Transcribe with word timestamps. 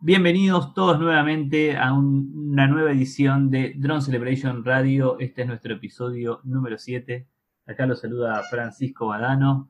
Bienvenidos 0.00 0.74
todos 0.74 1.00
nuevamente 1.00 1.76
a 1.76 1.92
una 1.92 2.68
nueva 2.68 2.92
edición 2.92 3.50
de 3.50 3.74
Drone 3.76 4.00
Celebration 4.00 4.64
Radio. 4.64 5.18
Este 5.18 5.42
es 5.42 5.48
nuestro 5.48 5.74
episodio 5.74 6.40
número 6.44 6.78
7. 6.78 7.26
Acá 7.66 7.84
lo 7.84 7.96
saluda 7.96 8.44
Francisco 8.48 9.08
Badano, 9.08 9.68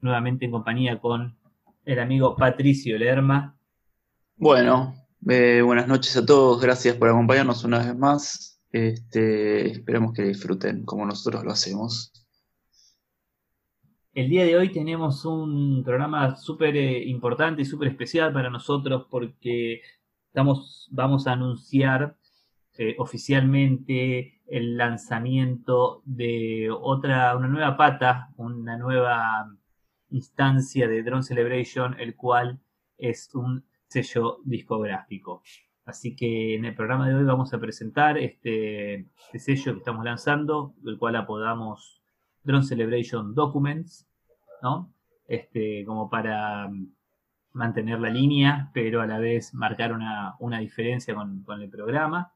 nuevamente 0.00 0.44
en 0.44 0.50
compañía 0.50 1.00
con 1.00 1.34
el 1.86 1.98
amigo 1.98 2.36
Patricio 2.36 2.98
Lerma. 2.98 3.56
Bueno, 4.36 4.94
eh, 5.26 5.62
buenas 5.64 5.88
noches 5.88 6.14
a 6.18 6.26
todos, 6.26 6.60
gracias 6.60 6.96
por 6.96 7.08
acompañarnos 7.08 7.64
una 7.64 7.78
vez 7.78 7.96
más. 7.96 8.60
Este, 8.70 9.70
esperemos 9.70 10.12
que 10.12 10.24
disfruten 10.24 10.84
como 10.84 11.06
nosotros 11.06 11.42
lo 11.42 11.52
hacemos. 11.52 12.12
El 14.18 14.30
día 14.30 14.44
de 14.44 14.56
hoy 14.56 14.72
tenemos 14.72 15.24
un 15.24 15.84
programa 15.84 16.34
súper 16.34 16.76
eh, 16.76 17.04
importante 17.04 17.62
y 17.62 17.64
súper 17.64 17.86
especial 17.86 18.32
para 18.32 18.50
nosotros 18.50 19.06
porque 19.08 19.80
estamos, 20.26 20.88
vamos 20.90 21.28
a 21.28 21.34
anunciar 21.34 22.16
eh, 22.78 22.96
oficialmente 22.98 24.40
el 24.48 24.76
lanzamiento 24.76 26.02
de 26.04 26.68
otra, 26.68 27.36
una 27.36 27.46
nueva 27.46 27.76
pata, 27.76 28.30
una 28.38 28.76
nueva 28.76 29.54
instancia 30.10 30.88
de 30.88 31.04
Drone 31.04 31.22
Celebration, 31.22 31.94
el 32.00 32.16
cual 32.16 32.58
es 32.96 33.32
un 33.36 33.66
sello 33.86 34.40
discográfico. 34.44 35.44
Así 35.84 36.16
que 36.16 36.56
en 36.56 36.64
el 36.64 36.74
programa 36.74 37.08
de 37.08 37.14
hoy 37.14 37.22
vamos 37.22 37.54
a 37.54 37.60
presentar 37.60 38.18
este, 38.18 39.06
este 39.32 39.38
sello 39.38 39.74
que 39.74 39.78
estamos 39.78 40.04
lanzando, 40.04 40.74
el 40.84 40.98
cual 40.98 41.14
apodamos 41.14 42.02
Drone 42.42 42.64
Celebration 42.64 43.32
Documents. 43.32 44.07
¿No? 44.62 44.92
Este, 45.26 45.84
como 45.84 46.08
para 46.10 46.70
mantener 47.52 48.00
la 48.00 48.10
línea, 48.10 48.70
pero 48.72 49.02
a 49.02 49.06
la 49.06 49.18
vez 49.18 49.54
marcar 49.54 49.92
una, 49.92 50.58
diferencia 50.60 51.14
con, 51.14 51.44
el 51.60 51.70
programa. 51.70 52.32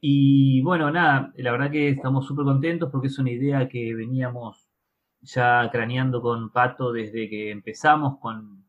Y 0.00 0.62
bueno, 0.62 0.90
nada, 0.90 1.32
la 1.36 1.52
verdad 1.52 1.70
que 1.70 1.90
estamos 1.90 2.26
súper 2.26 2.44
contentos 2.44 2.90
porque 2.90 3.08
es 3.08 3.18
una 3.18 3.30
idea 3.30 3.68
que 3.68 3.94
veníamos 3.94 4.70
ya 5.20 5.68
craneando 5.70 6.22
con 6.22 6.50
Pato 6.50 6.92
desde 6.92 7.28
que 7.28 7.50
empezamos 7.50 8.18
con, 8.20 8.64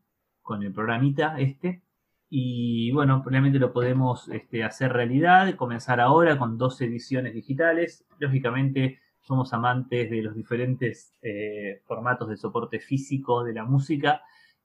el 0.62 0.72
programita 0.72 1.38
este. 1.38 1.82
Y 2.28 2.90
bueno, 2.92 3.22
probablemente 3.22 3.58
lo 3.58 3.72
podemos 3.72 4.28
este, 4.28 4.64
hacer 4.64 4.92
realidad, 4.92 5.54
comenzar 5.56 6.00
ahora 6.00 6.38
con 6.38 6.58
dos 6.58 6.80
ediciones 6.80 7.34
digitales. 7.34 8.06
Lógicamente 8.18 9.00
somos 9.22 9.52
amantes 9.52 10.10
de 10.10 10.22
los 10.22 10.34
diferentes 10.34 11.14
eh, 11.22 11.80
formatos 11.86 12.28
de 12.28 12.36
soporte 12.36 12.80
físico 12.80 13.44
de 13.44 13.54
la 13.54 13.64
música 13.64 14.22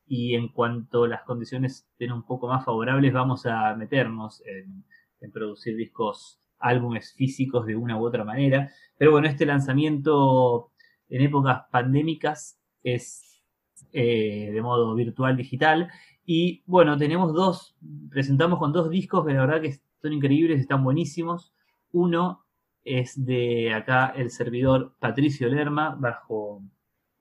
y 0.08 0.36
en 0.36 0.50
cuanto 0.50 1.06
las 1.06 1.24
condiciones 1.24 1.88
estén 1.92 2.12
un 2.12 2.24
poco 2.24 2.48
más 2.48 2.66
favorables 2.66 3.14
vamos 3.14 3.46
a 3.46 3.76
meternos 3.76 4.42
en, 4.46 4.84
producir 5.32 5.76
discos, 5.76 6.40
álbumes 6.60 7.14
físicos 7.14 7.66
de 7.66 7.76
una 7.76 7.98
u 7.98 8.06
otra 8.06 8.24
manera. 8.24 8.72
Pero 8.98 9.12
bueno, 9.12 9.28
este 9.28 9.46
lanzamiento 9.46 10.72
en 11.10 11.22
épocas 11.22 11.64
pandémicas 11.72 12.60
es 12.84 13.44
eh, 13.92 14.50
de 14.54 14.62
modo 14.62 14.96
virtual 14.96 15.36
digital 15.36 15.90
y 16.26 16.64
bueno, 16.66 16.98
tenemos 16.98 17.34
dos, 17.34 17.76
presentamos 18.10 18.60
con 18.60 18.72
dos 18.72 18.90
discos 18.90 19.26
que 19.26 19.34
la 19.34 19.46
verdad 19.46 19.62
que 19.62 19.80
son 20.02 20.14
increíbles, 20.14 20.60
están 20.60 20.84
buenísimos. 20.84 21.54
Uno 21.92 22.47
es 22.88 23.26
de 23.26 23.74
acá 23.74 24.14
el 24.16 24.32
servidor 24.32 24.96
Patricio 25.00 25.50
Lerma, 25.50 25.96
bajo 26.00 26.64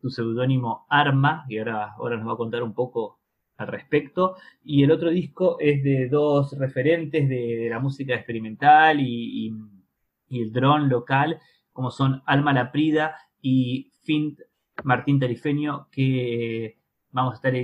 su 0.00 0.11
seudónimo 0.11 0.86
Arma, 0.89 1.45
y 1.48 1.59
ahora, 1.59 1.95
ahora 1.95 2.17
nos 2.17 2.28
va 2.28 2.33
a 2.34 2.36
contar 2.36 2.62
un 2.62 2.72
poco 2.72 3.19
al 3.56 3.69
respecto. 3.69 4.37
Y 4.62 4.84
el 4.84 4.92
otro 4.92 5.11
disco 5.11 5.56
es 5.61 5.83
de 5.83 6.09
dos 6.09 6.56
referentes 6.59 7.28
de, 7.28 7.69
la 7.69 7.81
música 7.81 8.14
experimental 8.14 9.00
y, 9.00 9.53
el 10.31 10.53
dron 10.53 10.89
local, 10.89 11.41
como 11.72 11.91
son 11.91 12.22
Alma 12.27 12.53
Laprida 12.53 13.16
y 13.41 13.93
Fint 14.03 14.41
Martín 14.84 15.21
Tarifeño, 15.21 15.88
que 15.91 16.78
vamos 17.12 17.33
a 17.33 17.37
estar, 17.37 17.54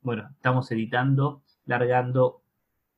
bueno, 0.00 0.28
estamos 0.32 0.70
editando, 0.72 1.42
largando 1.66 2.42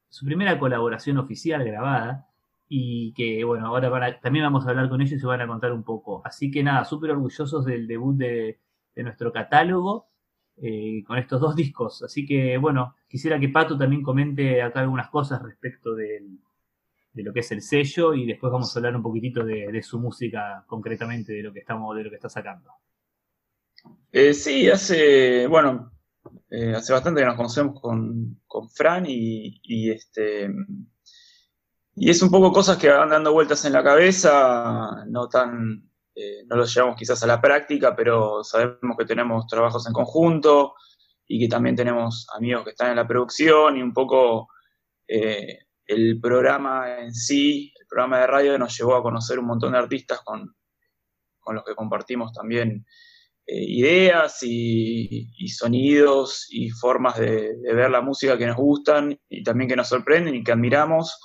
su 0.09 0.25
primera 0.25 0.59
colaboración 0.59 1.19
oficial 1.19 1.65
grabada 1.65 2.28
y 2.69 3.13
que 3.15 3.43
bueno, 3.45 3.67
ahora 3.67 4.21
también 4.21 4.45
vamos 4.45 4.67
a 4.67 4.71
hablar 4.71 4.89
con 4.89 5.01
ellos 5.01 5.15
y 5.15 5.19
se 5.19 5.27
van 5.27 5.41
a 5.41 5.47
contar 5.47 5.73
un 5.73 5.83
poco. 5.83 6.23
Así 6.25 6.51
que 6.51 6.63
nada, 6.63 6.85
súper 6.85 7.11
orgullosos 7.13 7.65
del 7.65 7.87
debut 7.87 8.17
de, 8.17 8.61
nuestro 8.97 9.33
catálogo 9.33 10.09
eh, 10.57 11.05
con 11.07 11.19
estos 11.19 11.41
dos 11.41 11.57
discos. 11.57 12.03
Así 12.03 12.27
que 12.27 12.59
bueno, 12.59 12.95
quisiera 13.09 13.41
que 13.41 13.49
Pato 13.49 13.79
también 13.79 14.03
comente 14.03 14.61
acá 14.61 14.81
algunas 14.81 15.09
cosas 15.09 15.43
respecto 15.43 15.95
de 15.95 16.23
lo 17.15 17.33
que 17.33 17.41
es 17.41 17.51
el 17.53 17.63
sello 17.63 18.15
y 18.15 18.27
después 18.27 18.53
vamos 18.53 18.75
a 18.75 18.79
hablar 18.79 18.95
un 18.95 19.03
poquitito 19.03 19.45
de, 19.45 19.83
su 19.83 19.99
música 19.99 20.65
concretamente, 20.67 21.33
de 21.33 21.43
lo 21.43 21.53
que 21.53 21.61
estamos, 21.61 21.97
de 21.97 22.05
lo 22.05 22.11
que 22.11 22.17
está 22.17 22.29
sacando. 22.29 22.71
Eh, 24.13 24.35
sí, 24.35 24.69
hace, 24.69 25.47
bueno, 25.47 25.93
eh, 26.51 26.75
hace 26.75 26.93
bastante 26.93 27.21
que 27.21 27.27
nos 27.27 27.37
conocemos 27.37 27.81
con, 27.81 28.41
con 28.47 28.69
Fran 28.69 29.05
y 29.09 29.91
este 29.91 30.49
y 32.01 32.11
es 32.11 32.23
un 32.23 32.31
poco 32.31 32.53
cosas 32.53 32.77
que 32.77 32.89
van 32.89 33.11
dando 33.11 33.33
vueltas 33.33 33.65
en 33.65 33.73
la 33.73 33.83
cabeza, 33.83 35.05
no 35.09 35.29
tan, 35.29 35.91
eh, 36.15 36.45
no 36.47 36.57
los 36.57 36.73
llevamos 36.73 36.97
quizás 36.97 37.23
a 37.23 37.27
la 37.27 37.41
práctica, 37.41 37.97
pero 37.97 38.45
sabemos 38.45 38.97
que 38.97 39.05
tenemos 39.05 39.47
trabajos 39.47 39.87
en 39.87 39.93
conjunto 39.93 40.75
y 41.27 41.41
que 41.41 41.49
también 41.49 41.75
tenemos 41.75 42.27
amigos 42.37 42.65
que 42.65 42.71
están 42.71 42.91
en 42.91 42.97
la 42.97 43.07
producción 43.07 43.77
y 43.77 43.83
un 43.83 43.93
poco 43.93 44.49
eh, 45.09 45.59
el 45.87 46.21
programa 46.21 47.01
en 47.01 47.13
sí, 47.13 47.73
el 47.81 47.87
programa 47.89 48.21
de 48.21 48.27
radio 48.29 48.59
nos 48.59 48.79
llevó 48.79 48.95
a 48.95 49.03
conocer 49.03 49.39
un 49.41 49.47
montón 49.47 49.73
de 49.73 49.79
artistas 49.79 50.21
con, 50.25 50.55
los 51.51 51.65
que 51.65 51.75
compartimos 51.75 52.33
también 52.33 52.85
eh, 53.47 53.65
ideas 53.65 54.39
y, 54.43 55.49
sonidos 55.49 56.47
y 56.51 56.69
formas 56.71 57.19
de, 57.19 57.57
de 57.57 57.75
ver 57.75 57.91
la 57.91 58.03
música 58.03 58.37
que 58.37 58.47
nos 58.47 58.57
gustan 58.57 59.19
y 59.29 59.43
también 59.43 59.69
que 59.69 59.77
nos 59.77 59.89
sorprenden 59.89 60.35
y 60.35 60.45
que 60.45 60.53
admiramos 60.53 61.19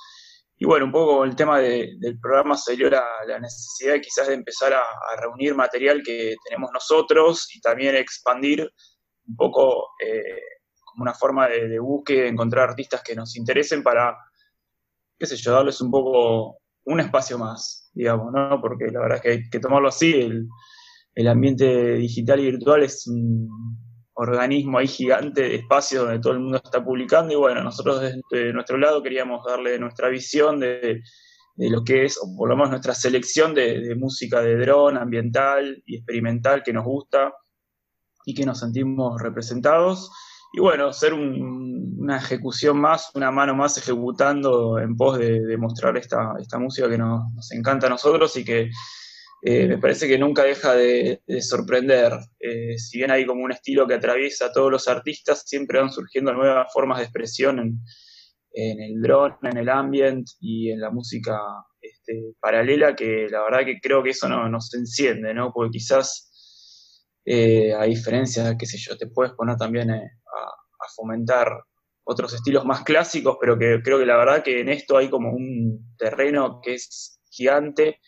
y 0.56 0.64
bueno, 0.66 0.86
un 0.86 0.92
poco 0.92 1.24
el 1.24 1.34
tema 1.34 1.58
del 1.58 2.18
programa 2.20 2.56
se 2.56 2.76
dio 2.76 2.88
la, 2.88 3.04
necesidad 3.40 4.00
quizás 4.00 4.28
de 4.28 4.34
empezar 4.34 4.72
a, 4.72 4.84
reunir 5.20 5.54
material 5.54 6.02
que 6.04 6.36
tenemos 6.44 6.70
nosotros 6.72 7.48
y 7.54 7.60
también 7.60 7.96
expandir 7.96 8.70
un 9.26 9.36
poco 9.36 9.88
eh, 10.00 10.40
como 10.84 11.02
una 11.02 11.14
forma 11.14 11.48
de, 11.48 11.68
de 11.68 11.78
búsqueda, 11.78 12.28
encontrar 12.28 12.70
artistas 12.70 13.02
que 13.02 13.16
nos 13.16 13.36
interesen 13.36 13.82
para, 13.82 14.16
qué 15.18 15.26
sé 15.26 15.36
yo, 15.36 15.52
darles 15.52 15.80
un 15.80 15.90
poco 15.90 16.58
un 16.84 17.00
espacio 17.00 17.38
más, 17.38 17.90
digamos, 17.92 18.32
¿no? 18.32 18.60
Porque 18.60 18.86
la 18.86 19.00
verdad 19.00 19.16
es 19.16 19.22
que 19.22 19.30
hay 19.30 19.50
que 19.50 19.60
tomarlo 19.60 19.88
así, 19.88 20.12
el, 20.12 20.46
el 21.14 21.28
ambiente 21.28 21.94
digital 21.94 22.40
y 22.40 22.50
virtual 22.50 22.82
es 22.82 23.06
un, 23.06 23.48
organismo 24.14 24.78
ahí 24.78 24.86
gigante 24.86 25.42
de 25.42 25.54
espacio 25.56 26.04
donde 26.04 26.20
todo 26.20 26.32
el 26.32 26.40
mundo 26.40 26.60
está 26.62 26.82
publicando 26.84 27.32
y 27.32 27.36
bueno, 27.36 27.62
nosotros 27.62 28.00
desde 28.00 28.52
nuestro 28.52 28.78
lado 28.78 29.02
queríamos 29.02 29.44
darle 29.44 29.78
nuestra 29.78 30.08
visión 30.08 30.60
de, 30.60 31.02
lo 31.56 31.84
que 31.84 32.04
es, 32.04 32.18
o 32.22 32.36
por 32.36 32.48
lo 32.48 32.56
menos 32.56 32.70
nuestra 32.70 32.94
selección 32.94 33.54
de, 33.54 33.94
música 33.96 34.40
de 34.40 34.56
dron, 34.56 34.96
ambiental 34.96 35.82
y 35.84 35.96
experimental 35.96 36.62
que 36.62 36.72
nos 36.72 36.84
gusta 36.84 37.32
y 38.24 38.34
que 38.34 38.46
nos 38.46 38.60
sentimos 38.60 39.20
representados. 39.20 40.10
Y 40.52 40.60
bueno, 40.60 40.92
ser 40.92 41.14
una 41.14 42.16
ejecución 42.16 42.80
más, 42.80 43.10
una 43.14 43.32
mano 43.32 43.56
más 43.56 43.76
ejecutando 43.76 44.78
en 44.78 44.96
pos 44.96 45.18
de, 45.18 45.56
mostrar 45.58 45.96
esta, 45.96 46.34
esta 46.40 46.58
música 46.58 46.88
que 46.88 46.98
nos, 46.98 47.32
nos 47.34 47.50
encanta 47.52 47.88
a 47.88 47.90
nosotros 47.90 48.36
y 48.36 48.44
que 48.44 48.70
eh, 49.46 49.66
me 49.66 49.76
parece 49.76 50.08
que 50.08 50.16
nunca 50.16 50.42
deja 50.44 50.74
de, 50.74 51.20
sorprender. 51.42 52.14
Eh, 52.40 52.78
si 52.78 52.96
bien 52.96 53.10
hay 53.10 53.26
como 53.26 53.44
un 53.44 53.52
estilo 53.52 53.86
que 53.86 53.92
atraviesa 53.92 54.46
a 54.46 54.52
todos 54.52 54.72
los 54.72 54.88
artistas, 54.88 55.42
siempre 55.44 55.78
van 55.78 55.92
surgiendo 55.92 56.32
nuevas 56.32 56.72
formas 56.72 56.96
de 56.96 57.04
expresión 57.04 57.58
en, 57.58 58.80
el 58.80 59.02
drone, 59.02 59.36
en 59.42 59.58
el 59.58 59.68
ambient 59.68 60.26
y 60.40 60.70
en 60.70 60.80
la 60.80 60.90
música 60.90 61.38
este, 61.78 62.32
paralela, 62.40 62.96
que 62.96 63.26
la 63.28 63.42
verdad 63.42 63.66
que 63.66 63.80
creo 63.82 64.02
que 64.02 64.10
eso 64.10 64.30
no, 64.30 64.48
nos 64.48 64.72
enciende, 64.72 65.34
¿no? 65.34 65.52
Porque 65.52 65.72
quizás, 65.72 67.12
eh, 67.26 67.74
a 67.74 67.84
diferencia, 67.84 68.56
qué 68.58 68.64
sé 68.64 68.78
yo, 68.78 68.96
te 68.96 69.08
puedes 69.08 69.34
poner 69.34 69.58
también 69.58 69.90
a, 69.90 69.96
a 69.96 70.86
fomentar 70.96 71.48
otros 72.02 72.32
estilos 72.32 72.64
más 72.64 72.82
clásicos, 72.82 73.36
pero 73.38 73.58
que 73.58 73.82
creo 73.84 73.98
que 73.98 74.06
la 74.06 74.16
verdad 74.16 74.42
que 74.42 74.62
en 74.62 74.70
esto 74.70 74.96
hay 74.96 75.10
como 75.10 75.32
un 75.32 75.94
terreno 75.98 76.60
que 76.62 76.74
es 76.74 77.20
gigante 77.28 78.00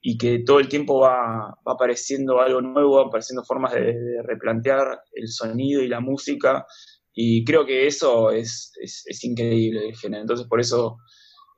y 0.00 0.16
que 0.16 0.40
todo 0.40 0.60
el 0.60 0.68
tiempo 0.68 1.00
va, 1.00 1.54
apareciendo 1.66 2.40
algo 2.40 2.60
nuevo, 2.60 2.96
va 2.96 3.08
apareciendo 3.08 3.44
formas 3.44 3.74
de, 3.74 3.94
replantear 4.24 5.02
el 5.12 5.28
sonido 5.28 5.82
y 5.82 5.88
la 5.88 6.00
música, 6.00 6.66
y 7.12 7.44
creo 7.44 7.66
que 7.66 7.86
eso 7.86 8.30
es, 8.30 8.72
es, 8.80 9.24
increíble 9.24 9.88
el 9.88 9.96
género. 9.96 10.22
Entonces, 10.22 10.46
por 10.46 10.60
eso, 10.60 10.98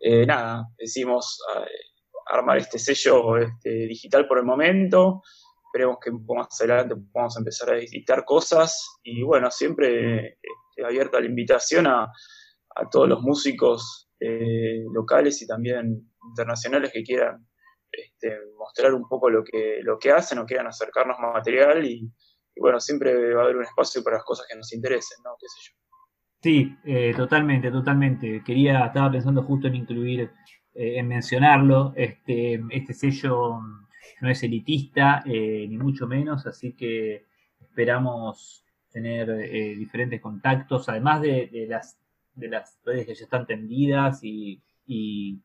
eh, 0.00 0.26
nada, 0.26 0.64
decimos 0.76 1.38
eh, 1.56 1.66
armar 2.32 2.58
este 2.58 2.78
sello 2.78 3.36
este, 3.36 3.86
digital 3.86 4.26
por 4.26 4.38
el 4.38 4.44
momento, 4.44 5.22
esperemos 5.66 5.98
que 6.02 6.10
un 6.10 6.26
poco 6.26 6.40
más 6.40 6.60
adelante 6.60 6.96
podamos 7.12 7.36
empezar 7.36 7.70
a 7.70 7.78
editar 7.78 8.24
cosas, 8.24 8.98
y 9.04 9.22
bueno, 9.22 9.50
siempre 9.50 10.38
este, 10.72 10.84
abierta 10.84 11.20
la 11.20 11.26
invitación 11.26 11.86
a, 11.86 12.10
a 12.74 12.90
todos 12.90 13.08
los 13.08 13.22
músicos 13.22 14.08
eh, 14.18 14.84
locales 14.92 15.40
y 15.42 15.46
también 15.46 16.10
internacionales 16.28 16.90
que 16.92 17.02
quieran 17.02 17.46
este, 17.92 18.38
mostrar 18.58 18.94
un 18.94 19.06
poco 19.08 19.28
lo 19.28 19.44
que, 19.44 19.80
lo 19.82 19.98
que 19.98 20.10
hacen 20.10 20.38
o 20.38 20.46
quieran 20.46 20.66
acercarnos 20.66 21.18
más 21.18 21.34
material 21.34 21.84
y, 21.84 22.10
bueno, 22.56 22.80
siempre 22.80 23.34
va 23.34 23.42
a 23.42 23.44
haber 23.44 23.56
un 23.56 23.64
espacio 23.64 24.02
para 24.02 24.16
las 24.16 24.24
cosas 24.24 24.46
que 24.48 24.56
nos 24.56 24.72
interesen, 24.72 25.18
¿no? 25.24 25.32
¿Qué 25.38 25.46
sé 25.48 25.70
yo? 25.70 25.76
Sí, 26.42 26.76
eh, 26.84 27.14
totalmente, 27.16 27.70
totalmente. 27.70 28.42
Quería, 28.44 28.86
estaba 28.86 29.12
pensando 29.12 29.42
justo 29.42 29.68
en 29.68 29.76
incluir, 29.76 30.30
eh, 30.74 30.98
en 30.98 31.08
mencionarlo, 31.08 31.92
este, 31.96 32.60
este 32.70 32.94
sello 32.94 33.60
no 34.20 34.30
es 34.30 34.42
elitista, 34.42 35.22
ni 35.24 35.76
mucho 35.78 36.06
menos, 36.06 36.46
así 36.46 36.74
que 36.74 37.26
esperamos 37.60 38.64
tener 38.90 39.26
diferentes 39.76 40.20
contactos, 40.20 40.88
además 40.88 41.22
de, 41.22 41.66
las 41.68 41.98
de 42.34 42.48
las 42.48 42.78
redes 42.84 43.06
que 43.06 43.14
ya 43.14 43.24
están 43.24 43.46
tendidas 43.46 44.22
y, 44.22 44.62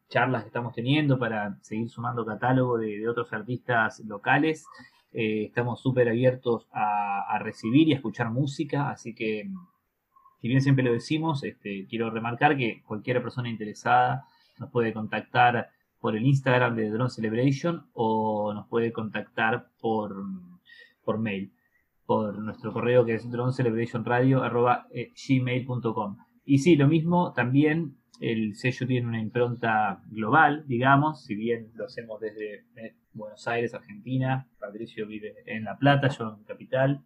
charlas 0.09 0.43
que 0.43 0.47
estamos 0.47 0.73
teniendo 0.73 1.19
para 1.19 1.57
seguir 1.61 1.89
sumando 1.89 2.25
catálogo 2.25 2.77
de, 2.77 3.07
otros 3.07 3.31
artistas 3.33 4.01
locales. 4.05 4.65
Eh, 5.13 5.45
estamos 5.45 5.81
súper 5.81 6.09
abiertos 6.09 6.67
a, 6.73 7.37
recibir 7.39 7.87
y 7.87 7.93
a 7.93 7.95
escuchar 7.95 8.31
música, 8.31 8.89
así 8.89 9.13
que, 9.13 9.49
si 10.41 10.47
bien 10.47 10.61
siempre 10.61 10.83
lo 10.83 10.91
decimos, 10.91 11.43
este, 11.43 11.85
quiero 11.87 12.09
remarcar 12.09 12.57
que 12.57 12.81
cualquier 12.85 13.21
persona 13.21 13.49
interesada 13.49 14.25
nos 14.59 14.71
puede 14.71 14.93
contactar 14.93 15.69
por 15.99 16.15
el 16.15 16.25
Instagram 16.25 16.75
de 16.75 16.89
Drone 16.89 17.09
Celebration 17.09 17.87
o 17.93 18.53
nos 18.53 18.67
puede 18.67 18.91
contactar 18.91 19.69
por, 19.79 20.15
por 21.03 21.19
mail, 21.19 21.53
por 22.05 22.37
nuestro 22.39 22.73
correo 22.73 23.05
que 23.05 23.13
es 23.15 23.29
dronecelebrationradio.gmail.com. 23.29 26.17
Y 26.45 26.59
sí, 26.59 26.75
lo 26.75 26.87
mismo 26.87 27.33
también 27.33 27.97
el 28.19 28.55
sello 28.55 28.87
tiene 28.87 29.07
una 29.07 29.21
impronta 29.21 30.01
global, 30.09 30.63
digamos, 30.67 31.23
si 31.23 31.35
bien 31.35 31.71
lo 31.75 31.85
hacemos 31.85 32.19
desde 32.19 32.65
eh, 32.75 32.95
Buenos 33.13 33.47
Aires, 33.47 33.73
Argentina, 33.73 34.47
Patricio 34.59 35.07
vive 35.07 35.35
en 35.45 35.63
La 35.63 35.77
Plata, 35.77 36.07
yo 36.09 36.35
en 36.37 36.43
Capital. 36.43 37.03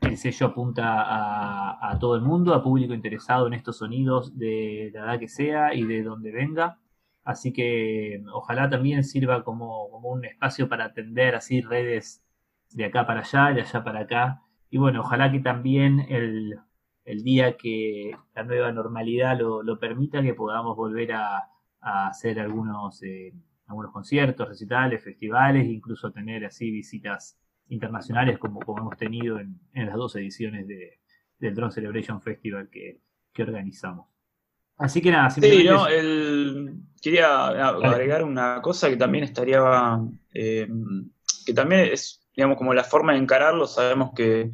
El 0.00 0.16
sello 0.16 0.48
apunta 0.48 0.84
a, 0.86 1.98
todo 2.00 2.16
el 2.16 2.22
mundo, 2.22 2.54
a 2.54 2.62
público 2.62 2.92
interesado 2.92 3.46
en 3.46 3.52
estos 3.54 3.78
sonidos 3.78 4.36
de 4.36 4.90
la 4.92 5.04
edad 5.04 5.20
que 5.20 5.28
sea 5.28 5.74
y 5.74 5.84
de 5.84 6.02
donde 6.02 6.32
venga. 6.32 6.78
Así 7.24 7.52
que 7.52 8.20
ojalá 8.32 8.68
también 8.68 9.04
sirva 9.04 9.44
como, 9.44 9.88
como 9.90 10.10
un 10.10 10.24
espacio 10.24 10.68
para 10.68 10.86
atender 10.86 11.36
así 11.36 11.60
redes 11.60 12.24
de 12.72 12.86
acá 12.86 13.06
para 13.06 13.20
allá, 13.20 13.54
de 13.54 13.60
allá 13.60 13.84
para 13.84 14.00
acá. 14.00 14.42
Y 14.70 14.78
bueno, 14.78 15.02
ojalá 15.02 15.30
que 15.30 15.38
también 15.38 16.00
el, 16.08 16.58
el 17.04 17.22
día 17.22 17.56
que 17.56 18.16
la 18.34 18.44
nueva 18.44 18.72
normalidad 18.72 19.38
lo, 19.38 19.78
permita, 19.78 20.22
que 20.22 20.34
podamos 20.34 20.76
volver 20.76 21.12
a, 21.12 21.48
hacer 21.80 22.38
algunos, 22.38 23.02
eh, 23.02 23.34
algunos 23.66 23.90
conciertos, 23.92 24.48
recitales, 24.48 25.02
festivales, 25.02 25.66
incluso 25.66 26.12
tener 26.12 26.44
así 26.44 26.70
visitas 26.70 27.36
internacionales 27.68 28.38
como, 28.38 28.60
como 28.60 28.82
hemos 28.82 28.96
tenido 28.96 29.40
en, 29.40 29.58
las 29.74 29.94
dos 29.94 30.14
ediciones 30.14 30.68
de, 30.68 31.00
del 31.38 31.54
Drone 31.54 31.72
Celebration 31.72 32.22
Festival 32.22 32.68
que, 32.70 33.00
organizamos. 33.42 34.06
Así 34.76 35.00
que 35.00 35.10
nada, 35.10 35.30
simplemente... 35.30 35.90
Sí, 35.90 36.82
quería 37.02 37.46
agregar 37.48 38.22
una 38.22 38.62
cosa 38.62 38.88
que 38.88 38.96
también 38.96 39.24
estaría, 39.24 39.98
eh, 40.32 40.68
que 41.44 41.52
también 41.52 41.92
es, 41.92 42.28
digamos, 42.36 42.56
como 42.56 42.74
la 42.74 42.84
forma 42.84 43.12
de 43.12 43.18
encararlo, 43.18 43.66
sabemos 43.66 44.12
que 44.14 44.52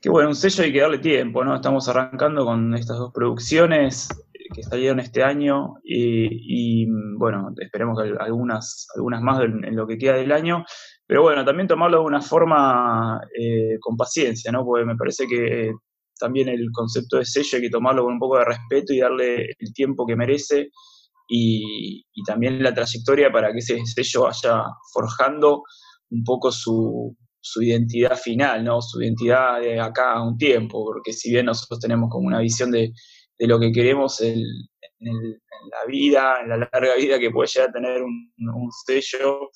que 0.00 0.08
bueno, 0.08 0.30
un 0.30 0.34
sello 0.34 0.64
hay 0.64 0.72
que 0.72 0.80
darle 0.80 0.98
tiempo, 0.98 1.44
¿no? 1.44 1.54
Estamos 1.54 1.88
arrancando 1.88 2.44
con 2.44 2.74
estas 2.74 2.96
dos 2.96 3.12
producciones 3.12 4.08
que 4.54 4.62
salieron 4.62 4.98
este 4.98 5.22
año 5.22 5.74
y, 5.84 6.86
bueno, 7.18 7.52
esperemos 7.58 8.02
que 8.02 8.10
algunas, 8.18 8.86
algunas 8.96 9.20
más 9.22 9.42
en, 9.44 9.76
lo 9.76 9.86
que 9.86 9.98
queda 9.98 10.14
del 10.14 10.32
año, 10.32 10.64
pero 11.06 11.22
bueno, 11.22 11.44
también 11.44 11.68
tomarlo 11.68 11.98
de 12.00 12.06
una 12.06 12.22
forma 12.22 13.20
eh, 13.38 13.76
con 13.78 13.96
paciencia, 13.96 14.50
¿no? 14.50 14.64
Porque 14.64 14.86
me 14.86 14.96
parece 14.96 15.26
que 15.26 15.72
también 16.18 16.48
el 16.48 16.68
concepto 16.72 17.18
de 17.18 17.24
sello 17.26 17.56
hay 17.56 17.62
que 17.62 17.70
tomarlo 17.70 18.04
con 18.04 18.14
un 18.14 18.18
poco 18.18 18.38
de 18.38 18.44
respeto 18.46 18.92
y 18.92 19.00
darle 19.00 19.50
el 19.58 19.72
tiempo 19.74 20.06
que 20.06 20.16
merece 20.16 20.70
y 21.32 22.02
también 22.26 22.60
la 22.60 22.74
trayectoria 22.74 23.30
para 23.30 23.52
que 23.52 23.58
ese 23.58 23.78
sello 23.86 24.22
vaya 24.22 24.64
forjando 24.92 25.62
un 26.10 26.24
poco 26.24 26.50
su, 26.50 27.16
su 27.40 27.62
identidad 27.62 28.16
final, 28.16 28.64
¿no? 28.64 28.80
Su 28.82 29.02
identidad 29.02 29.60
de 29.60 29.80
acá 29.80 30.12
a 30.12 30.22
un 30.22 30.36
tiempo, 30.36 30.84
porque 30.84 31.12
si 31.12 31.30
bien 31.30 31.46
nosotros 31.46 31.80
tenemos 31.80 32.10
como 32.10 32.26
una 32.26 32.40
visión 32.40 32.70
de, 32.70 32.92
lo 33.38 33.58
que 33.58 33.72
queremos 33.72 34.20
en, 34.20 34.38
la 35.00 35.86
vida, 35.86 36.40
en 36.42 36.50
la 36.50 36.56
larga 36.58 36.96
vida 36.96 37.18
que 37.18 37.30
puede 37.30 37.48
llegar 37.48 37.70
a 37.70 37.72
tener 37.72 38.02
un, 38.02 38.70
sello, 38.86 39.50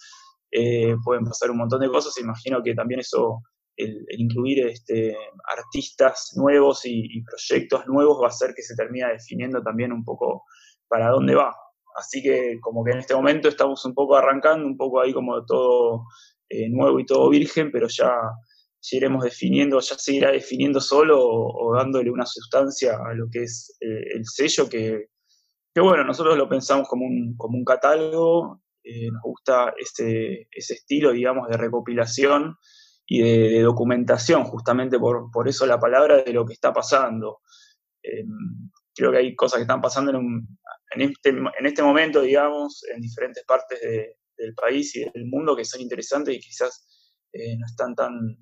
eh, 0.50 0.94
pueden 1.04 1.24
pasar 1.24 1.50
un 1.50 1.58
montón 1.58 1.80
de 1.80 1.88
cosas. 1.88 2.16
Imagino 2.18 2.62
que 2.62 2.74
también 2.74 3.00
eso, 3.00 3.42
el, 3.76 4.06
incluir 4.16 4.66
este, 4.66 5.14
artistas 5.54 6.32
nuevos 6.36 6.86
y, 6.86 7.18
y, 7.18 7.22
proyectos 7.22 7.86
nuevos 7.86 8.20
va 8.22 8.26
a 8.26 8.30
hacer 8.30 8.54
que 8.54 8.62
se 8.62 8.74
termine 8.74 9.12
definiendo 9.12 9.62
también 9.62 9.92
un 9.92 10.02
poco 10.02 10.44
para 10.88 11.10
dónde 11.10 11.34
va. 11.34 11.54
Así 11.96 12.22
que 12.22 12.58
como 12.60 12.82
que 12.84 12.92
en 12.92 12.98
este 12.98 13.14
momento 13.14 13.48
estamos 13.48 13.84
un 13.84 13.94
poco 13.94 14.16
arrancando, 14.16 14.66
un 14.66 14.76
poco 14.76 15.00
ahí 15.00 15.12
como 15.12 15.44
todo 15.44 16.04
eh, 16.48 16.68
nuevo 16.68 17.00
y 17.00 17.06
todo 17.06 17.30
virgen, 17.30 17.70
pero 17.72 17.88
ya, 17.88 18.12
iremos 18.92 19.24
definiendo, 19.24 19.80
ya 19.80 19.96
se 19.96 20.14
irá 20.14 20.30
definiendo 20.30 20.78
solo 20.80 21.18
o, 21.20 21.74
dándole 21.74 22.10
una 22.10 22.26
sustancia 22.26 22.98
a 22.98 23.14
lo 23.14 23.28
que 23.30 23.44
es 23.44 23.76
eh, 23.80 24.04
el 24.14 24.26
sello, 24.26 24.68
que, 24.68 25.06
bueno, 25.74 26.04
nosotros 26.04 26.36
lo 26.36 26.48
pensamos 26.48 26.86
como 26.86 27.06
un, 27.06 27.34
como 27.36 27.56
un 27.56 27.64
catálogo, 27.64 28.62
eh, 28.82 29.10
nos 29.10 29.22
gusta 29.22 29.74
ese, 29.78 30.48
ese 30.50 30.74
estilo, 30.74 31.12
digamos, 31.12 31.48
de 31.48 31.56
recopilación 31.56 32.56
y 33.06 33.22
de, 33.22 33.62
documentación, 33.62 34.44
justamente 34.44 34.98
por, 34.98 35.30
por, 35.30 35.48
eso 35.48 35.64
la 35.66 35.80
palabra 35.80 36.22
de 36.22 36.32
lo 36.32 36.44
que 36.44 36.52
está 36.52 36.72
pasando. 36.72 37.40
creo 38.94 39.10
que 39.10 39.18
hay 39.18 39.34
cosas 39.34 39.56
que 39.56 39.62
están 39.62 39.80
pasando 39.80 40.10
en, 40.12 40.46
en, 40.90 41.00
este, 41.00 41.30
en 41.30 41.66
este 41.66 41.82
momento, 41.82 42.20
digamos, 42.20 42.84
en 42.94 43.00
diferentes 43.00 43.44
partes 43.44 43.80
de, 43.80 44.18
del 44.36 44.54
país 44.54 44.94
y 44.96 45.04
del 45.04 45.26
mundo 45.26 45.56
que 45.56 45.64
son 45.64 45.80
interesantes 45.80 46.34
y 46.34 46.40
quizás 46.40 46.86
eh, 47.32 47.56
no 47.56 47.66
están 47.66 47.94
tan, 47.94 48.36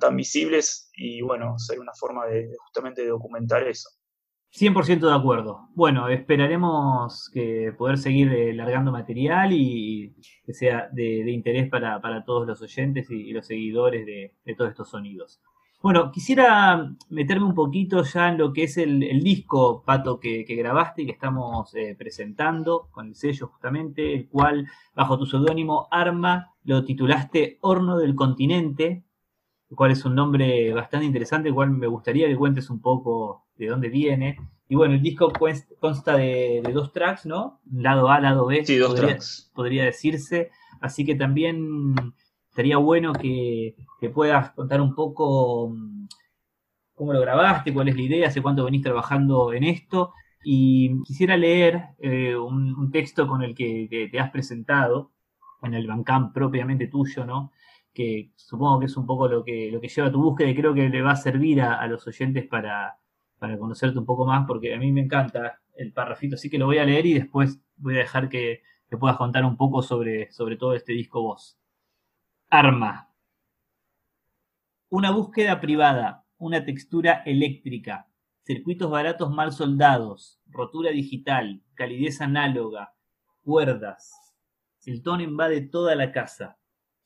tan 0.00 0.16
visibles 0.16 0.90
y 0.96 1.20
bueno, 1.22 1.58
ser 1.58 1.78
una 1.78 1.92
forma 1.98 2.26
de, 2.26 2.48
justamente 2.64 3.02
de 3.02 3.08
documentar 3.08 3.66
eso. 3.68 3.88
100% 4.54 5.00
de 5.00 5.14
acuerdo. 5.14 5.68
Bueno, 5.74 6.08
esperaremos 6.08 7.28
que 7.34 7.72
poder 7.76 7.98
seguir 7.98 8.32
eh, 8.32 8.54
largando 8.54 8.92
material 8.92 9.52
y 9.52 10.14
que 10.46 10.54
sea 10.54 10.88
de, 10.92 11.28
interés 11.30 11.68
para, 11.68 12.00
todos 12.24 12.46
los 12.46 12.62
oyentes 12.62 13.10
y, 13.10 13.32
los 13.32 13.46
seguidores 13.46 14.06
de, 14.06 14.54
todos 14.56 14.70
estos 14.70 14.90
sonidos. 14.90 15.40
Bueno, 15.84 16.10
quisiera 16.10 16.96
meterme 17.10 17.44
un 17.44 17.54
poquito 17.54 18.02
ya 18.04 18.30
en 18.30 18.38
lo 18.38 18.54
que 18.54 18.62
es 18.62 18.78
el, 18.78 19.00
disco, 19.22 19.82
Pato, 19.84 20.18
que, 20.18 20.46
grabaste 20.48 21.02
y 21.02 21.04
que 21.04 21.12
estamos 21.12 21.74
eh, 21.74 21.94
presentando 21.94 22.88
con 22.90 23.08
el 23.08 23.14
sello 23.14 23.48
justamente, 23.48 24.14
el 24.14 24.26
cual, 24.30 24.66
bajo 24.96 25.18
tu 25.18 25.26
seudónimo 25.26 25.86
Arma, 25.90 26.54
lo 26.64 26.86
titulaste 26.86 27.58
Horno 27.60 27.98
del 27.98 28.14
Continente, 28.14 29.04
el 29.68 29.76
cual 29.76 29.90
es 29.90 30.06
un 30.06 30.14
nombre 30.14 30.72
bastante 30.72 31.04
interesante, 31.04 31.50
el 31.50 31.54
cual 31.54 31.72
me 31.72 31.86
gustaría 31.86 32.28
que 32.28 32.36
cuentes 32.38 32.70
un 32.70 32.80
poco 32.80 33.44
de 33.58 33.66
dónde 33.66 33.90
viene. 33.90 34.38
Y 34.70 34.76
bueno, 34.76 34.94
el 34.94 35.02
disco 35.02 35.34
consta 35.80 36.16
de, 36.16 36.62
dos 36.72 36.94
tracks, 36.94 37.26
¿no? 37.26 37.60
Lado 37.70 38.08
A, 38.08 38.20
lado 38.20 38.46
B, 38.46 38.64
sí, 38.64 38.78
dos 38.78 38.94
tracks. 38.94 39.52
podría 39.54 39.84
decirse. 39.84 40.50
Así 40.80 41.04
que 41.04 41.14
también 41.14 41.94
estaría 42.54 42.76
bueno 42.76 43.12
que, 43.12 43.74
puedas 44.14 44.50
contar 44.52 44.80
un 44.80 44.94
poco 44.94 45.70
mm, 45.70 46.06
cómo 46.94 47.12
lo 47.12 47.20
grabaste, 47.20 47.72
cuál 47.74 47.88
es 47.88 47.96
la 47.96 48.02
idea, 48.02 48.28
hace 48.28 48.42
cuánto 48.42 48.64
venís 48.64 48.82
trabajando 48.82 49.52
en 49.52 49.64
esto. 49.64 50.12
Y 50.44 51.02
quisiera 51.02 51.36
leer 51.36 51.88
eh, 51.98 52.36
un, 52.36 52.90
texto 52.92 53.26
con 53.26 53.42
el 53.42 53.54
que 53.56 54.08
te, 54.12 54.20
has 54.20 54.30
presentado 54.30 55.10
en 55.62 55.74
el 55.74 55.86
Bandcamp 55.88 56.32
propiamente 56.32 56.86
tuyo, 56.86 57.24
¿no? 57.26 57.50
Que 57.92 58.30
supongo 58.36 58.78
que 58.78 58.86
es 58.86 58.96
un 58.96 59.06
poco 59.06 59.26
lo 59.26 59.42
que, 59.42 59.70
lo 59.72 59.80
que 59.80 59.88
lleva 59.88 60.12
tu 60.12 60.22
búsqueda 60.22 60.48
y 60.50 60.54
creo 60.54 60.74
que 60.74 60.88
le 60.88 61.02
va 61.02 61.12
a 61.12 61.16
servir 61.16 61.60
a, 61.62 61.86
los 61.88 62.06
oyentes 62.06 62.46
para, 62.46 62.98
conocerte 63.58 63.98
un 63.98 64.06
poco 64.06 64.26
más, 64.26 64.46
porque 64.46 64.74
a 64.74 64.78
mí 64.78 64.92
me 64.92 65.00
encanta 65.00 65.60
el 65.76 65.92
parrafito, 65.92 66.36
así 66.36 66.50
que 66.50 66.58
lo 66.58 66.66
voy 66.66 66.78
a 66.78 66.84
leer 66.84 67.06
y 67.06 67.14
después 67.14 67.60
voy 67.76 67.96
a 67.96 68.00
dejar 68.00 68.28
que, 68.28 68.62
que 68.88 68.96
puedas 68.96 69.16
contar 69.16 69.44
un 69.44 69.56
poco 69.56 69.82
sobre, 69.82 70.30
sobre 70.30 70.56
todo 70.56 70.74
este 70.74 70.92
disco 70.92 71.22
vos. 71.22 71.58
Arma. 72.56 73.12
Una 74.88 75.10
búsqueda 75.10 75.60
privada, 75.60 76.24
una 76.38 76.64
textura 76.64 77.24
eléctrica, 77.26 78.08
circuitos 78.44 78.88
baratos 78.88 79.28
mal 79.32 79.50
soldados, 79.50 80.40
rotura 80.46 80.92
digital, 80.92 81.64
calidez 81.74 82.20
análoga, 82.20 82.94
cuerdas. 83.42 84.12
El 84.86 85.02
tono 85.02 85.24
invade 85.24 85.62
toda 85.62 85.96
la 85.96 86.12
casa. 86.12 86.56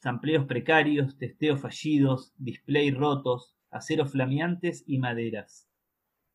Sampleos 0.03 0.45
precarios, 0.45 1.17
testeos 1.17 1.63
fallidos, 1.63 2.35
display 2.37 2.91
rotos, 2.91 3.57
aceros 3.71 4.13
flameantes 4.13 4.85
y 4.87 4.99
maderas. 4.99 5.67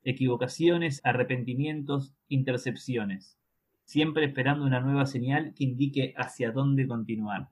equivocaciones, 0.02 1.02
arrepentimientos, 1.04 2.16
intercepciones, 2.30 3.38
siempre 3.84 4.26
esperando 4.26 4.66
una 4.66 4.80
nueva 4.80 5.06
señal 5.06 5.54
que 5.54 5.66
indique 5.66 6.16
hacia 6.18 6.52
dónde 6.52 6.88
continuar. 6.88 7.52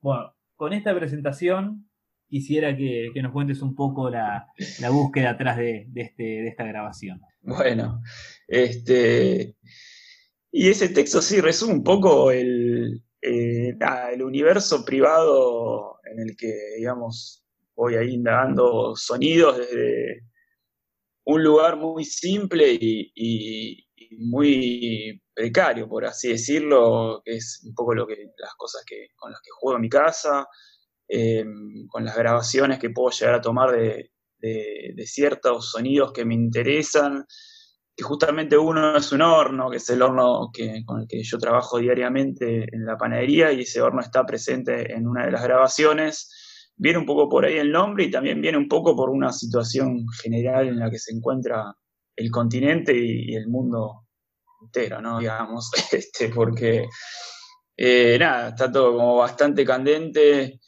Bueno, 0.00 0.34
con 0.64 0.72
esta 0.72 0.94
presentación 0.94 1.90
quisiera 2.26 2.74
que, 2.74 3.10
nos 3.22 3.32
cuentes 3.32 3.60
un 3.60 3.74
poco 3.74 4.08
la, 4.08 4.46
búsqueda 4.90 5.32
atrás 5.32 5.58
de, 5.58 5.90
este, 5.94 6.22
de 6.22 6.48
esta 6.48 6.64
grabación. 6.64 7.20
Bueno, 7.42 8.00
este, 8.48 9.56
y 10.50 10.68
ese 10.70 10.88
texto 10.88 11.20
sí 11.20 11.42
resume 11.42 11.74
un 11.74 11.84
poco 11.84 12.30
el, 12.30 13.04
eh, 13.20 13.76
el 14.10 14.22
universo 14.22 14.86
privado 14.86 15.98
en 16.10 16.20
el 16.20 16.34
que, 16.34 16.50
digamos, 16.78 17.44
voy 17.76 17.96
ahí 17.96 18.14
indagando 18.14 18.96
sonidos 18.96 19.58
desde 19.58 20.22
un 21.24 21.44
lugar 21.44 21.76
muy 21.76 22.06
simple 22.06 22.72
y, 22.80 23.86
muy 24.16 25.22
precario, 25.34 25.88
por 25.88 26.04
así 26.04 26.28
decirlo, 26.28 27.20
que 27.24 27.36
es 27.36 27.62
un 27.66 27.74
poco 27.74 27.94
lo 27.94 28.06
que 28.06 28.32
las 28.38 28.54
cosas 28.56 28.84
que, 28.86 29.08
con 29.16 29.32
las 29.32 29.40
que 29.40 29.50
juego 29.50 29.76
en 29.76 29.82
mi 29.82 29.88
casa, 29.88 30.46
em, 31.08 31.86
con 31.88 32.04
las 32.04 32.16
grabaciones 32.16 32.78
que 32.78 32.90
puedo 32.90 33.10
llegar 33.10 33.34
a 33.34 33.40
tomar 33.40 33.72
de, 33.72 34.10
ciertos 35.06 35.70
sonidos 35.70 36.12
que 36.12 36.24
me 36.26 36.34
interesan, 36.34 37.24
que 37.96 38.04
justamente 38.04 38.58
uno 38.58 38.96
es 38.96 39.10
un 39.12 39.22
horno, 39.22 39.70
que 39.70 39.78
es 39.78 39.88
el 39.90 40.02
horno 40.02 40.50
que, 40.52 40.84
con 40.84 41.00
el 41.00 41.06
que 41.08 41.22
yo 41.22 41.38
trabajo 41.38 41.78
diariamente 41.78 42.66
en 42.70 42.84
la 42.84 42.96
panadería 42.98 43.52
y 43.52 43.62
ese 43.62 43.80
horno 43.80 44.00
está 44.02 44.26
presente 44.26 44.92
en 44.92 45.06
una 45.06 45.24
de 45.24 45.32
las 45.32 45.42
grabaciones. 45.42 46.72
Viene 46.76 46.98
un 46.98 47.06
poco 47.06 47.28
por 47.28 47.44
ahí 47.44 47.56
el 47.56 47.72
nombre 47.72 48.04
y 48.04 48.10
también 48.10 48.40
viene 48.40 48.58
un 48.58 48.68
poco 48.68 48.96
por 48.96 49.10
una 49.10 49.32
situación 49.32 50.06
general 50.22 50.68
en 50.68 50.78
la 50.78 50.90
que 50.90 50.98
se 50.98 51.12
encuentra 51.12 51.74
el 52.16 52.30
continente 52.30 52.92
y, 52.96 53.34
el 53.34 53.48
mundo 53.48 54.03
entero. 54.64 54.98
Digamos, 55.20 55.70
este, 55.92 56.28
porque 56.28 56.86
eh, 57.76 58.16
nada, 58.18 58.48
está 58.50 58.70
todo 58.70 58.92
como 58.96 59.16
bastante 59.16 59.64
candente 59.64 60.60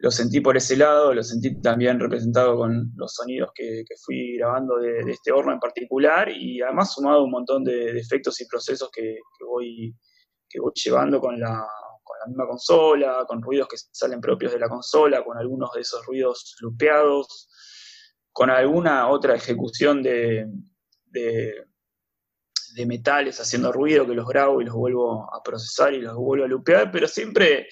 lo 0.00 0.10
sentí 0.10 0.40
por 0.40 0.56
ese 0.56 0.76
lado, 0.76 1.12
lo 1.12 1.22
sentí 1.22 1.60
también 1.60 2.00
representado 2.00 2.56
con 2.56 2.90
los 2.96 3.12
sonidos 3.12 3.50
que, 3.54 3.84
fui 4.02 4.38
grabando 4.38 4.78
de, 4.78 5.00
este 5.10 5.30
horno 5.30 5.52
en 5.52 5.60
particular 5.60 6.30
y 6.30 6.62
además 6.62 6.94
sumado 6.94 7.22
un 7.22 7.30
montón 7.30 7.64
de, 7.64 7.98
efectos 7.98 8.40
y 8.40 8.46
procesos 8.46 8.90
que, 8.90 9.18
voy, 9.46 9.94
llevando 10.74 11.20
con 11.20 11.38
la, 11.38 11.66
misma 12.26 12.46
consola, 12.46 13.24
con 13.28 13.42
ruidos 13.42 13.68
que 13.68 13.76
salen 13.92 14.22
propios 14.22 14.52
de 14.52 14.58
la 14.58 14.70
consola, 14.70 15.22
con 15.22 15.36
algunos 15.36 15.70
de 15.72 15.82
esos 15.82 16.04
ruidos 16.06 16.56
lupeados, 16.60 17.48
con 18.32 18.48
alguna 18.48 19.08
otra 19.08 19.34
ejecución 19.34 20.02
de, 20.02 20.46
de, 21.06 21.66
de 22.74 22.86
metales 22.86 23.40
haciendo 23.40 23.72
ruido 23.72 24.06
que 24.06 24.14
los 24.14 24.26
grabo 24.26 24.60
y 24.60 24.64
los 24.64 24.74
vuelvo 24.74 25.32
a 25.34 25.42
procesar 25.42 25.94
y 25.94 26.00
los 26.00 26.16
vuelvo 26.16 26.44
a 26.44 26.48
lupear, 26.48 26.90
pero 26.90 27.08
siempre 27.08 27.68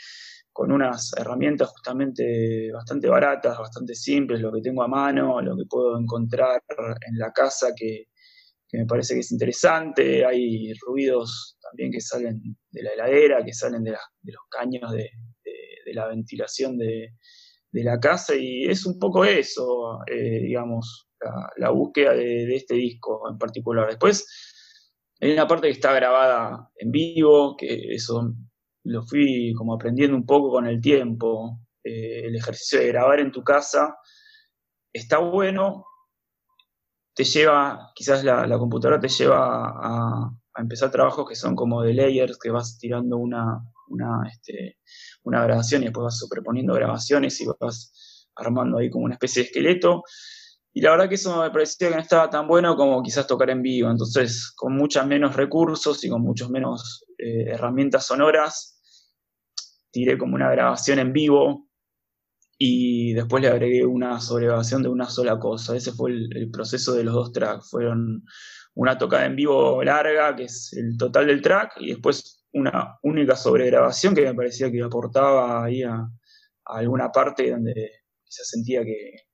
con 0.58 0.72
unas 0.72 1.12
herramientas 1.16 1.68
justamente 1.68 2.72
bastante 2.72 3.08
baratas, 3.08 3.56
bastante 3.56 3.94
simples, 3.94 4.40
lo 4.40 4.52
que 4.52 4.60
tengo 4.60 4.82
a 4.82 4.88
mano, 4.88 5.40
lo 5.40 5.56
que 5.56 5.62
puedo 5.70 5.96
encontrar 5.96 6.60
en 7.06 7.16
la 7.16 7.32
casa 7.32 7.68
que, 7.76 8.06
me 8.72 8.84
parece 8.84 9.14
que 9.14 9.20
es 9.20 9.30
interesante. 9.30 10.26
Hay 10.26 10.72
ruidos 10.84 11.56
también 11.62 11.92
que 11.92 12.00
salen 12.00 12.42
de 12.72 12.82
la 12.82 12.90
heladera, 12.90 13.44
que 13.44 13.54
salen 13.54 13.84
de, 13.84 13.92
los 13.92 14.42
caños 14.50 14.90
de, 14.90 15.08
la 15.94 16.08
ventilación 16.08 16.76
de, 16.76 17.14
la 17.70 18.00
casa 18.00 18.34
y 18.34 18.64
es 18.64 18.84
un 18.84 18.98
poco 18.98 19.24
eso, 19.24 20.00
eh, 20.08 20.40
digamos, 20.40 21.08
la, 21.56 21.70
búsqueda 21.70 22.14
de, 22.14 22.56
este 22.56 22.74
disco 22.74 23.30
en 23.30 23.38
particular. 23.38 23.86
Después 23.86 24.26
hay 25.20 25.32
una 25.32 25.46
parte 25.46 25.66
que 25.66 25.72
está 25.72 25.92
grabada 25.92 26.70
en 26.76 26.90
vivo, 26.90 27.56
que 27.56 27.94
eso 27.94 28.34
lo 28.84 29.02
fui 29.02 29.52
como 29.56 29.74
aprendiendo 29.74 30.16
un 30.16 30.26
poco 30.26 30.50
con 30.50 30.66
el 30.66 30.80
tiempo. 30.80 31.60
Eh, 31.82 32.26
el 32.26 32.36
ejercicio 32.36 32.78
de 32.78 32.88
grabar 32.88 33.20
en 33.20 33.32
tu 33.32 33.42
casa 33.42 33.96
está 34.92 35.18
bueno, 35.18 35.84
te 37.14 37.24
lleva, 37.24 37.90
quizás 37.94 38.22
la, 38.24 38.58
computadora 38.58 39.00
te 39.00 39.08
lleva 39.08 39.70
a, 39.70 40.30
empezar 40.56 40.90
trabajos 40.90 41.28
que 41.28 41.36
son 41.36 41.54
como 41.54 41.82
de 41.82 41.94
layers, 41.94 42.38
que 42.38 42.50
vas 42.50 42.78
tirando 42.78 43.16
una, 43.16 43.60
una, 43.88 44.28
este, 44.28 44.78
una 45.22 45.42
grabación 45.44 45.82
y 45.82 45.86
después 45.86 46.04
vas 46.04 46.18
superponiendo 46.18 46.74
grabaciones 46.74 47.40
y 47.40 47.46
vas 47.60 48.26
armando 48.34 48.78
ahí 48.78 48.90
como 48.90 49.04
una 49.04 49.14
especie 49.14 49.42
de 49.42 49.46
esqueleto. 49.48 50.02
Y 50.78 50.80
la 50.80 50.92
verdad 50.92 51.08
que 51.08 51.16
eso 51.16 51.42
me 51.42 51.50
parecía 51.50 51.88
que 51.88 51.96
no 51.96 52.00
estaba 52.00 52.30
tan 52.30 52.46
bueno 52.46 52.76
como 52.76 53.02
quizás 53.02 53.26
tocar 53.26 53.50
en 53.50 53.62
vivo. 53.62 53.90
Entonces, 53.90 54.52
con 54.54 54.76
muchas 54.76 55.04
menos 55.08 55.34
recursos 55.34 56.04
y 56.04 56.08
con 56.08 56.22
muchos 56.22 56.50
menos 56.50 57.04
eh, 57.18 57.46
herramientas 57.48 58.06
sonoras, 58.06 58.80
tiré 59.90 60.16
como 60.16 60.36
una 60.36 60.48
grabación 60.48 61.00
en 61.00 61.12
vivo 61.12 61.68
y 62.56 63.12
después 63.12 63.42
le 63.42 63.48
agregué 63.48 63.84
una 63.84 64.20
sobregrabación 64.20 64.84
de 64.84 64.88
una 64.88 65.10
sola 65.10 65.40
cosa. 65.40 65.74
Ese 65.74 65.90
fue 65.90 66.12
el, 66.12 66.48
proceso 66.52 66.94
de 66.94 67.02
los 67.02 67.14
dos 67.14 67.32
tracks. 67.32 67.70
Fueron 67.70 68.22
una 68.74 68.96
tocada 68.96 69.26
en 69.26 69.34
vivo 69.34 69.82
larga, 69.82 70.36
que 70.36 70.44
es 70.44 70.72
el 70.74 70.96
total 70.96 71.26
del 71.26 71.42
track, 71.42 71.72
y 71.80 71.88
después 71.88 72.44
una 72.52 72.98
única 73.02 73.34
sobregrabación 73.34 74.14
que 74.14 74.22
me 74.22 74.34
parecía 74.34 74.70
que 74.70 74.80
aportaba 74.80 75.64
ahí 75.64 75.82
a, 75.82 76.08
alguna 76.66 77.10
parte 77.10 77.50
donde 77.50 77.90
se 78.22 78.44
sentía 78.44 78.84
que, 78.84 79.27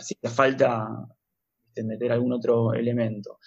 hacía 0.00 0.30
falta 0.30 0.88
este, 1.72 1.84
meter 1.84 2.12
algún 2.12 2.32
otro 2.32 2.74
elemento. 2.74 3.38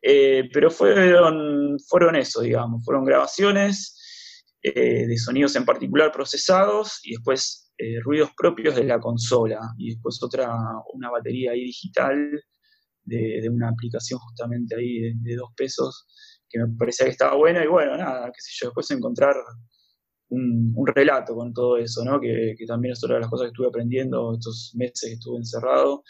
Eh, 0.00 0.48
pero 0.52 0.70
fueron, 0.70 1.78
fueron 1.80 2.16
eso, 2.16 2.40
digamos, 2.40 2.84
fueron 2.84 3.04
grabaciones 3.04 3.98
eh, 4.62 5.06
de 5.06 5.18
sonidos 5.18 5.56
en 5.56 5.64
particular 5.64 6.12
procesados 6.12 7.00
y 7.02 7.12
después 7.12 7.72
eh, 7.78 7.98
ruidos 8.00 8.30
propios 8.36 8.76
de 8.76 8.84
la 8.84 9.00
consola 9.00 9.60
y 9.78 9.90
después 9.90 10.22
otra, 10.22 10.54
una 10.92 11.10
batería 11.10 11.52
ahí 11.52 11.64
digital 11.64 12.40
de, 13.04 13.48
una 13.48 13.70
aplicación 13.70 14.20
justamente 14.20 14.76
ahí 14.76 15.12
de, 15.14 15.34
dos 15.34 15.50
pesos 15.56 16.06
que 16.48 16.60
me 16.60 16.66
parecía 16.78 17.06
que 17.06 17.12
estaba 17.12 17.34
buena 17.36 17.64
y 17.64 17.66
bueno, 17.66 17.96
nada, 17.96 18.26
qué 18.26 18.40
sé 18.40 18.50
yo, 18.60 18.68
después 18.68 18.90
encontrar 18.92 19.34
un, 20.32 20.86
relato 20.86 21.34
con 21.34 21.52
todo 21.52 21.76
eso, 21.76 22.04
¿no? 22.04 22.20
Que, 22.20 22.54
también 22.66 22.92
es 22.92 23.04
otra 23.04 23.16
de 23.16 23.20
las 23.22 23.30
cosas 23.30 23.46
que 23.46 23.50
estuve 23.50 23.68
aprendiendo 23.68 24.34
estos 24.34 24.72
meses 24.74 25.10
que 25.10 25.14
estuve 25.14 25.38
encerrado, 25.38 26.02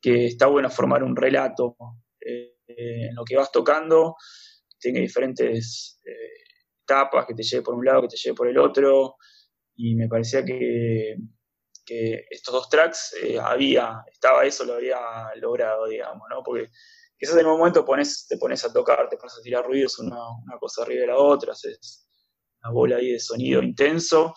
que 0.00 0.26
está 0.26 0.46
bueno 0.46 0.70
formar 0.70 1.02
un 1.02 1.16
relato 1.16 1.76
eh, 2.20 2.56
en 2.66 3.14
lo 3.14 3.24
que 3.24 3.36
vas 3.36 3.50
tocando, 3.52 4.16
tiene 4.78 5.00
diferentes 5.00 6.00
etapas, 6.82 7.26
que 7.26 7.34
te 7.34 7.42
lleve 7.42 7.62
por 7.62 7.74
un 7.74 7.84
lado, 7.84 8.02
que 8.02 8.08
te 8.08 8.16
lleve 8.16 8.34
por 8.34 8.48
el 8.48 8.58
otro, 8.58 9.16
y 9.76 9.94
me 9.94 10.08
parecía 10.08 10.44
que, 10.44 11.16
estos 12.30 12.52
dos 12.52 12.68
tracks 12.68 13.14
eh, 13.22 13.38
había, 13.40 14.04
estaba 14.12 14.44
eso, 14.44 14.64
lo 14.66 14.74
había 14.74 14.98
logrado, 15.36 15.86
digamos, 15.86 16.26
¿no? 16.28 16.42
Porque 16.42 16.68
quizás 17.18 17.36
en 17.38 17.46
un 17.46 17.58
momento 17.58 17.80
te 17.80 18.36
pones 18.36 18.64
a 18.64 18.72
tocar, 18.72 19.08
te 19.08 19.16
pones 19.16 19.38
a 19.38 19.42
tirar 19.42 19.64
ruidos 19.64 19.98
una, 19.98 20.18
cosa 20.60 20.82
arriba 20.82 21.00
de 21.02 21.06
la 21.06 21.16
otra, 21.16 21.52
haces 21.52 22.07
una 22.62 22.72
bola 22.72 22.96
ahí 22.96 23.12
de 23.12 23.20
sonido 23.20 23.62
intenso, 23.62 24.34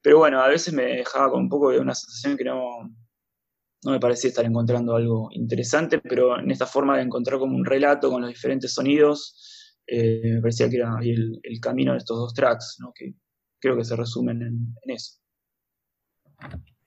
pero 0.00 0.18
bueno, 0.18 0.40
a 0.40 0.48
veces 0.48 0.72
me 0.72 0.84
dejaba 0.84 1.30
con 1.30 1.42
un 1.42 1.48
poco 1.48 1.70
de 1.70 1.80
una 1.80 1.94
sensación 1.94 2.36
que 2.36 2.44
no, 2.44 2.62
no 3.84 3.92
me 3.92 4.00
parecía 4.00 4.28
estar 4.28 4.44
encontrando 4.44 4.96
algo 4.96 5.28
interesante, 5.32 5.98
pero 5.98 6.38
en 6.38 6.50
esta 6.50 6.66
forma 6.66 6.96
de 6.96 7.04
encontrar 7.04 7.38
como 7.38 7.56
un 7.56 7.64
relato 7.64 8.10
con 8.10 8.20
los 8.22 8.30
diferentes 8.30 8.72
sonidos, 8.72 9.76
eh, 9.86 10.20
me 10.34 10.40
parecía 10.40 10.68
que 10.68 10.76
era 10.76 10.98
el, 11.00 11.38
el, 11.42 11.60
camino 11.60 11.92
de 11.92 11.98
estos 11.98 12.18
dos 12.18 12.34
tracks, 12.34 12.78
que 12.94 13.14
creo 13.60 13.76
que 13.76 13.84
se 13.84 13.94
resumen 13.94 14.42
en, 14.42 14.74
eso. 14.86 15.20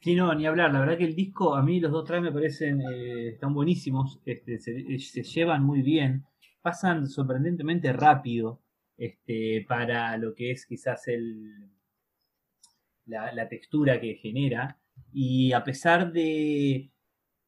Sí, 0.01 0.15
no, 0.15 0.33
ni 0.33 0.45
hablar. 0.45 0.73
La 0.73 0.81
verdad 0.81 0.97
que 0.97 1.05
el 1.05 1.15
disco, 1.15 1.55
a 1.55 1.63
mí 1.63 1.79
los 1.79 1.91
dos 1.91 2.05
tracks 2.05 2.23
me 2.23 2.31
parecen, 2.31 2.81
eh, 2.81 3.29
están 3.29 3.53
buenísimos, 3.53 4.19
este, 4.25 4.59
se, 4.59 5.23
llevan 5.23 5.63
muy 5.63 5.81
bien, 5.81 6.25
pasan 6.61 7.07
sorprendentemente 7.07 7.93
rápido 7.93 8.61
este, 8.99 9.65
para 9.67 10.17
lo 10.17 10.35
que 10.35 10.51
es 10.51 10.65
quizás 10.65 11.07
el, 11.07 11.71
la, 13.05 13.49
textura 13.49 13.99
que 13.99 14.15
genera. 14.15 14.79
Y 15.11 15.53
a 15.53 15.63
pesar 15.63 16.11
de, 16.11 16.91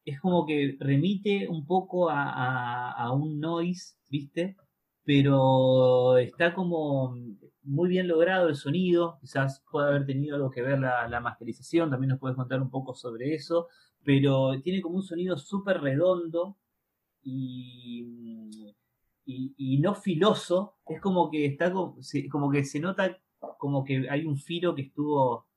es 0.05 0.20
como 0.20 0.46
que 0.48 0.77
remite 0.79 1.48
un 1.48 1.65
poco 1.67 2.10
a, 2.10 2.91
a 2.91 3.12
un 3.13 3.39
noise, 3.39 3.96
¿viste? 4.10 4.55
pero 5.03 6.17
está 6.17 6.53
como 6.53 7.15
muy 7.63 7.89
bien 7.89 8.08
logrado 8.08 8.50
el 8.50 8.55
sonido, 8.55 9.17
quizás 9.22 9.63
puede 9.72 9.89
haber 9.89 10.05
tenido 10.05 10.36
algo 10.36 10.51
que 10.51 10.62
ver 10.62 10.79
la, 10.79 11.20
masterización, 11.22 11.89
también 11.89 12.10
nos 12.10 12.20
puedes 12.20 12.38
contar 12.38 12.62
un 12.62 12.70
poco 12.70 12.93
sobre 12.93 13.34
eso, 13.34 13.67
pero 14.03 14.60
tiene 14.62 14.81
como 14.81 14.98
un 14.98 15.03
sonido 15.03 15.38
súper 15.38 15.81
redondo 15.81 16.58
y, 17.24 18.74
y, 19.25 19.80
no 19.80 19.96
filoso, 19.96 20.78
es 20.88 21.00
como 21.00 21.30
que 21.30 21.46
está 21.46 21.72
como 21.72 22.51
que 22.51 22.63
se 22.63 22.80
nota 22.80 23.18
como 23.58 23.84
que 23.84 24.08
hay 24.10 24.25
un 24.25 24.38
filo 24.38 24.75
que 24.75 24.84
estuvo 24.84 25.48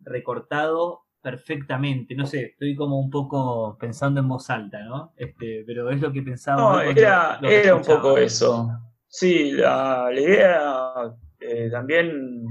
recortado 0.00 1.04
perfectamente. 1.20 2.14
No 2.14 2.26
sé, 2.26 2.46
estoy 2.46 2.74
como 2.74 2.98
un 2.98 3.10
poco 3.10 3.76
pensando 3.78 4.20
en 4.20 4.28
voz 4.28 4.50
alta, 4.50 4.80
¿no? 4.82 5.12
Este, 5.16 5.64
pero 5.66 5.90
es 5.90 6.00
lo 6.00 6.12
que 6.12 6.22
pensaba. 6.22 6.60
No, 6.60 6.80
era, 6.80 7.40
era 7.42 7.74
un 7.74 7.82
poco 7.82 8.16
eso. 8.18 8.68
Sí, 9.06 9.52
la, 9.52 10.10
idea 10.12 10.92
eh, 11.40 11.68
también, 11.70 12.46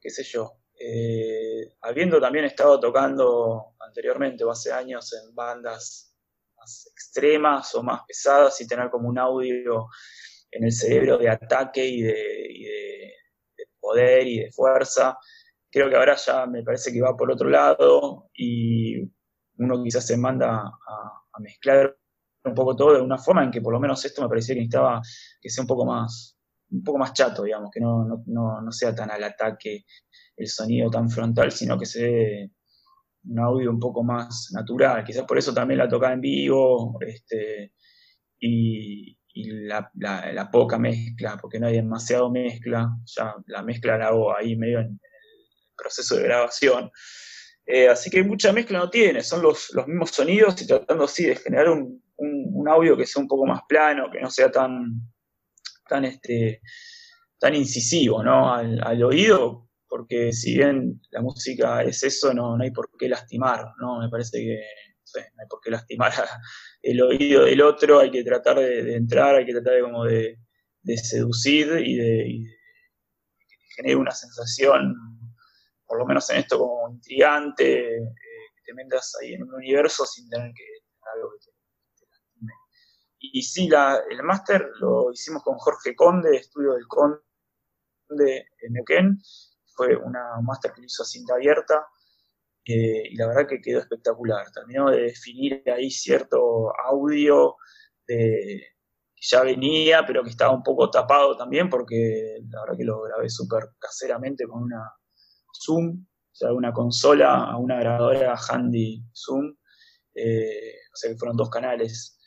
qué 0.00 0.10
sé 0.10 0.22
yo, 0.24 0.52
eh, 0.80 1.74
habiendo 1.82 2.20
también 2.20 2.46
estado 2.46 2.80
tocando 2.80 3.74
anteriormente 3.80 4.44
o 4.44 4.50
hace 4.50 4.72
años 4.72 5.12
en 5.12 5.34
bandas 5.34 6.07
extremas 6.92 7.74
o 7.74 7.82
más 7.82 8.02
pesadas 8.06 8.60
y 8.60 8.66
tener 8.66 8.90
como 8.90 9.08
un 9.08 9.18
audio 9.18 9.86
en 10.50 10.64
el 10.64 10.72
cerebro 10.72 11.18
de 11.18 11.28
ataque 11.28 11.86
y 11.86 12.02
de, 12.02 13.14
poder 13.80 14.26
y 14.26 14.40
de 14.40 14.52
fuerza, 14.52 15.16
creo 15.70 15.88
que 15.88 15.96
ahora 15.96 16.16
ya 16.16 16.46
me 16.46 16.62
parece 16.62 16.92
que 16.92 17.00
va 17.00 17.16
por 17.16 17.30
otro 17.30 17.48
lado 17.48 18.28
y 18.34 19.00
uno 19.58 19.82
quizás 19.82 20.06
se 20.06 20.16
manda 20.16 20.58
a 20.58 21.40
mezclar 21.40 21.96
un 22.44 22.54
poco 22.54 22.76
todo 22.76 22.94
de 22.94 23.02
una 23.02 23.18
forma 23.18 23.44
en 23.44 23.50
que 23.50 23.60
por 23.60 23.72
lo 23.72 23.80
menos 23.80 24.04
esto 24.04 24.22
me 24.22 24.28
parecía 24.28 24.54
que 24.54 24.60
necesitaba 24.60 25.00
que 25.40 25.50
sea 25.50 25.62
un 25.62 25.68
poco 25.68 25.84
más, 25.84 26.36
un 26.70 26.82
poco 26.82 26.98
más 26.98 27.12
chato, 27.12 27.44
digamos, 27.44 27.70
que 27.72 27.80
no, 27.80 28.04
no, 28.26 28.72
sea 28.72 28.94
tan 28.94 29.10
al 29.10 29.22
ataque 29.24 29.84
el 30.36 30.48
sonido 30.48 30.90
tan 30.90 31.08
frontal, 31.08 31.50
sino 31.52 31.78
que 31.78 31.86
sea 31.86 32.48
un 33.24 33.38
audio 33.38 33.70
un 33.70 33.80
poco 33.80 34.02
más 34.02 34.50
natural. 34.52 35.04
Quizás 35.04 35.24
por 35.24 35.38
eso 35.38 35.52
también 35.52 35.78
la 35.78 35.88
tocaba 35.88 36.12
en 36.12 36.20
vivo, 36.20 36.98
este, 37.00 37.72
y, 38.40 39.16
la, 39.34 40.50
poca 40.50 40.78
mezcla, 40.78 41.38
porque 41.40 41.60
no 41.60 41.68
hay 41.68 41.74
demasiado 41.74 42.28
mezcla, 42.30 42.88
ya 43.04 43.36
la 43.46 43.62
mezcla 43.62 43.96
la 43.96 44.08
hago 44.08 44.36
ahí 44.36 44.56
medio 44.56 44.80
en, 44.80 44.86
el 44.86 45.74
proceso 45.76 46.16
de 46.16 46.24
grabación. 46.24 46.90
Eh, 47.64 47.88
así 47.88 48.10
que 48.10 48.24
mucha 48.24 48.52
mezcla 48.52 48.78
no 48.78 48.90
tiene, 48.90 49.22
son 49.22 49.42
los, 49.42 49.70
los 49.74 49.86
mismos 49.86 50.10
sonidos 50.10 50.60
y 50.62 50.66
tratando 50.66 51.04
así 51.04 51.26
de 51.26 51.36
generar 51.36 51.68
un, 51.68 52.02
un, 52.18 52.68
audio 52.68 52.96
que 52.96 53.06
sea 53.06 53.22
un 53.22 53.28
poco 53.28 53.46
más 53.46 53.62
plano, 53.68 54.10
que 54.10 54.20
no 54.20 54.30
sea 54.30 54.50
tan, 54.50 55.00
tan, 55.88 56.04
este, 56.04 56.60
tan 57.38 57.54
incisivo 57.54 58.22
¿no? 58.22 58.52
al, 58.52 59.02
oído, 59.02 59.67
porque 59.88 60.32
si 60.32 60.56
bien 60.56 61.00
la 61.10 61.22
música 61.22 61.82
es 61.82 62.02
eso, 62.02 62.34
no, 62.34 62.56
no 62.56 62.62
hay 62.62 62.70
por 62.70 62.90
qué 62.98 63.08
lastimar, 63.08 63.64
¿no? 63.78 64.00
Me 64.00 64.08
parece 64.08 64.38
que 64.38 64.60
no 65.36 65.42
hay 65.42 65.48
por 65.48 65.60
qué 65.60 65.70
lastimar 65.70 66.12
el 66.82 67.00
oído 67.02 67.44
del 67.44 67.62
otro, 67.62 68.00
hay 68.00 68.10
que 68.10 68.22
tratar 68.22 68.58
de, 68.58 68.94
entrar, 68.94 69.36
hay 69.36 69.46
que 69.46 69.52
tratar 69.52 69.74
de 69.74 69.82
como 69.82 70.04
de, 70.04 70.38
seducir 70.96 71.68
y 71.84 71.96
de, 71.96 72.24
que 73.38 73.56
te 73.56 73.74
genere 73.76 73.96
una 73.96 74.10
sensación, 74.10 74.94
por 75.86 75.98
lo 75.98 76.06
menos 76.06 76.28
en 76.30 76.38
esto 76.38 76.58
como 76.58 76.90
intrigante, 76.90 77.96
eh, 77.96 78.14
que 78.56 78.62
te 78.64 78.74
metas 78.74 79.14
ahí 79.20 79.34
en 79.34 79.42
un 79.42 79.54
universo 79.54 80.04
sin 80.04 80.28
tener 80.28 80.52
que 80.54 80.64
algo 81.14 81.30
que 81.32 81.38
te 81.38 81.58
y, 83.20 83.42
sí, 83.42 83.68
la, 83.68 84.00
el 84.08 84.22
máster 84.22 84.70
lo 84.80 85.10
hicimos 85.12 85.42
con 85.42 85.58
Jorge 85.58 85.94
Conde, 85.96 86.36
estudio 86.36 86.74
del 86.74 86.86
Conde 86.86 87.20
en 88.60 88.72
Neuquén. 88.72 89.18
Fue 89.78 89.96
una 89.96 90.40
máster 90.42 90.72
que 90.72 90.82
hizo 90.84 91.04
a 91.04 91.06
cinta 91.06 91.34
abierta. 91.34 91.86
Eh, 92.64 93.04
y 93.10 93.16
la 93.16 93.28
verdad 93.28 93.46
que 93.48 93.60
quedó 93.60 93.78
espectacular. 93.78 94.50
Terminó 94.52 94.90
de 94.90 95.02
definir 95.02 95.62
ahí 95.70 95.88
cierto 95.88 96.72
audio 96.84 97.54
que 98.04 98.60
ya 99.20 99.42
venía, 99.42 100.04
pero 100.04 100.24
que 100.24 100.30
estaba 100.30 100.52
un 100.52 100.64
poco 100.64 100.90
tapado 100.90 101.36
también, 101.36 101.70
porque 101.70 102.38
la 102.50 102.62
verdad 102.62 102.76
que 102.76 102.84
lo 102.84 103.02
grabé 103.02 103.30
súper 103.30 103.70
caseramente 103.78 104.46
con 104.46 104.64
una 104.64 104.92
Zoom, 105.64 106.04
o 106.04 106.34
sea, 106.34 106.52
una 106.52 106.72
consola 106.72 107.56
una 107.56 107.78
grabadora 107.78 108.36
handy 108.36 109.04
Zoom. 109.14 109.54
Eh, 110.14 110.74
o 110.92 110.96
sea 110.96 111.10
que 111.12 111.16
fueron 111.16 111.36
dos 111.36 111.50
canales 111.50 112.18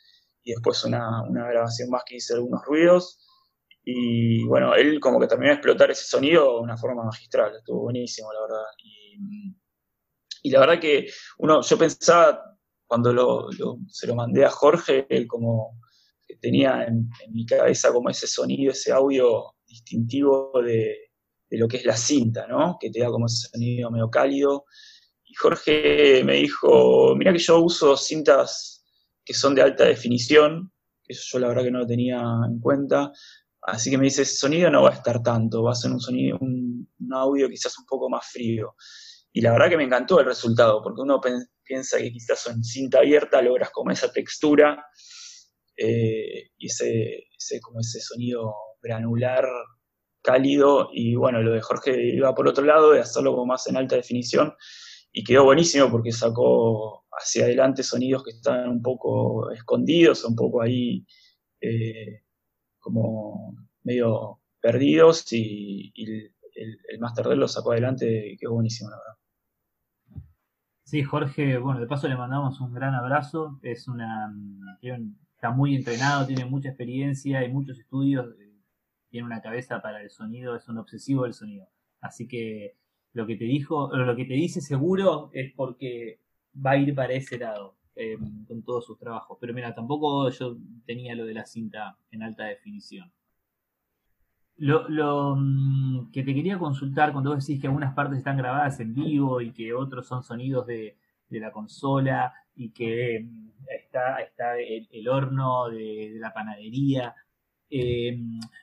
y 0.44 0.52
después 0.54 0.84
una, 0.86 1.24
grabación 1.30 1.90
más 1.90 2.04
que 2.06 2.16
hice 2.16 2.36
algunos 2.36 2.64
ruidos. 2.66 3.20
Y 3.84 4.44
bueno, 4.46 4.76
él 4.76 5.00
como 5.00 5.20
que 5.20 5.28
terminó 5.28 5.50
de 5.50 5.56
explotar 5.56 5.90
ese 5.92 6.06
sonido 6.06 6.58
de 6.58 6.62
una 6.62 6.78
forma 6.78 7.04
magistral, 7.04 7.56
estuvo 7.56 7.82
buenísimo, 7.82 8.32
la 8.32 8.42
verdad. 8.42 8.64
Y, 10.44 10.50
la 10.52 10.60
verdad 10.60 10.80
que 10.80 11.08
uno, 11.38 11.62
yo 11.62 11.78
pensaba, 11.78 12.58
cuando 12.86 13.48
se 13.88 14.08
lo 14.08 14.16
mandé 14.16 14.44
a 14.46 14.50
Jorge, 14.50 15.06
él 15.10 15.28
como 15.28 15.80
que 16.28 16.36
tenía 16.38 16.84
en, 16.84 17.10
mi 17.30 17.46
cabeza 17.46 17.92
como 17.92 18.10
ese 18.10 18.28
sonido, 18.28 18.72
ese 18.72 18.92
audio 18.92 19.56
distintivo 19.68 20.52
de, 20.64 21.12
de, 21.50 21.58
lo 21.58 21.68
que 21.68 21.78
es 21.78 21.86
la 21.86 21.96
cinta, 21.96 22.48
¿no? 22.48 22.78
Que 22.80 22.90
te 22.90 23.00
da 23.00 23.10
como 23.10 23.28
ese 23.28 23.50
sonido 23.50 23.92
medio 23.92 24.10
cálido. 24.10 24.66
Y 25.26 25.36
Jorge 25.36 26.24
me 26.24 26.36
dijo, 26.36 27.16
mira 27.16 27.32
que 27.32 27.40
yo 27.40 27.60
uso 27.60 27.96
cintas 27.96 28.84
que 29.24 29.34
son 29.34 29.56
de 29.56 29.62
alta 29.62 29.86
definición, 29.86 30.72
eso 31.08 31.24
yo 31.32 31.40
la 31.40 31.48
verdad 31.50 31.64
que 31.64 31.72
no 31.72 31.80
lo 31.80 31.88
tenía 31.88 32.22
en 32.48 32.60
cuenta, 32.60 33.12
así 33.62 33.90
que 33.90 33.98
me 33.98 34.06
dice, 34.06 34.26
sonido 34.26 34.70
no 34.70 34.84
va 34.84 34.90
a 34.90 34.94
estar 34.94 35.22
tanto, 35.22 35.64
va 35.64 35.72
a 35.72 35.76
ser 35.76 35.92
un 35.92 36.00
sonido, 36.00 36.38
un, 36.40 36.88
audio 37.14 37.50
quizás 37.50 37.78
un 37.78 37.86
poco 37.86 38.10
más 38.10 38.26
frío. 38.32 38.76
Y 39.34 39.42
la 39.42 39.52
verdad 39.52 39.70
que 39.70 39.78
me 39.78 39.84
encantó 39.84 40.20
el 40.20 40.26
resultado, 40.26 40.82
porque 40.82 41.02
uno 41.02 41.20
piensa 41.64 41.98
que 41.98 42.12
quizás 42.12 42.48
en 42.48 42.64
cinta 42.64 43.00
abierta 43.00 43.42
logras 43.42 43.70
como 43.72 43.92
esa 43.92 44.12
textura 44.12 44.86
eh, 45.76 46.52
y 46.58 46.68
ese, 46.68 47.28
como 47.62 47.82
ese 47.82 48.00
sonido 48.00 48.54
granular, 48.82 49.46
cálido, 50.22 50.90
y 50.94 51.16
bueno, 51.16 51.42
lo 51.42 51.52
de 51.52 51.62
Jorge 51.62 52.16
iba 52.16 52.34
por 52.34 52.48
otro 52.48 52.64
lado, 52.64 52.92
de 52.92 53.02
hacerlo 53.02 53.32
como 53.32 53.48
más 53.48 53.68
en 53.68 53.78
alta 53.78 53.96
definición, 53.96 54.54
y 55.12 55.24
quedó 55.24 55.44
buenísimo 55.44 55.90
porque 55.92 56.12
sacó 56.12 57.06
hacia 57.12 57.44
adelante 57.44 57.84
sonidos 57.84 58.24
que 58.24 58.32
estaban 58.32 58.70
un 58.70 58.82
poco 58.82 59.52
escondidos, 59.52 60.24
un 60.24 60.36
poco 60.36 60.62
ahí 60.62 61.06
eh, 61.60 62.24
como 62.82 63.56
medio 63.84 64.40
perdidos 64.60 65.32
y, 65.32 65.94
el, 66.56 67.00
Master 67.00 67.28
D 67.28 67.36
lo 67.36 67.48
sacó 67.48 67.72
adelante 67.72 68.34
y 68.34 68.38
quedó 68.38 68.54
buenísimo, 68.54 68.90
la 68.90 68.98
verdad. 68.98 70.26
Sí, 70.84 71.04
Jorge, 71.04 71.58
bueno, 71.58 71.80
de 71.80 71.88
paso 71.88 72.10
le 72.10 72.18
mandamos 72.18 72.60
un 72.60 72.74
gran 72.74 72.94
abrazo, 72.94 73.60
es 73.64 73.88
una, 73.88 74.32
está 75.34 75.52
muy 75.52 75.76
entrenado, 75.76 76.28
tiene 76.28 76.46
mucha 76.46 76.70
experiencia 76.70 77.44
y 77.46 77.52
muchos 77.52 77.80
estudios, 77.80 78.28
eh, 78.40 78.52
tiene 79.10 79.26
una 79.26 79.42
cabeza 79.42 79.82
para 79.82 80.02
el 80.02 80.10
sonido, 80.10 80.56
es 80.56 80.68
un 80.68 80.78
obsesivo 80.78 81.24
del 81.24 81.34
sonido. 81.34 81.70
Así 82.02 82.28
que 82.28 82.76
lo 83.14 83.26
que 83.26 83.38
te 83.38 83.46
dijo, 83.46 83.96
lo 83.96 84.16
que 84.16 84.26
te 84.26 84.34
dice 84.34 84.60
seguro 84.60 85.30
es 85.34 85.54
porque 85.56 86.20
va 86.54 86.72
a 86.72 86.78
ir 86.78 86.94
para 86.94 87.14
ese 87.14 87.38
lado 87.38 87.78
eh, 88.02 88.18
con 88.48 88.64
todos 88.64 88.86
sus 88.86 88.98
trabajos. 88.98 89.38
Pero 89.40 89.54
mira, 89.54 89.76
tampoco 89.76 90.30
yo 90.32 90.58
tenía 90.86 91.14
lo 91.16 91.26
de 91.26 91.36
la 91.36 91.46
cinta 91.46 91.98
en 92.10 92.24
alta 92.24 92.46
definición. 92.46 93.12
Lo, 94.58 95.36
mm, 95.36 96.12
que 96.12 96.24
te 96.24 96.34
quería 96.34 96.58
consultar 96.58 97.12
cuando 97.12 97.32
vos 97.32 97.46
decís 97.46 97.62
que 97.62 97.68
algunas 97.68 97.94
partes 97.94 98.18
están 98.18 98.38
grabadas 98.38 98.80
en 98.80 98.94
vivo 98.94 99.42
y 99.42 99.52
que 99.52 99.74
otros 99.74 100.08
son 100.08 100.24
sonidos 100.24 100.66
de, 100.68 100.98
la 101.30 101.52
consola 101.52 102.34
y 102.56 102.72
que 102.72 103.22
mm, 103.24 103.50
está, 103.70 104.18
el, 104.60 105.08
horno 105.08 105.70
de, 105.70 106.14
la 106.20 106.34
panadería. 106.34 107.14
Eh, 107.70 108.20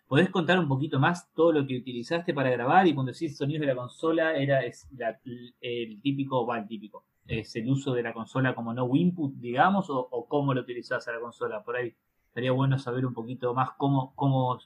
¿Podés 0.06 0.30
contar 0.30 0.58
un 0.58 0.68
poquito 0.68 0.98
más 0.98 1.32
todo 1.32 1.52
lo 1.52 1.66
que 1.66 1.78
utilizaste 1.78 2.34
para 2.34 2.50
grabar? 2.50 2.86
Y 2.86 2.94
cuando 2.94 3.12
decís 3.12 3.36
sonidos 3.36 3.60
de 3.60 3.66
la 3.68 3.76
consola, 3.76 4.36
era 4.36 4.60
el 4.62 6.00
típico, 6.02 6.46
va, 6.46 6.58
el 6.58 6.66
típico, 6.66 7.04
es 7.28 7.54
el 7.56 7.68
uso 7.70 7.92
de 7.92 8.02
la 8.02 8.14
consola 8.14 8.54
como 8.54 8.72
no 8.72 8.88
input, 8.94 9.34
digamos, 9.34 9.86
o, 9.90 10.26
cómo 10.28 10.54
lo 10.54 10.62
utilizás 10.62 11.06
a 11.06 11.12
la 11.12 11.20
consola. 11.20 11.62
Por 11.62 11.76
ahí 11.76 11.94
estaría 12.26 12.52
bueno 12.52 12.78
saber 12.78 13.04
un 13.04 13.14
poquito 13.14 13.54
más 13.54 13.70
cómo, 13.76 14.14
cómo 14.16 14.58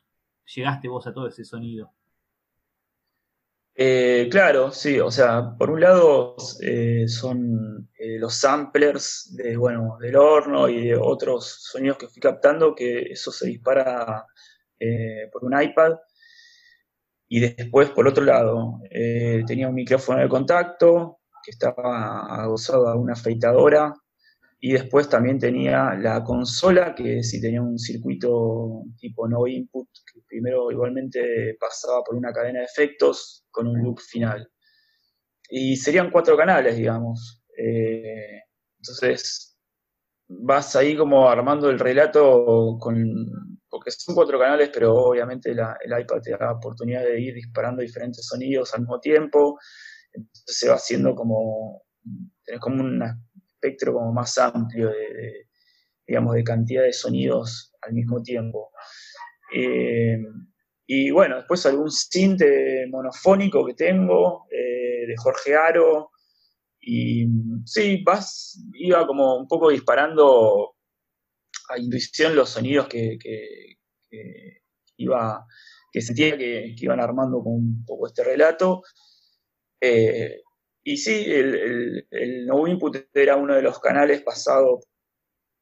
llegaste 0.54 0.88
vos 0.88 1.06
a 1.06 1.12
todo 1.12 1.26
ese 1.26 1.44
sonido. 1.44 1.92
Eh, 3.74 4.28
claro, 4.30 4.70
sí, 4.70 5.00
o 5.00 5.10
sea, 5.10 5.56
por 5.58 5.70
un 5.70 5.80
lado 5.80 6.36
eh, 6.60 7.08
son 7.08 7.88
eh, 7.98 8.18
los 8.18 8.34
samplers 8.34 9.34
de, 9.34 9.56
bueno, 9.56 9.96
del 9.98 10.14
horno 10.14 10.68
y 10.68 10.88
de 10.88 10.96
otros 10.96 11.64
sonidos 11.70 11.96
que 11.96 12.08
fui 12.08 12.20
captando, 12.20 12.74
que 12.74 13.00
eso 13.12 13.32
se 13.32 13.48
dispara 13.48 14.26
por 15.32 15.44
un 15.44 15.60
iPad. 15.60 15.96
Y 17.28 17.40
después, 17.40 17.90
por 17.90 18.06
otro 18.06 18.24
lado, 18.24 18.80
tenía 19.46 19.68
un 19.68 19.74
micrófono 19.74 20.20
de 20.20 20.28
contacto 20.28 21.21
que 21.44 21.50
estaba 21.50 22.42
adosado 22.42 22.88
a 22.88 22.96
una 22.96 23.14
afeitadora. 23.14 23.94
Y 24.60 24.72
después 24.74 25.08
también 25.08 25.38
tenía 25.40 25.94
la 25.94 26.22
consola, 26.22 26.94
que 26.94 27.22
sí 27.24 27.40
tenía 27.40 27.60
un 27.60 27.78
circuito 27.78 28.84
tipo 28.96 29.28
no 29.28 29.46
input, 29.48 29.88
que 30.12 30.20
primero 30.28 30.70
igualmente 30.70 31.56
pasaba 31.58 32.02
por 32.04 32.14
una 32.14 32.32
cadena 32.32 32.60
de 32.60 32.66
efectos 32.66 33.44
con 33.50 33.66
un 33.66 33.82
loop 33.82 33.98
final. 33.98 34.48
Y 35.50 35.76
serían 35.76 36.10
cuatro 36.12 36.36
canales, 36.36 36.76
digamos. 36.76 37.42
Eh, 37.58 38.40
entonces, 38.78 39.58
vas 40.28 40.76
ahí 40.76 40.96
como 40.96 41.28
armando 41.28 41.68
el 41.68 41.78
relato 41.78 42.76
con, 42.80 43.04
porque 43.68 43.90
son 43.90 44.14
cuatro 44.14 44.38
canales, 44.38 44.70
pero 44.72 44.94
obviamente 44.94 45.50
el 45.50 45.58
iPad 45.58 46.20
te 46.22 46.30
da 46.32 46.38
la 46.38 46.52
oportunidad 46.52 47.02
de 47.02 47.20
ir 47.20 47.34
disparando 47.34 47.82
diferentes 47.82 48.26
sonidos 48.26 48.74
al 48.74 48.80
mismo 48.80 49.00
tiempo. 49.00 49.58
Entonces 50.12 50.58
se 50.58 50.68
va 50.68 50.74
haciendo 50.74 51.14
como 51.14 51.82
tenés 52.44 52.60
como 52.60 52.82
un 52.82 53.02
espectro 53.46 53.94
como 53.94 54.12
más 54.12 54.36
amplio 54.38 54.90
de, 54.90 55.46
digamos, 56.06 56.34
de 56.34 56.44
cantidad 56.44 56.82
de 56.82 56.92
sonidos 56.92 57.72
al 57.82 57.92
mismo 57.94 58.22
tiempo. 58.22 58.70
Eh, 59.54 60.18
y 60.86 61.10
bueno, 61.10 61.36
después 61.36 61.64
algún 61.66 61.90
cinte 61.90 62.86
monofónico 62.88 63.64
que 63.64 63.74
tengo, 63.74 64.46
eh, 64.50 65.06
de 65.06 65.14
Jorge 65.16 65.54
Aro. 65.56 66.10
Y 66.80 67.26
sí, 67.64 68.02
vas, 68.04 68.60
iba 68.74 69.06
como 69.06 69.36
un 69.36 69.46
poco 69.46 69.70
disparando 69.70 70.74
a 71.68 71.78
intuición 71.78 72.34
los 72.34 72.50
sonidos 72.50 72.88
que, 72.88 73.16
iba, 74.96 75.46
que 75.92 76.00
sentía 76.00 76.36
que, 76.36 76.74
iban 76.76 77.00
armando 77.00 77.40
con 77.42 77.52
un 77.52 77.84
poco 77.86 78.08
este 78.08 78.24
relato. 78.24 78.82
Eh, 79.84 80.40
y 80.84 80.96
sí, 80.96 81.24
el, 81.26 82.06
el, 82.08 82.46
no 82.46 82.68
input 82.68 82.96
era 83.12 83.34
uno 83.34 83.56
de 83.56 83.62
los 83.62 83.80
canales 83.80 84.22
pasado 84.22 84.78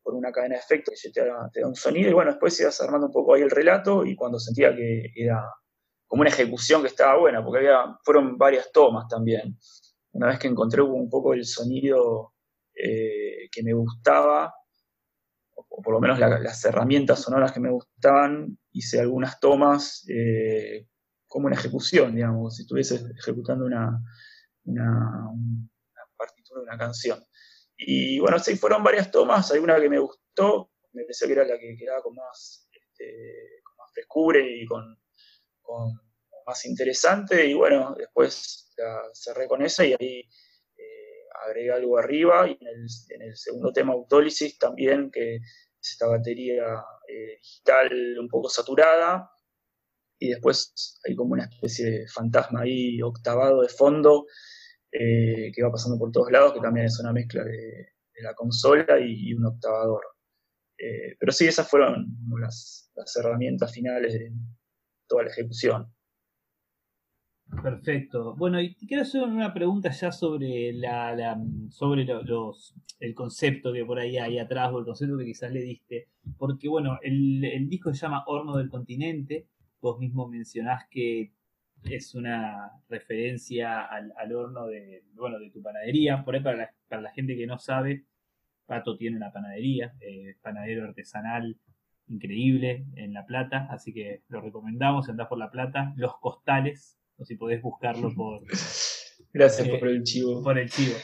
por 0.03 0.15
una 0.15 0.31
cadena 0.31 0.57
de 0.57 0.61
efectos 0.61 1.01
que 1.03 1.11
te 1.11 1.25
da, 1.25 1.49
te 1.51 1.61
da, 1.63 1.69
un 1.69 1.75
sonido 1.75 2.11
y 2.11 2.13
bueno, 2.13 2.33
después 2.33 2.61
ibas 2.61 2.79
armando 2.83 3.07
un 3.07 3.13
poco 3.15 3.35
ahí 3.35 3.41
el 3.41 3.51
relato 3.51 4.05
y 4.05 4.15
cuando 4.15 4.39
sentía 4.39 4.77
que 4.77 5.11
era 5.17 5.43
como 6.07 6.21
una 6.21 6.29
ejecución 6.29 6.83
que 6.83 6.89
estaba 6.89 7.19
buena, 7.19 7.43
porque 7.43 7.61
había, 7.61 7.97
fueron 8.05 8.37
varias 8.37 8.71
tomas 8.73 9.09
también. 9.09 9.57
Una 10.13 10.27
vez 10.27 10.39
que 10.39 10.49
encontré 10.49 10.83
un 10.83 11.09
poco 11.09 11.33
el 11.33 11.47
sonido 11.47 12.35
eh, 12.75 13.49
que 13.51 13.63
me 13.63 13.73
gustaba, 13.73 14.53
o 15.55 15.83
por 15.83 15.95
lo 15.95 16.01
menos 16.01 16.19
las 16.19 16.63
herramientas 16.65 17.23
sonoras 17.23 17.53
que 17.53 17.61
me 17.61 17.71
gustaban, 17.71 18.59
hice 18.73 19.01
algunas 19.01 19.41
tomas 19.41 20.05
eh, 20.11 20.90
como 21.31 21.47
una 21.47 21.55
ejecución, 21.55 22.17
digamos, 22.17 22.57
si 22.57 22.63
estuviese 22.63 23.01
ejecutando 23.17 23.65
una, 23.65 24.03
una, 24.65 25.31
una 25.31 26.03
partitura 26.19 26.61
de 26.61 26.67
una 26.67 26.77
canción. 26.77 27.25
Y 27.77 28.19
bueno, 28.19 28.41
sí, 28.41 28.57
fueron 28.57 28.83
varias 28.83 29.13
tomas, 29.13 29.49
hay 29.53 29.61
una 29.61 29.81
que 29.81 29.89
me 29.89 30.01
gustó, 30.01 30.73
me 30.93 31.05
pareció 31.05 31.29
que 31.29 31.33
era 31.35 31.45
la 31.45 31.57
que 31.57 31.77
quedaba 31.79 32.03
con 32.03 32.17
más, 32.17 32.69
este, 32.73 33.63
con 33.63 33.77
más 33.77 33.93
frescura 33.95 34.41
y 34.41 34.67
con, 34.67 34.99
más 36.45 36.67
interesante, 36.67 37.47
y 37.47 37.55
bueno, 37.55 37.95
después 37.97 38.73
la 38.77 39.01
cerré 39.15 39.47
con 39.47 39.63
esa 39.63 39.87
y 39.87 39.93
ahí 39.93 40.29
eh, 40.77 41.29
agregué 41.47 41.71
algo 41.71 41.97
arriba, 41.97 42.49
y 42.49 42.59
en 42.61 42.67
el, 42.67 42.87
en 43.11 43.23
el, 43.23 43.37
segundo 43.37 43.73
tema 43.73 43.93
Autólisis 43.93 44.59
también, 44.59 45.13
que 45.13 45.37
es 45.37 45.43
esta 45.81 46.09
batería 46.09 46.65
eh, 47.07 47.39
digital 47.41 48.19
un 48.19 48.29
poco 48.29 48.49
saturada, 48.49 49.31
y 50.21 50.29
después 50.29 51.01
hay 51.09 51.17
como 51.17 51.33
una 51.33 51.45
especie 51.45 51.91
de 51.91 52.09
fantasma 52.09 52.61
ahí 52.61 53.01
octavado 53.01 53.63
de 53.63 53.69
fondo, 53.69 54.27
eh, 54.93 55.51
que 55.55 55.63
va 55.63 55.73
pasando 55.73 55.99
por 55.99 56.13
todos 56.13 56.31
lados, 56.31 56.53
que 56.53 56.61
también 56.61 56.87
es 56.87 57.01
una 57.01 57.13
mezcla 57.13 57.43
de, 57.43 57.89
la 58.23 58.35
consola 58.35 59.01
y, 59.01 59.33
un 59.33 59.47
octavador. 59.47 60.03
Eh, 60.77 61.17
pero 61.19 61.33
sí, 61.33 61.47
esas 61.47 61.69
fueron 61.71 62.07
las, 62.39 62.93
herramientas 63.19 63.73
finales 63.73 64.13
de 64.13 64.31
toda 65.09 65.23
la 65.23 65.31
ejecución. 65.31 65.91
Perfecto. 67.63 68.37
Bueno, 68.37 68.61
y 68.61 68.75
quiero 68.75 69.03
hacer 69.03 69.23
una 69.23 69.55
pregunta 69.55 69.91
ya 69.91 70.13
sobre 70.13 70.75
la, 70.75 71.41
sobre 71.71 72.05
los, 72.05 72.75
el 73.01 73.15
concepto 73.15 73.73
que 73.73 73.87
por 73.87 73.99
ahí 73.99 74.19
hay 74.19 74.39
atrás 74.39 74.71
o 74.71 74.81
el 74.81 74.85
concepto 74.85 75.17
que 75.17 75.25
quizás 75.25 75.51
le 75.51 75.63
diste. 75.63 76.09
Porque 76.37 76.69
bueno, 76.69 76.99
el, 77.03 77.43
el 77.43 77.71
disco 77.71 77.93
se 77.95 78.01
llama 78.03 78.25
Horno 78.27 78.59
del 78.59 78.69
Continente. 78.69 79.49
Vos 79.81 79.99
mismo 79.99 80.29
mencionás 80.29 80.87
que 80.91 81.33
es 81.85 82.15
una 82.15 82.73
referencia 82.89 83.83
al, 83.83 84.33
horno 84.33 84.67
de, 84.67 85.05
bueno, 85.15 85.39
de 85.39 85.51
tu 85.51 85.63
panadería. 85.63 86.25
Por 86.25 86.35
ahí, 86.35 86.43
para 86.43 86.57
la, 86.57 86.75
para 86.89 87.03
la 87.03 87.13
gente 87.13 87.37
que 87.37 87.47
no 87.47 87.59
sabe, 87.59 88.05
Pato 88.67 88.97
tiene 88.97 89.17
una 89.17 89.33
panadería, 89.33 89.95
eh, 90.01 90.37
panadero 90.43 90.85
artesanal 90.85 91.59
increíble 92.09 92.87
en 92.97 93.13
La 93.13 93.25
Plata, 93.25 93.69
así 93.71 93.93
que 93.93 94.23
lo 94.29 94.41
recomendamos, 94.41 95.09
andás 95.09 95.29
por 95.29 95.39
La 95.39 95.51
Plata, 95.51 95.93
Los 95.97 96.19
Costales, 96.19 96.99
o 97.17 97.25
si 97.25 97.37
podés 97.37 97.63
buscarlo 97.63 98.13
por... 98.17 98.43
Gracias 99.33 99.69
por 99.69 99.89
el 99.89 100.03
chivo. 100.03 100.43
Por 100.43 100.59
el 100.59 100.69
chivo, 100.69 100.95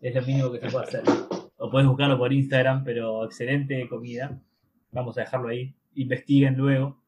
es 0.00 0.14
lo 0.14 0.22
mínimo 0.22 0.52
que 0.52 0.60
se 0.60 0.68
puede 0.70 0.86
hacer. 0.86 1.02
O 1.58 1.70
podés 1.70 1.86
buscarlo 1.86 2.18
por 2.18 2.32
Instagram, 2.32 2.84
pero 2.84 3.24
excelente 3.24 3.88
comida. 3.88 4.40
Vamos 4.92 5.16
a 5.18 5.22
dejarlo 5.22 5.48
ahí. 5.48 5.74
Investiguen 5.94 6.56
luego. 6.56 7.00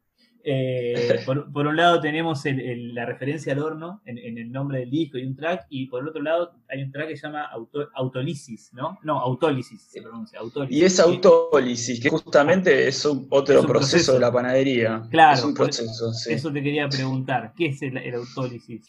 Eh, 0.44 1.20
por, 1.27 1.66
un 1.66 1.77
lado 1.77 2.01
tenemos 2.01 2.42
la 2.44 3.05
referencia 3.05 3.53
al 3.53 3.59
horno 3.59 4.03
en, 4.07 4.38
el 4.38 4.51
nombre 4.51 4.81
del 4.81 4.90
disco 4.90 5.18
y 5.18 5.24
un 5.24 5.37
track, 5.37 5.66
y 5.68 5.87
por 5.87 6.03
el 6.03 6.09
otro 6.09 6.22
lado 6.22 6.53
hay 6.68 6.83
un 6.83 6.92
track 6.92 7.09
que 7.09 7.16
se 7.16 7.27
llama 7.27 7.44
auto, 7.46 7.88
Autólisis, 7.94 8.70
¿no? 8.72 8.98
No, 9.03 9.18
Autólisis 9.20 9.83
se 9.83 10.01
pronuncia. 10.01 10.40
Y 10.70 10.85
es 10.85 11.01
autólisis, 11.01 12.01
que 12.01 12.09
justamente 12.09 12.87
es 12.87 13.05
un, 13.05 13.27
otro 13.31 13.62
proceso, 13.66 14.14
de 14.14 14.20
la 14.20 14.33
panadería. 14.33 15.07
Claro, 15.11 15.37
es 15.37 15.44
un 15.44 15.55
proceso. 15.55 16.12
Eso 16.29 16.53
te 16.53 16.62
quería 16.62 16.88
preguntar, 16.88 17.53
¿qué 17.57 17.66
es 17.66 17.83
el, 17.83 18.14
autólisis? 18.14 18.87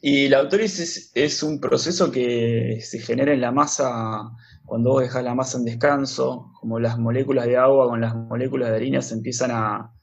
Y 0.00 0.28
la 0.28 0.38
autólisis 0.38 1.10
es 1.14 1.42
un 1.42 1.60
proceso 1.60 2.10
que 2.10 2.78
se 2.82 3.00
genera 3.00 3.32
en 3.32 3.40
la 3.40 3.50
masa 3.50 4.30
cuando 4.64 4.90
vos 4.90 5.02
dejas 5.02 5.24
la 5.24 5.34
masa 5.34 5.58
en 5.58 5.64
descanso, 5.64 6.52
como 6.60 6.78
las 6.78 6.98
moléculas 6.98 7.46
de 7.46 7.56
agua 7.56 7.88
con 7.88 8.02
las 8.02 8.14
moléculas 8.14 8.68
de 8.68 8.76
harina 8.76 9.00
se 9.00 9.14
empiezan 9.14 9.50
a, 9.50 9.94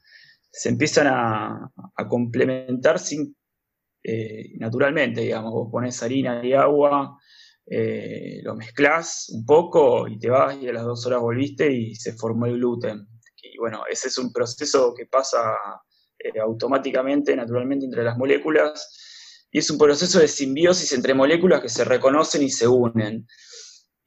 se 0.50 0.68
empiezan 0.68 1.06
a, 1.08 1.70
complementar 2.08 2.98
sin, 2.98 3.36
eh, 4.02 4.52
naturalmente, 4.58 5.20
digamos, 5.20 5.52
vos 5.52 5.68
pones 5.70 6.02
harina 6.02 6.44
y 6.44 6.52
agua, 6.52 7.18
eh, 7.68 8.40
lo 8.42 8.54
mezclas 8.54 9.26
un 9.30 9.44
poco 9.44 10.06
y 10.06 10.18
te 10.18 10.30
vas 10.30 10.56
y 10.60 10.68
a 10.68 10.72
las 10.72 10.84
dos 10.84 11.04
horas 11.06 11.20
volviste 11.20 11.70
y 11.70 11.94
se 11.94 12.12
formó 12.12 12.46
el 12.46 12.54
gluten. 12.54 13.06
Y 13.42 13.58
bueno, 13.58 13.82
ese 13.90 14.08
es 14.08 14.18
un 14.18 14.32
proceso 14.32 14.94
que 14.96 15.06
pasa 15.06 15.56
eh, 16.18 16.38
automáticamente, 16.40 17.34
naturalmente 17.34 17.84
entre 17.84 18.04
las 18.04 18.16
moléculas 18.16 19.02
y 19.50 19.58
es 19.58 19.70
un 19.70 19.78
proceso 19.78 20.18
de 20.18 20.28
simbiosis 20.28 20.92
entre 20.92 21.14
moléculas 21.14 21.60
que 21.60 21.68
se 21.68 21.84
reconocen 21.84 22.42
y 22.42 22.50
se 22.50 22.68
unen. 22.68 23.26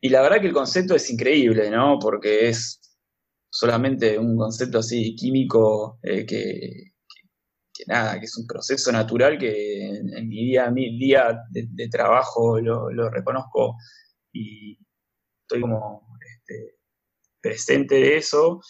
Y 0.01 0.09
la 0.09 0.21
verdad 0.21 0.39
que 0.39 0.47
el 0.47 0.53
concepto 0.53 0.95
es 0.95 1.09
increíble, 1.09 1.69
¿no? 1.69 1.97
Porque 1.99 2.49
es 2.49 2.78
solamente 3.49 4.17
un 4.17 4.37
concepto 4.37 4.79
así 4.79 5.15
químico 5.15 5.99
eh, 6.03 6.25
que, 6.25 6.93
nada, 7.87 8.19
que 8.19 8.25
es 8.25 8.37
un 8.37 8.45
proceso 8.45 8.91
natural 8.91 9.37
que 9.37 9.97
en, 9.97 10.27
mi 10.27 10.45
día, 10.45 10.69
mi 10.69 10.97
día 10.97 11.39
de, 11.49 11.89
trabajo 11.89 12.59
lo, 12.59 13.09
reconozco 13.09 13.75
y 14.31 14.77
estoy 15.41 15.61
como 15.61 16.07
este, 16.19 16.77
presente 17.41 17.95
de 17.95 18.17
eso 18.17 18.61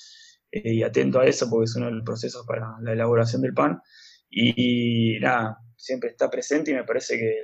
eh, 0.51 0.73
y 0.75 0.83
atento 0.83 1.19
a 1.19 1.25
eso 1.25 1.49
porque 1.49 1.65
es 1.65 1.75
uno 1.75 1.87
de 1.87 1.93
los 1.93 2.05
procesos 2.05 2.45
para 2.45 2.75
la 2.81 2.93
elaboración 2.93 3.41
del 3.41 3.53
pan. 3.53 3.81
Y, 4.29 5.19
nada, 5.19 5.57
siempre 5.75 6.11
está 6.11 6.29
presente 6.29 6.71
y 6.71 6.75
me 6.75 6.83
parece 6.83 7.17
que, 7.17 7.35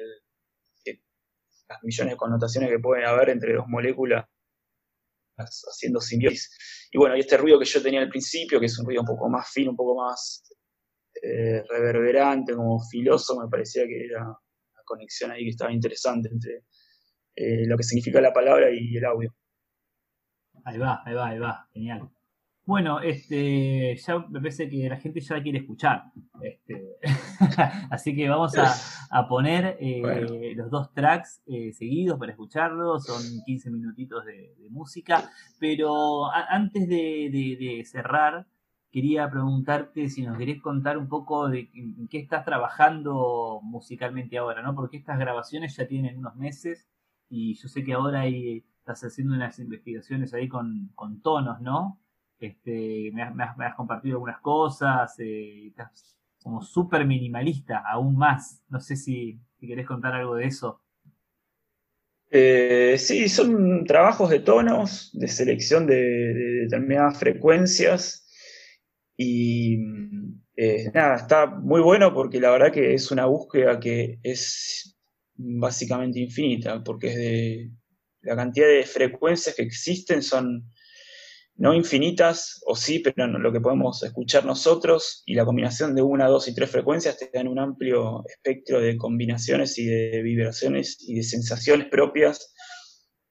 que 0.83 1.01
las 1.67 1.83
millones 1.83 2.13
de 2.13 2.17
connotaciones 2.17 2.69
que 2.69 2.79
pueden 2.79 3.05
haber 3.05 3.29
entre 3.29 3.55
dos 3.55 3.67
moléculas 3.67 4.25
haciendo 5.37 5.99
simbiosis. 5.99 6.87
Y 6.91 6.97
bueno, 6.97 7.15
y 7.15 7.19
este 7.19 7.37
ruido 7.37 7.59
que 7.59 7.65
yo 7.65 7.81
tenía 7.81 8.01
al 8.01 8.09
principio, 8.09 8.59
que 8.59 8.67
es 8.67 8.79
un 8.79 8.85
ruido 8.85 9.01
un 9.01 9.07
poco 9.07 9.29
más 9.29 9.49
fino, 9.51 9.71
un 9.71 9.77
poco 9.77 9.95
más 9.95 10.43
eh, 11.21 11.63
reverberante, 11.69 12.53
como 12.53 12.79
filoso, 12.89 13.39
me 13.39 13.49
parecía 13.49 13.83
que 13.85 14.05
era 14.05 14.21
una 14.21 14.83
conexión 14.85 15.31
ahí 15.31 15.43
que 15.43 15.49
estaba 15.49 15.71
interesante 15.71 16.29
entre 16.31 16.63
eh, 17.35 17.65
lo 17.65 17.77
que 17.77 17.83
significa 17.83 18.21
la 18.21 18.33
palabra 18.33 18.67
y 18.71 18.95
el 18.95 19.05
audio. 19.05 19.33
Ahí 20.63 20.77
va, 20.77 21.01
ahí 21.05 21.13
va, 21.13 21.29
ahí 21.29 21.39
va, 21.39 21.67
genial. 21.73 22.09
Bueno, 22.65 22.99
este, 22.99 23.95
ya 23.95 24.17
me 24.27 24.39
parece 24.39 24.67
que 24.67 24.89
la 24.89 24.97
gente 24.97 25.19
ya 25.19 25.41
quiere 25.41 25.59
escuchar. 25.59 26.03
Este, 26.41 26.97
así 27.89 28.15
que 28.15 28.29
vamos 28.29 28.53
a, 28.57 29.27
poner 29.27 29.77
eh, 29.79 30.53
los 30.55 30.69
dos 30.69 30.93
tracks 30.93 31.41
eh, 31.45 31.71
seguidos 31.73 32.19
para 32.19 32.31
escucharlos. 32.31 33.05
Son 33.05 33.21
15 33.45 33.71
minutitos 33.71 34.25
de, 34.25 34.53
música. 34.69 35.29
Pero 35.59 36.31
antes 36.31 36.87
de, 36.87 37.83
cerrar, 37.85 38.47
quería 38.91 39.29
preguntarte 39.29 40.09
si 40.09 40.23
nos 40.25 40.37
querés 40.37 40.61
contar 40.61 40.97
un 40.97 41.07
poco 41.07 41.49
de 41.49 41.69
en 41.73 42.07
qué 42.07 42.19
estás 42.19 42.45
trabajando 42.45 43.59
musicalmente 43.63 44.37
ahora, 44.37 44.61
¿no? 44.61 44.75
Porque 44.75 44.97
estas 44.97 45.19
grabaciones 45.19 45.75
ya 45.75 45.87
tienen 45.87 46.17
unos 46.17 46.35
meses 46.35 46.87
y 47.29 47.55
yo 47.55 47.67
sé 47.67 47.83
que 47.83 47.93
ahora 47.93 48.21
hay, 48.21 48.65
estás 48.79 49.03
haciendo 49.03 49.35
unas 49.35 49.59
investigaciones 49.59 50.33
ahí 50.33 50.47
con, 50.47 50.91
con 50.95 51.21
tonos, 51.21 51.59
¿no? 51.61 51.99
Este, 52.39 53.11
me, 53.13 53.23
has, 53.23 53.75
compartido 53.75 54.15
algunas 54.17 54.39
cosas, 54.41 55.17
eh, 55.19 55.67
estás 55.67 56.17
como 56.45 56.61
súper 56.61 57.07
minimalista, 57.07 57.81
aún 57.91 58.15
más. 58.15 58.61
No 58.69 58.79
sé 58.79 58.95
si, 58.95 59.41
querés 59.59 59.87
contar 59.87 60.13
algo 60.13 60.35
de 60.35 60.45
eso. 60.45 60.79
Eh, 62.29 62.97
sí, 62.99 63.27
son 63.29 63.83
trabajos 63.83 64.29
de 64.29 64.41
tonos, 64.41 65.09
de 65.13 65.27
selección 65.27 65.87
de, 65.87 65.95
determinadas 66.65 67.17
frecuencias 67.17 68.27
y 69.17 69.79
eh, 70.55 70.91
nada, 70.93 71.15
está 71.15 71.47
muy 71.47 71.81
bueno 71.81 72.13
porque 72.13 72.39
la 72.39 72.51
verdad 72.51 72.71
que 72.71 72.93
es 72.93 73.09
una 73.09 73.25
búsqueda 73.25 73.79
que 73.79 74.19
es 74.21 74.95
básicamente 75.33 76.19
infinita, 76.19 76.83
porque 76.83 77.07
es 77.07 77.15
de 77.15 77.71
la 78.21 78.35
cantidad 78.35 78.67
de 78.67 78.83
frecuencias 78.83 79.55
que 79.55 79.63
existen 79.63 80.21
son 80.21 80.71
no 81.57 81.73
infinitas, 81.73 82.61
o 82.65 82.75
sí, 82.75 82.99
pero 82.99 83.27
lo 83.27 83.51
que 83.51 83.61
podemos 83.61 84.03
escuchar 84.03 84.45
nosotros, 84.45 85.23
y 85.25 85.35
la 85.35 85.45
combinación 85.45 85.95
de 85.95 86.01
una, 86.01 86.27
dos 86.27 86.47
y 86.47 86.55
tres 86.55 86.69
frecuencias 86.69 87.17
te 87.17 87.29
dan 87.33 87.47
un 87.47 87.59
amplio 87.59 88.23
espectro 88.27 88.81
de 88.81 88.97
combinaciones 88.97 89.77
y 89.77 89.85
de 89.85 90.21
vibraciones 90.21 90.97
y 90.99 91.15
de 91.15 91.23
sensaciones 91.23 91.87
propias, 91.89 92.53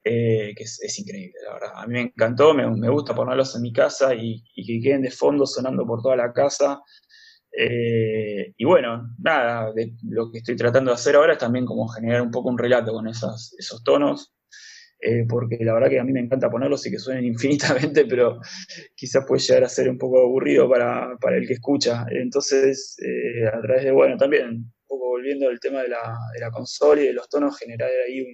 eh, 0.03 0.55
que 0.57 0.65
es, 0.65 0.99
increíble, 0.99 1.35
la 1.47 1.55
verdad. 1.55 1.71
A 1.77 1.87
mí 1.87 1.95
me 1.95 2.01
encantó, 2.03 2.55
me, 2.55 2.91
gusta 2.91 3.15
ponerlos 3.15 3.55
en 3.57 3.63
mi 3.63 3.73
casa 3.73 4.15
y, 4.15 4.43
que 4.55 4.81
queden 4.83 5.03
de 5.03 5.11
fondo 5.11 5.47
sonando 5.47 5.87
por 5.87 6.01
toda 6.03 6.17
la 6.17 6.33
casa. 6.33 6.81
Eh, 7.57 8.55
y 8.57 8.65
bueno, 8.65 9.15
nada, 9.19 9.73
lo 10.03 10.31
que 10.31 10.39
estoy 10.39 10.57
tratando 10.57 10.91
de 10.91 10.97
hacer 10.97 11.15
ahora 11.17 11.35
es 11.35 11.39
también 11.39 11.67
como 11.67 11.89
generar 11.89 12.23
un 12.23 12.31
poco 12.31 12.49
un 12.49 12.59
relato 12.59 12.93
con 12.93 13.07
esos 13.07 13.83
tonos 13.85 14.35
eh, 15.07 15.27
porque 15.29 15.59
la 15.61 15.75
verdad 15.75 15.91
que 15.91 16.01
a 16.01 16.05
mí 16.05 16.13
me 16.13 16.21
encanta 16.21 16.49
ponerlos 16.49 16.87
y 16.87 16.91
que 16.91 16.99
suenen 16.99 17.25
infinitamente, 17.35 18.07
pero 18.07 18.41
quizás 18.95 19.25
puede 19.29 19.43
llegar 19.43 19.65
a 19.65 19.69
ser 19.69 19.91
un 19.91 19.99
poco 19.99 20.19
aburrido 20.21 20.69
para, 20.69 21.19
el 21.37 21.47
que 21.47 21.55
escucha. 21.55 22.07
Entonces, 22.11 22.97
eh, 23.03 23.47
a 23.47 23.61
través 23.61 23.85
de, 23.85 23.93
bueno, 23.93 24.17
también 24.17 24.49
un 24.49 24.73
poco 24.87 25.09
volviendo 25.09 25.49
al 25.49 25.61
tema 25.61 25.83
de 25.83 25.89
la, 25.89 26.51
consola 26.51 27.03
y 27.03 27.07
de 27.07 27.13
los 27.13 27.29
tonos, 27.29 27.59
generar 27.59 27.91
ahí 28.07 28.25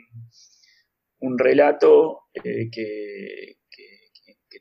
un, 1.18 1.38
relato 1.38 2.20
eh, 2.44 2.70
que, 2.70 3.56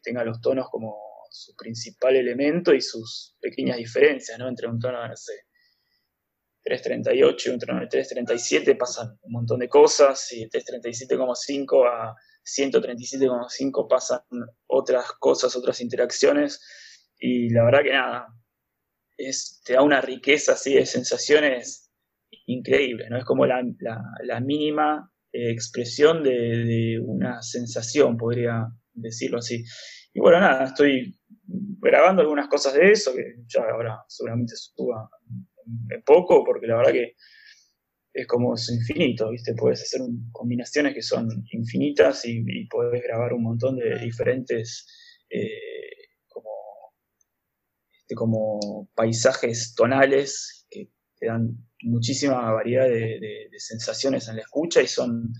tenga 0.01 0.23
los 0.23 0.39
tonos 0.39 0.67
como 0.71 0.97
su 1.29 1.53
principal 1.55 2.15
elemento 2.15 2.73
y 2.73 2.81
sus 2.81 3.35
pequeñas 3.41 3.77
diferencias, 3.77 4.39
¿no? 4.39 4.47
Entre 4.47 4.65
un 4.67 4.79
tono, 4.79 5.05
no 5.05 5.15
sé, 5.15 5.33
338 6.63 7.49
y 7.49 7.53
un 7.53 7.59
337 7.59 8.75
pasan 8.75 9.17
un 9.21 9.31
montón 9.31 9.59
de 9.59 9.69
cosas, 9.69 10.31
y 10.31 10.47
337,5 10.49 11.87
a 11.87 12.15
137,5 12.43 13.87
pasan 13.87 14.21
otras 14.67 15.11
cosas, 15.19 15.55
otras 15.55 15.81
interacciones, 15.81 16.61
y 17.19 17.49
la 17.49 17.63
verdad 17.65 17.83
que 17.83 17.93
nada, 17.93 18.27
es, 19.17 19.61
te 19.65 19.73
da 19.73 19.81
una 19.81 20.01
riqueza 20.01 20.53
así 20.53 20.73
de 20.73 20.85
sensaciones 20.85 21.91
increíble, 22.45 23.09
¿no? 23.09 23.17
Es 23.17 23.25
como 23.25 23.45
la, 23.45 23.61
mínima 24.41 25.11
expresión 25.31 26.23
de, 26.23 26.99
una 27.03 27.41
sensación, 27.41 28.17
podría 28.17 28.67
decirlo 28.93 29.39
así. 29.39 29.63
Y 30.13 30.19
bueno, 30.19 30.39
nada, 30.39 30.65
estoy 30.65 31.19
grabando 31.81 32.21
algunas 32.21 32.47
cosas 32.47 32.73
de 32.73 32.91
eso, 32.91 33.13
que 33.13 33.35
ya 33.47 33.61
ahora 33.61 34.03
seguramente 34.07 34.53
suba 34.55 35.09
poco, 36.05 36.43
porque 36.43 36.67
la 36.67 36.77
verdad 36.77 36.91
que 36.91 37.15
es 38.13 38.27
como 38.27 38.55
es 38.55 38.69
infinito, 38.69 39.29
¿viste? 39.29 39.53
Puedes 39.53 39.81
hacer 39.81 40.01
combinaciones 40.31 40.93
que 40.93 41.01
son 41.01 41.45
infinitas 41.51 42.25
y, 42.25 42.65
puedes 42.67 43.03
grabar 43.03 43.33
un 43.33 43.43
montón 43.43 43.77
de 43.77 43.99
diferentes 43.99 44.87
eh, 45.29 46.09
como, 46.27 46.49
este, 48.01 48.15
como 48.15 48.89
paisajes 48.95 49.73
tonales 49.75 50.67
que 50.69 50.89
te 51.19 51.27
dan 51.27 51.55
muchísima 51.83 52.51
variedad 52.51 52.87
de, 52.87 53.49
sensaciones 53.57 54.27
en 54.29 54.37
la 54.37 54.41
escucha 54.41 54.81
y 54.81 54.87
son 54.87 55.33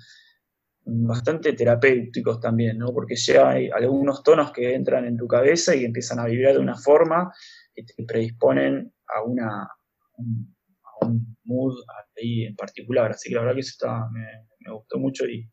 bastante 0.85 1.53
terapéuticos 1.53 2.39
también, 2.39 2.77
¿no? 2.77 2.91
Porque 2.93 3.15
ya 3.15 3.49
hay 3.49 3.69
algunos 3.69 4.23
tonos 4.23 4.51
que 4.51 4.73
entran 4.73 5.05
en 5.05 5.17
tu 5.17 5.27
cabeza 5.27 5.75
y 5.75 5.85
empiezan 5.85 6.19
a 6.19 6.25
vibrar 6.25 6.53
de 6.53 6.59
una 6.59 6.75
forma 6.75 7.31
que 7.73 7.83
te 7.83 8.03
predisponen 8.03 8.93
a 9.07 9.23
una, 9.23 9.69
a 11.01 11.05
un 11.05 11.37
mood 11.43 11.75
ahí 12.17 12.45
en 12.45 12.55
particular. 12.55 13.11
Así 13.11 13.29
que 13.29 13.35
la 13.35 13.41
verdad 13.41 13.55
que 13.55 13.61
eso 13.61 13.71
está, 13.71 14.09
me, 14.11 14.71
gustó 14.71 14.99
mucho 14.99 15.25
y, 15.25 15.49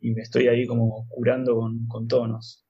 me 0.00 0.22
estoy 0.22 0.46
ahí 0.48 0.66
como 0.66 1.06
curando 1.08 1.56
con, 1.88 2.06
tonos. 2.06 2.64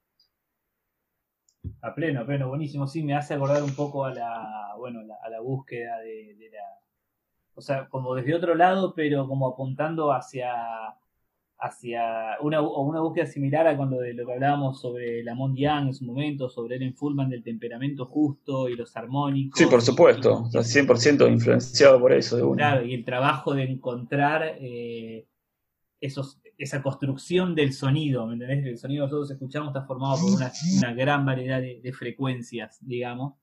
A 1.81 1.93
pleno, 1.93 2.21
a 2.21 2.25
pleno, 2.25 2.47
buenísimo. 2.47 2.87
Sí, 2.87 3.03
me 3.03 3.15
hace 3.15 3.33
acordar 3.33 3.61
un 3.61 3.75
poco 3.75 4.05
a 4.05 4.13
la, 4.13 4.73
bueno, 4.77 5.01
a 5.23 5.29
la 5.29 5.39
búsqueda 5.41 5.99
de 5.99 6.49
la, 6.51 6.63
o 7.57 7.61
sea, 7.61 7.87
como 7.89 8.13
desde 8.13 8.35
otro 8.35 8.53
lado, 8.53 8.93
pero 8.95 9.27
como 9.27 9.47
apuntando 9.47 10.13
hacia 10.13 10.53
hacia 11.59 12.37
una, 12.41 12.61
una 12.61 13.01
búsqueda 13.01 13.25
similar 13.25 13.67
a 13.67 13.75
cuando 13.75 13.99
de 13.99 14.13
lo 14.13 14.25
que 14.25 14.33
hablábamos 14.33 14.79
sobre 14.79 15.23
la 15.23 15.35
Young 15.35 15.87
en 15.87 15.93
su 15.93 16.05
momento, 16.05 16.49
sobre 16.49 16.75
Ellen 16.75 16.95
Fullman 16.95 17.29
del 17.29 17.43
temperamento 17.43 18.05
justo 18.05 18.69
y 18.69 18.75
los 18.75 18.95
armónicos. 18.95 19.57
Sí, 19.57 19.65
por 19.65 19.81
supuesto, 19.81 20.45
100% 20.51 21.31
influenciado 21.31 21.99
por 21.99 22.13
eso. 22.13 22.37
De 22.37 22.55
Claro, 22.57 22.85
y 22.85 22.93
el 22.93 23.03
trabajo 23.03 23.53
de 23.55 23.63
encontrar 23.63 24.57
eh, 24.59 25.27
esos, 25.99 26.39
esa 26.57 26.83
construcción 26.83 27.55
del 27.55 27.73
sonido, 27.73 28.27
¿me 28.27 28.33
entendés? 28.33 28.65
El 28.65 28.77
sonido 28.77 29.05
que 29.05 29.11
nosotros 29.11 29.31
escuchamos 29.31 29.69
está 29.69 29.83
formado 29.83 30.17
por 30.21 30.31
una, 30.31 30.93
gran 30.93 31.25
variedad 31.25 31.59
de, 31.59 31.93
frecuencias, 31.93 32.77
digamos. 32.81 33.33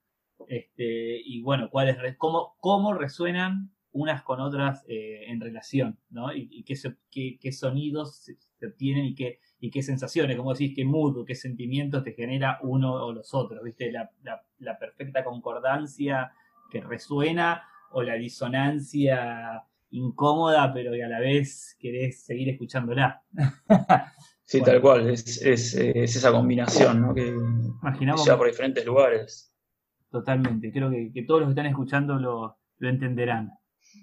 Este, 0.46 1.20
y 1.24 1.42
bueno, 1.42 1.68
cuáles, 1.70 1.96
cómo, 2.16 2.56
cómo 2.60 2.92
resuenan 2.94 3.73
unas 3.94 4.22
con 4.22 4.40
otras 4.40 4.84
eh, 4.88 5.24
en 5.28 5.40
relación, 5.40 5.98
¿no? 6.10 6.34
Y, 6.34 6.64
qué, 6.64 7.52
sonidos 7.52 8.16
se, 8.16 8.66
obtienen 8.66 9.04
y 9.04 9.14
qué, 9.14 9.38
y 9.60 9.70
qué 9.70 9.82
sensaciones, 9.82 10.36
como 10.36 10.52
decís, 10.52 10.72
qué 10.74 10.84
mood, 10.84 11.24
qué 11.24 11.36
sentimientos 11.36 12.02
te 12.02 12.12
genera 12.12 12.58
uno 12.62 12.92
o 12.92 13.12
los 13.12 13.32
otros, 13.34 13.62
¿viste? 13.62 13.92
La, 13.92 14.78
perfecta 14.78 15.22
concordancia 15.22 16.32
que 16.70 16.80
resuena 16.80 17.62
o 17.92 18.02
la 18.02 18.14
disonancia 18.14 19.62
incómoda, 19.90 20.72
pero 20.74 20.90
que 20.92 21.04
a 21.04 21.08
la 21.08 21.20
vez 21.20 21.76
querés 21.78 22.24
seguir 22.24 22.48
escuchándola. 22.48 23.22
sí, 24.42 24.60
tal 24.60 24.80
cual, 24.80 25.08
es, 25.08 25.38
esa 25.46 26.32
combinación, 26.32 27.00
¿no? 27.00 27.14
Que 27.14 27.28
Imaginamos 27.80 28.28
por 28.28 28.48
diferentes 28.48 28.84
lugares. 28.84 29.54
Totalmente, 30.10 30.72
creo 30.72 30.90
que, 30.90 31.22
todos 31.22 31.40
los 31.40 31.48
que 31.48 31.52
están 31.52 31.66
escuchando 31.66 32.18
lo, 32.18 32.58
lo 32.78 32.88
entenderán. 32.88 33.52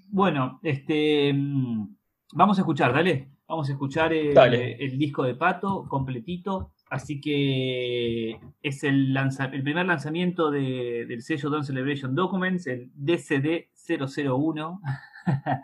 Bueno, 0.10 0.60
este 0.64 1.34
mm, 1.34 1.96
vamos 2.34 2.58
a 2.58 2.62
escuchar, 2.62 2.94
dale. 2.94 3.30
Vamos 3.48 3.70
a 3.70 3.74
escuchar 3.74 4.14
el, 4.14 4.98
disco 4.98 5.24
de 5.24 5.36
Pato 5.36 5.86
completito. 5.90 6.72
Así 6.90 7.20
que 7.20 8.40
es 8.62 8.84
el, 8.84 9.16
el 9.16 9.64
primer 9.64 9.86
lanzamiento 9.86 10.52
del 10.52 11.22
sello 11.22 11.50
Don 11.50 11.64
Celebration 11.64 12.16
Documents, 12.16 12.68
el 12.68 12.92
DCD001. 12.94 14.80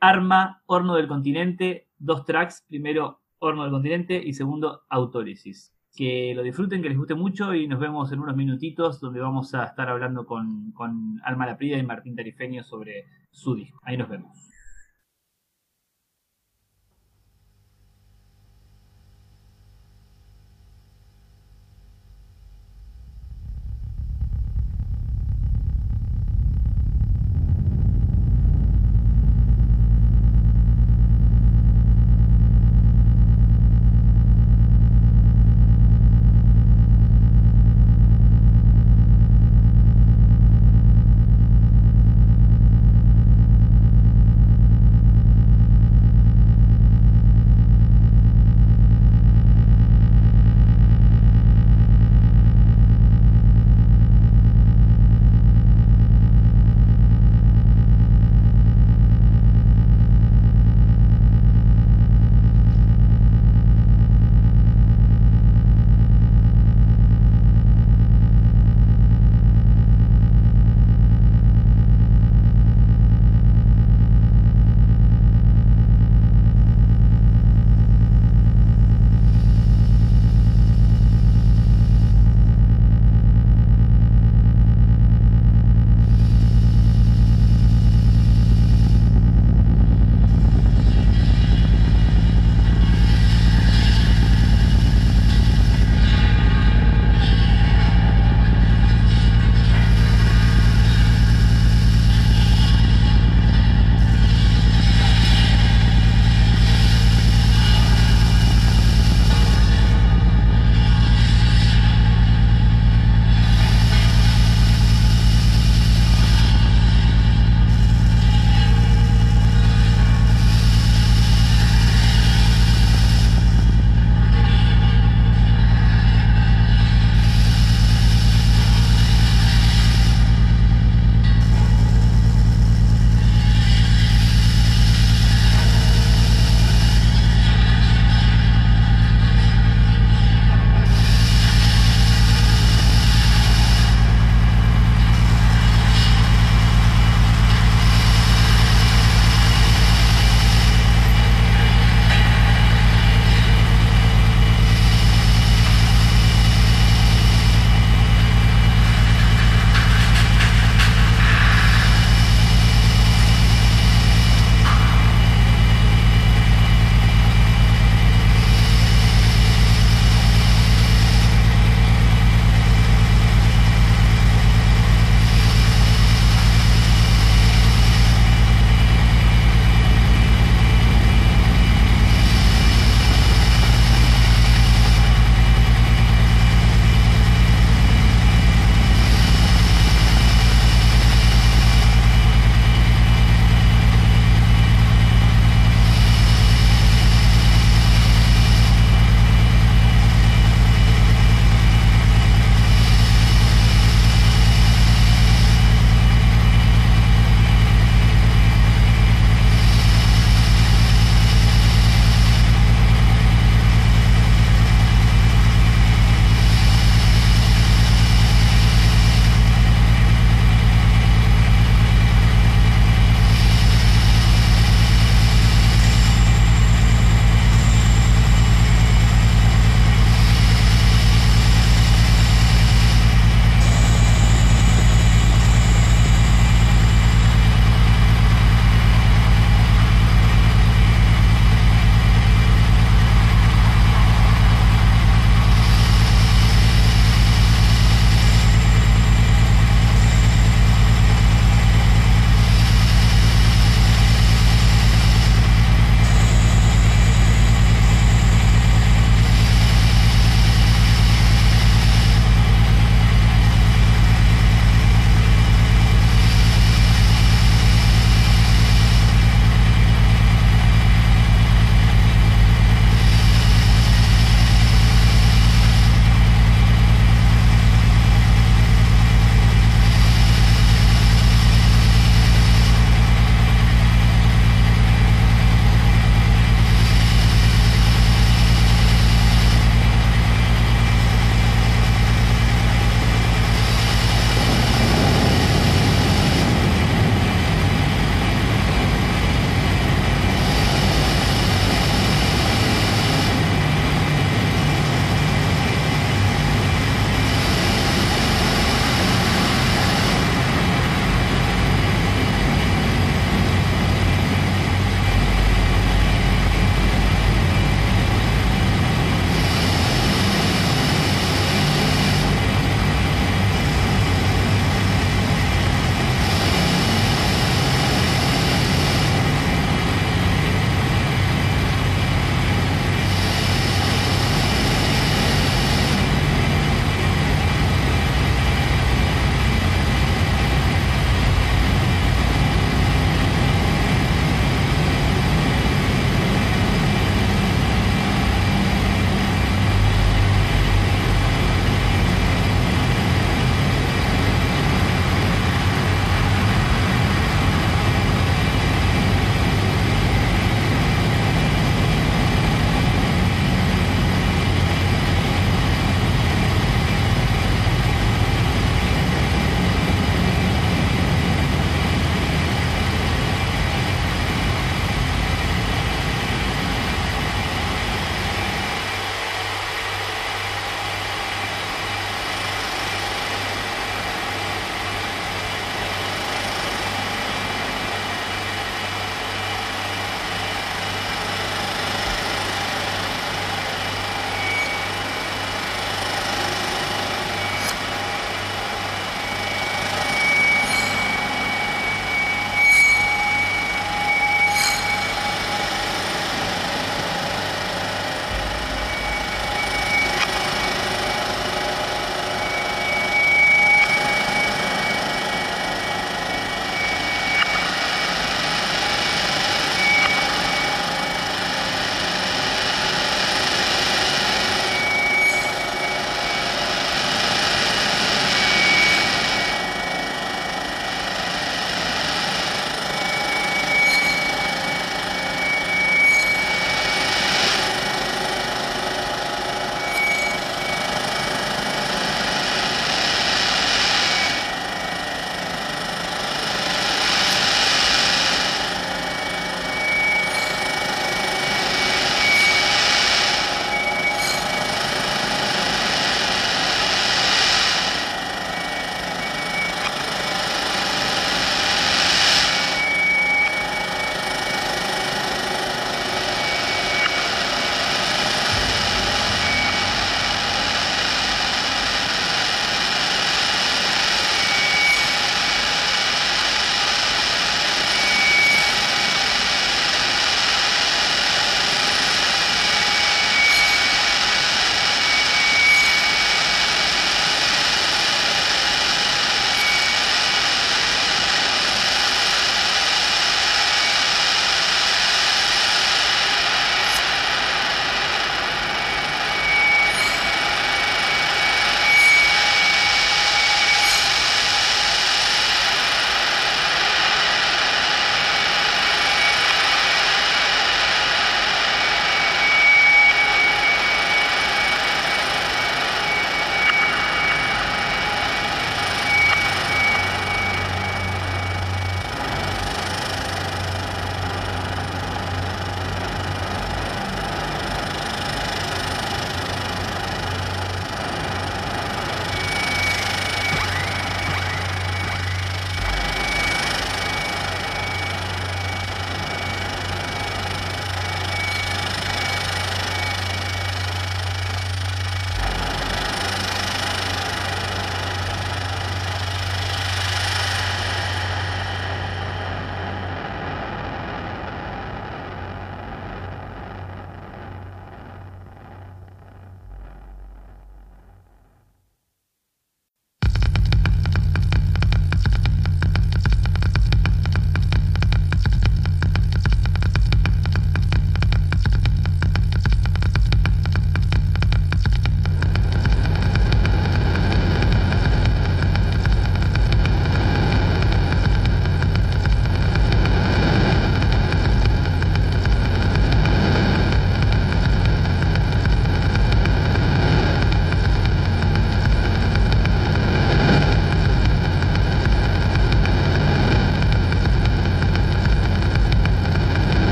Arma, 0.00 0.62
Horno 0.66 0.94
del 0.94 1.08
Continente, 1.08 1.88
dos 1.98 2.24
tracks. 2.24 2.64
Primero, 2.68 3.20
Horno 3.38 3.64
del 3.64 3.72
Continente 3.72 4.22
y 4.24 4.34
segundo, 4.34 4.82
Autólisis 4.88 5.73
que 5.94 6.32
lo 6.34 6.42
disfruten, 6.42 6.82
que 6.82 6.88
les 6.88 6.98
guste 6.98 7.14
mucho 7.14 7.54
y 7.54 7.68
nos 7.68 7.78
vemos 7.78 8.10
en 8.12 8.20
unos 8.20 8.36
minutitos 8.36 9.00
donde 9.00 9.20
vamos 9.20 9.54
a 9.54 9.64
estar 9.64 9.88
hablando 9.88 10.26
con, 10.26 10.72
con 10.72 11.20
Alma 11.24 11.46
Laprida 11.46 11.78
y 11.78 11.82
Martín 11.84 12.16
Tarifeño 12.16 12.64
sobre 12.64 13.06
su 13.30 13.54
disco. 13.54 13.80
Ahí 13.84 13.96
nos 13.96 14.08
vemos. 14.08 14.53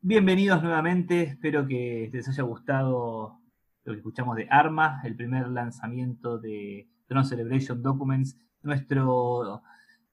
Bienvenidos 0.00 0.62
nuevamente, 0.62 1.22
espero 1.22 1.66
que 1.66 2.08
les 2.12 2.28
haya 2.28 2.44
gustado 2.44 3.40
lo 3.82 3.92
que 3.92 3.98
escuchamos 3.98 4.36
de 4.36 4.46
Arma, 4.48 5.00
el 5.02 5.16
primer 5.16 5.48
lanzamiento 5.48 6.38
de 6.38 6.88
Drone 7.08 7.26
Celebration 7.26 7.82
Documents, 7.82 8.38
nuestro 8.62 9.60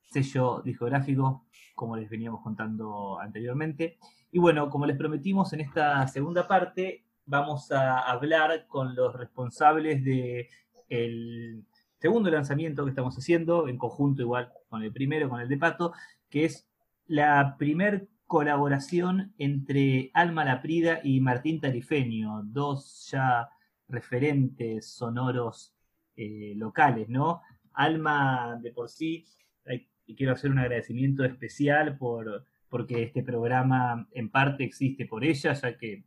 sello 0.02 0.64
discográfico, 0.64 1.46
como 1.76 1.96
les 1.98 2.10
veníamos 2.10 2.42
contando 2.42 3.20
anteriormente. 3.20 4.00
Y 4.32 4.40
bueno, 4.40 4.72
como 4.72 4.88
les 4.88 4.98
prometimos 4.98 5.54
en 5.54 5.62
esta 5.62 6.08
segunda 6.08 6.48
parte, 6.48 7.06
vamos 7.28 7.72
a 7.72 8.00
hablar 8.00 8.66
con 8.66 8.96
los 8.96 9.14
responsables 9.14 10.04
del 10.04 11.64
segundo 12.00 12.32
lanzamiento 12.32 12.86
que 12.86 12.90
estamos 12.90 13.16
haciendo, 13.16 13.68
en 13.68 13.78
conjunto 13.78 14.24
igual 14.24 14.52
con 14.68 14.82
el 14.82 14.92
primero, 14.92 15.30
con 15.30 15.42
el 15.42 15.48
de 15.48 15.58
Pato, 15.58 15.94
que 16.28 16.46
es 16.46 16.68
la 17.06 17.56
primer 17.60 18.08
colaboración 18.26 19.34
entre 19.38 20.12
Alma 20.14 20.46
Laprida 20.46 21.00
y 21.04 21.20
Martín 21.22 21.60
Tarifeño, 21.60 22.42
dos 22.44 23.10
ya 23.12 23.50
referentes 23.88 24.90
sonoros 24.94 25.76
eh, 26.16 26.54
locales, 26.56 27.08
¿no? 27.10 27.42
Alma 27.74 28.58
de 28.62 28.72
por 28.72 28.90
sí, 28.90 29.26
y 30.08 30.16
quiero 30.16 30.34
hacer 30.34 30.52
un 30.52 30.60
agradecimiento 30.60 31.24
especial 31.24 31.98
por 31.98 32.46
porque 32.70 33.04
este 33.04 33.24
programa 33.24 34.08
en 34.12 34.30
parte 34.30 34.64
existe 34.64 35.06
por 35.06 35.24
ella, 35.24 35.54
ya 35.54 35.78
que 35.78 36.04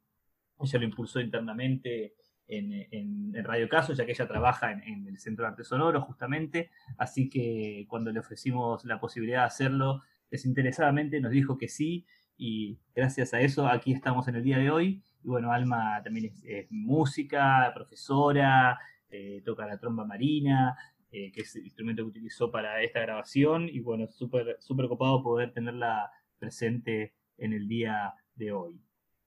ella 0.60 0.78
lo 0.78 0.84
impulsó 0.84 1.20
internamente 1.20 2.14
en, 2.46 3.32
Radio 3.44 3.68
Caso, 3.68 3.92
ya 3.92 4.04
que 4.04 4.12
ella 4.12 4.26
trabaja 4.26 4.72
en, 4.72 4.82
en, 4.82 5.06
el 5.06 5.18
Centro 5.18 5.44
de 5.44 5.50
Arte 5.50 5.64
Sonoro 5.64 6.02
justamente, 6.02 6.70
así 6.98 7.30
que 7.30 7.86
cuando 7.88 8.12
le 8.12 8.20
ofrecimos 8.20 8.84
la 8.84 9.00
posibilidad 9.00 9.40
de 9.40 9.46
hacerlo, 9.46 10.02
desinteresadamente 10.30 11.20
nos 11.20 11.32
dijo 11.32 11.58
que 11.58 11.68
sí 11.68 12.06
y 12.38 12.78
gracias 12.94 13.34
a 13.34 13.40
eso 13.40 13.66
aquí 13.66 13.92
estamos 13.92 14.28
en 14.28 14.36
el 14.36 14.44
día 14.44 14.58
de 14.58 14.70
hoy. 14.70 15.02
Y 15.24 15.28
bueno, 15.28 15.52
Alma 15.52 16.00
también 16.04 16.32
es, 16.44 16.66
música, 16.70 17.70
profesora, 17.74 18.78
eh, 19.10 19.42
toca 19.44 19.66
la 19.66 19.78
tromba 19.78 20.04
marina, 20.04 20.76
eh, 21.10 21.32
que 21.32 21.40
es 21.40 21.56
el 21.56 21.64
instrumento 21.64 22.04
que 22.04 22.10
utilizó 22.10 22.52
para 22.52 22.80
esta 22.82 23.00
grabación. 23.00 23.68
Y 23.68 23.80
bueno, 23.80 24.06
súper 24.06 24.56
super 24.60 24.86
ocupado 24.86 25.22
poder 25.22 25.52
tenerla 25.52 26.12
presente 26.38 27.12
en 27.38 27.52
el 27.52 27.66
día 27.66 28.14
de 28.36 28.52
hoy. 28.52 28.80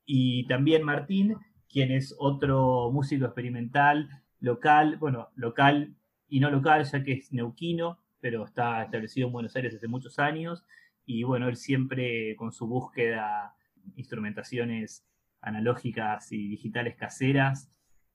Y 0.05 0.47
también 0.47 0.83
Martín, 0.83 1.35
quien 1.69 1.91
es 1.91 2.15
otro 2.17 2.91
músico 2.91 3.25
experimental 3.25 4.09
local, 4.39 4.97
bueno, 4.97 5.29
local 5.35 5.95
y 6.29 6.39
no 6.39 6.49
local, 6.49 6.85
ya 6.85 7.03
que 7.03 7.13
es 7.13 7.33
neuquino, 7.33 7.99
pero 8.21 8.45
está 8.45 8.83
establecido 8.83 9.27
en 9.27 9.33
Buenos 9.33 9.55
Aires 9.57 9.73
desde 9.73 9.87
muchos 9.89 10.17
años 10.17 10.63
y 11.05 11.23
bueno, 11.23 11.47
él 11.47 11.55
siempre 11.55 12.35
con 12.35 12.51
su 12.51 12.67
búsqueda, 12.67 13.55
instrumentaciones 13.95 15.05
analógicas 15.41 16.31
y 16.31 16.47
digitales 16.47 16.95
caseras, 16.95 17.69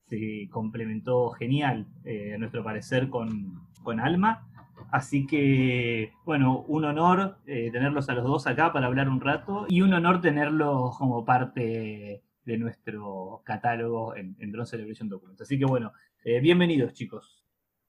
se 0.08 0.48
complementó 0.50 1.30
genial, 1.30 1.86
eh, 2.04 2.34
a 2.34 2.38
nuestro 2.38 2.62
parecer, 2.62 3.08
con, 3.08 3.66
con, 3.82 3.98
Alma. 4.00 4.48
Así 4.92 5.26
que, 5.26 6.12
bueno, 6.24 6.60
un 6.68 6.84
honor 6.84 7.38
eh, 7.46 7.70
tenerlos 7.72 8.08
a 8.08 8.14
los 8.14 8.24
dos 8.24 8.46
acá 8.46 8.72
para 8.72 8.86
hablar 8.86 9.08
un 9.08 9.20
rato 9.20 9.66
y 9.68 9.80
un 9.80 9.92
honor 9.94 10.20
tenerlos 10.20 10.96
como 10.96 11.24
parte 11.24 12.22
de 12.44 12.58
nuestro 12.58 13.42
catálogo 13.44 14.14
en, 14.14 14.36
en 14.38 14.52
Drone 14.52 14.66
Celebration 14.66 15.08
Documents. 15.08 15.40
Así 15.40 15.58
que, 15.58 15.64
bueno, 15.64 15.92
eh, 16.24 16.40
bienvenidos, 16.40 16.92
chicos. 16.92 17.44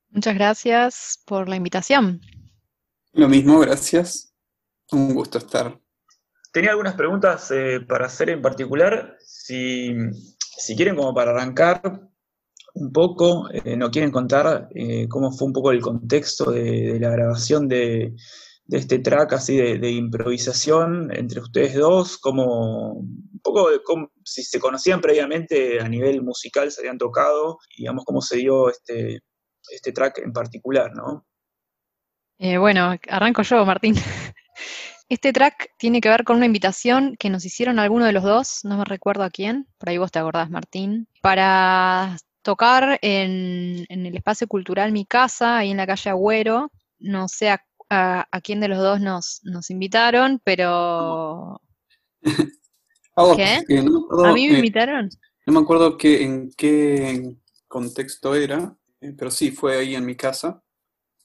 Muchas 0.09 0.35
gracias 0.35 1.23
por 1.25 1.49
la 1.49 1.55
invitación. 1.55 2.21
Lo 3.13 3.27
mismo, 3.27 3.59
gracias. 3.59 4.26
Un 4.91 5.13
gusto 5.13 5.37
estar. 5.37 5.77
Tenía 6.51 6.71
algunas 6.71 6.95
preguntas 6.95 7.51
eh, 7.51 7.81
para 7.81 8.05
hacer 8.05 8.29
en 8.29 8.41
particular. 8.41 9.17
Si, 9.19 9.93
quieren, 10.75 10.95
como 10.95 11.13
para 11.13 11.31
arrancar 11.31 11.81
un 12.73 12.91
poco, 12.91 13.49
eh, 13.51 13.75
nos 13.75 13.89
quieren 13.89 14.11
contar 14.11 14.69
eh, 14.73 15.07
cómo 15.09 15.31
fue 15.31 15.47
un 15.47 15.53
poco 15.53 15.71
el 15.71 15.81
contexto 15.81 16.51
de, 16.51 16.99
la 16.99 17.09
grabación 17.09 17.67
de, 17.67 18.15
este 18.69 18.99
track 18.99 19.33
así 19.33 19.57
de, 19.57 19.91
improvisación 19.91 21.09
entre 21.13 21.41
ustedes 21.41 21.75
dos, 21.75 22.17
como 22.17 22.93
un 22.93 23.39
poco 23.43 23.69
de 23.69 23.79
si 24.23 24.43
se 24.43 24.59
conocían 24.59 25.01
previamente 25.01 25.79
a 25.79 25.87
nivel 25.87 26.21
musical, 26.21 26.71
se 26.71 26.81
habían 26.81 26.97
tocado, 26.97 27.59
digamos 27.77 28.03
cómo 28.05 28.21
se 28.21 28.37
dio 28.37 28.69
este, 28.69 29.19
este 29.69 29.91
track 29.91 30.19
en 30.19 30.33
particular, 30.33 30.91
¿no? 30.95 31.25
bueno, 32.59 32.95
arranco 33.09 33.41
yo, 33.41 33.65
Martín. 33.65 33.95
Este 35.09 35.31
track 35.31 35.71
tiene 35.77 36.01
que 36.01 36.09
ver 36.09 36.25
con 36.25 36.35
una 36.35 36.45
invitación 36.45 37.15
que 37.17 37.29
nos 37.29 37.45
hicieron 37.45 37.79
alguno 37.79 38.05
de 38.05 38.11
los 38.11 38.23
dos, 38.23 38.59
no 38.63 38.77
me 38.77 38.85
recuerdo 38.85 39.23
a 39.23 39.29
quién, 39.29 39.67
por 39.77 39.89
ahí 39.89 39.97
vos 39.97 40.11
te 40.11 40.19
acordás, 40.19 40.49
Martín, 40.49 41.07
para 41.21 42.17
tocar 42.41 42.99
en, 43.01 43.85
el 43.89 44.15
espacio 44.15 44.47
cultural 44.47 44.91
Mi 44.91 45.05
Casa, 45.05 45.57
ahí 45.57 45.71
en 45.71 45.77
la 45.77 45.87
calle 45.87 46.09
Agüero. 46.09 46.71
No 46.99 47.27
sé 47.27 47.49
a, 47.49 47.61
quién 48.43 48.59
de 48.59 48.67
los 48.67 48.79
dos 48.79 48.99
nos, 48.99 49.41
nos 49.43 49.69
invitaron, 49.69 50.41
pero... 50.43 51.61
¿Qué? 53.35 53.63
¿A 54.23 54.33
mí 54.33 54.47
me 54.47 54.57
invitaron? 54.57 55.09
No 55.45 55.53
me 55.53 55.59
acuerdo 55.59 55.97
que, 55.97 56.23
en 56.23 56.51
qué 56.51 57.35
contexto 57.67 58.35
era, 58.35 58.77
eh, 59.01 59.13
pero 59.17 59.31
sí, 59.31 59.51
fue 59.51 59.77
ahí 59.77 59.95
en 59.95 60.05
mi 60.05 60.15
casa. 60.15 60.61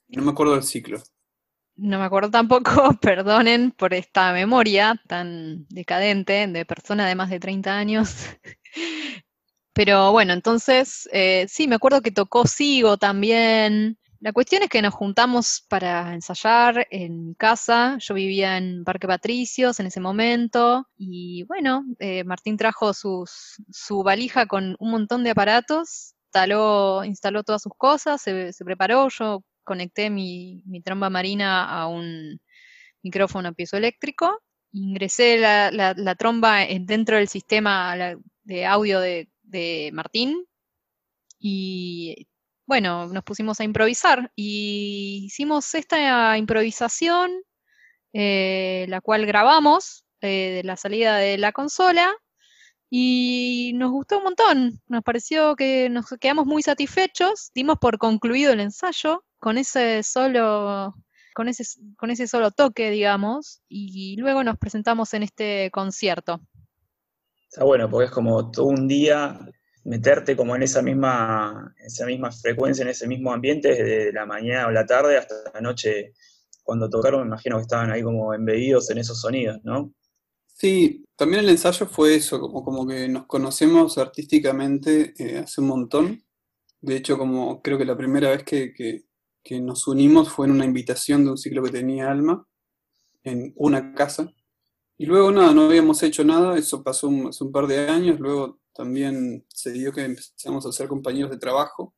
No 0.08 0.22
me 0.22 0.30
acuerdo 0.30 0.54
del 0.54 0.62
ciclo. 0.62 1.02
No 1.76 1.98
me 1.98 2.04
acuerdo 2.04 2.30
tampoco, 2.30 2.70
perdonen 3.00 3.70
por 3.72 3.94
esta 3.94 4.32
memoria 4.32 5.00
tan 5.08 5.66
decadente 5.68 6.46
de 6.46 6.64
persona 6.66 7.06
de 7.06 7.14
más 7.14 7.30
de 7.30 7.40
30 7.40 7.76
años. 7.76 8.14
Pero 9.74 10.12
bueno, 10.12 10.34
entonces, 10.34 11.08
eh, 11.12 11.46
sí, 11.48 11.66
me 11.66 11.76
acuerdo 11.76 12.02
que 12.02 12.10
tocó 12.10 12.46
Sigo 12.46 12.98
también. 12.98 13.98
La 14.20 14.32
cuestión 14.32 14.62
es 14.62 14.68
que 14.68 14.82
nos 14.82 14.94
juntamos 14.94 15.64
para 15.68 16.14
ensayar 16.14 16.86
en 16.90 17.28
mi 17.28 17.34
casa. 17.34 17.96
Yo 17.98 18.14
vivía 18.14 18.58
en 18.58 18.84
Parque 18.84 19.08
Patricios 19.08 19.80
en 19.80 19.86
ese 19.86 19.98
momento. 20.00 20.86
Y 20.96 21.44
bueno, 21.44 21.84
eh, 21.98 22.22
Martín 22.24 22.56
trajo 22.56 22.92
su 22.94 24.02
valija 24.04 24.46
con 24.46 24.76
un 24.78 24.90
montón 24.90 25.24
de 25.24 25.30
aparatos. 25.30 26.14
Instaló, 26.26 27.04
instaló 27.04 27.42
todas 27.42 27.62
sus 27.62 27.72
cosas, 27.76 28.22
se, 28.22 28.52
se 28.52 28.64
preparó. 28.64 29.08
Yo 29.08 29.42
conecté 29.64 30.10
mi, 30.10 30.62
tromba 30.84 31.10
marina 31.10 31.64
a 31.64 31.86
un 31.86 32.40
micrófono 33.02 33.54
piezoeléctrico, 33.54 34.40
ingresé 34.72 35.38
la, 35.38 36.14
tromba 36.16 36.64
dentro 36.80 37.16
del 37.16 37.28
sistema 37.28 37.96
de 38.44 38.66
audio 38.66 39.00
de, 39.00 39.28
Martín 39.92 40.46
y 41.38 42.26
bueno, 42.66 43.06
nos 43.08 43.22
pusimos 43.24 43.60
a 43.60 43.64
improvisar 43.64 44.32
y 44.34 45.24
hicimos 45.26 45.74
esta 45.74 46.38
improvisación, 46.38 47.30
eh, 48.14 48.86
la 48.88 49.02
cual 49.02 49.26
grabamos 49.26 50.04
eh, 50.22 50.52
de 50.56 50.62
la 50.64 50.76
salida 50.76 51.16
de 51.18 51.36
la 51.36 51.52
consola 51.52 52.14
y 52.88 53.72
nos 53.74 53.90
gustó 53.90 54.18
un 54.18 54.24
montón, 54.24 54.80
nos 54.86 55.02
pareció 55.02 55.56
que 55.56 55.88
nos 55.90 56.06
quedamos 56.20 56.46
muy 56.46 56.62
satisfechos, 56.62 57.50
dimos 57.54 57.78
por 57.78 57.98
concluido 57.98 58.52
el 58.52 58.60
ensayo 58.60 59.24
con 59.42 59.58
ese 59.58 60.04
solo 60.04 60.94
con 61.34 61.48
ese, 61.48 61.64
con 61.96 62.10
ese 62.10 62.28
solo 62.28 62.52
toque, 62.52 62.90
digamos, 62.90 63.60
y 63.68 64.14
luego 64.18 64.44
nos 64.44 64.56
presentamos 64.56 65.14
en 65.14 65.24
este 65.24 65.70
concierto. 65.72 66.40
Está 67.50 67.64
bueno, 67.64 67.90
porque 67.90 68.04
es 68.06 68.10
como 68.12 68.52
todo 68.52 68.66
un 68.66 68.86
día 68.86 69.40
meterte 69.84 70.36
como 70.36 70.54
en 70.54 70.62
esa 70.62 70.80
misma, 70.80 71.74
esa 71.84 72.06
misma 72.06 72.30
frecuencia, 72.30 72.82
en 72.82 72.90
ese 72.90 73.08
mismo 73.08 73.32
ambiente, 73.32 73.70
desde 73.70 74.12
la 74.12 74.26
mañana 74.26 74.68
o 74.68 74.70
la 74.70 74.86
tarde 74.86 75.16
hasta 75.16 75.34
la 75.52 75.60
noche. 75.60 76.12
Cuando 76.62 76.88
tocaron, 76.88 77.22
me 77.22 77.26
imagino 77.26 77.56
que 77.56 77.62
estaban 77.62 77.90
ahí 77.90 78.02
como 78.02 78.32
embebidos 78.34 78.90
en 78.90 78.98
esos 78.98 79.20
sonidos, 79.20 79.58
¿no? 79.64 79.92
Sí, 80.46 81.04
también 81.16 81.42
el 81.42 81.50
ensayo 81.50 81.86
fue 81.86 82.14
eso, 82.14 82.38
como, 82.38 82.62
como 82.62 82.86
que 82.86 83.08
nos 83.08 83.26
conocemos 83.26 83.98
artísticamente 83.98 85.14
eh, 85.18 85.38
hace 85.38 85.60
un 85.60 85.66
montón. 85.66 86.22
De 86.80 86.94
hecho, 86.94 87.18
como 87.18 87.60
creo 87.60 87.78
que 87.78 87.84
la 87.84 87.96
primera 87.96 88.30
vez 88.30 88.44
que, 88.44 88.72
que 88.72 89.06
nos 89.50 89.86
unimos 89.88 90.30
fue 90.30 90.46
en 90.46 90.52
una 90.52 90.64
invitación 90.64 91.24
de 91.24 91.30
un 91.30 91.38
ciclo 91.38 91.62
que 91.62 91.70
tenía 91.70 92.10
Alma, 92.10 92.46
en 93.24 93.52
una 93.56 93.94
casa. 93.94 94.32
Y 94.98 95.06
luego 95.06 95.32
nada, 95.32 95.52
no 95.52 95.62
habíamos 95.62 96.02
hecho 96.02 96.24
nada, 96.24 96.56
eso 96.56 96.82
pasó 96.82 97.10
hace 97.28 97.44
un 97.44 97.52
par 97.52 97.66
de 97.66 97.88
años, 97.88 98.20
luego 98.20 98.60
también 98.72 99.44
se 99.48 99.72
dio 99.72 99.92
que 99.92 100.04
empezamos 100.04 100.64
a 100.66 100.72
ser 100.72 100.88
compañeros 100.88 101.30
de 101.30 101.38
trabajo 101.38 101.94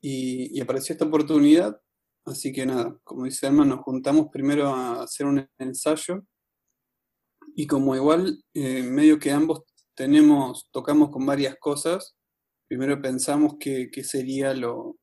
y, 0.00 0.60
apareció 0.60 0.92
esta 0.92 1.06
oportunidad, 1.06 1.80
así 2.24 2.52
que 2.52 2.66
nada, 2.66 2.98
como 3.04 3.24
dice 3.24 3.46
Alma, 3.46 3.64
nos 3.64 3.80
juntamos 3.80 4.28
primero 4.30 4.68
a 4.68 5.02
hacer 5.02 5.26
un 5.26 5.48
ensayo 5.58 6.24
y 7.56 7.66
como 7.66 7.96
igual 7.96 8.42
eh, 8.54 8.82
medio 8.82 9.18
que 9.18 9.32
ambos 9.32 9.62
tenemos, 9.94 10.68
tocamos 10.70 11.10
con 11.10 11.24
varias 11.24 11.56
cosas, 11.58 12.16
primero 12.68 13.00
pensamos 13.00 13.56
que, 13.58 13.90
que 13.90 14.04
sería 14.04 14.54
lo, 14.54 14.96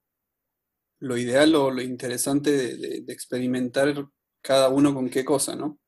lo 1.02 1.18
ideal 1.18 1.54
o 1.56 1.72
lo 1.72 1.82
interesante 1.82 2.78
de, 2.78 3.04
experimentar 3.08 4.08
cada 4.41 4.70
uno 4.70 4.93
con 4.93 5.10
qué 5.10 5.26
cosa, 5.26 5.56
¿no? 5.56 5.80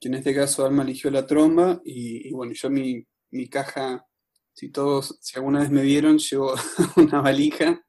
que 0.00 0.08
en 0.08 0.14
este 0.14 0.34
caso 0.34 0.66
Alma 0.66 0.82
eligió 0.82 1.12
la 1.12 1.26
tromba 1.26 1.80
y, 1.84 2.32
bueno, 2.32 2.52
yo 2.54 2.68
mi, 2.68 3.06
mi, 3.30 3.48
caja, 3.48 4.04
si 4.52 4.70
todos, 4.70 5.16
si 5.20 5.38
alguna 5.38 5.60
vez 5.60 5.70
me 5.70 5.82
vieron, 5.82 6.18
llevo 6.18 6.54
una 6.96 7.20
valija 7.20 7.80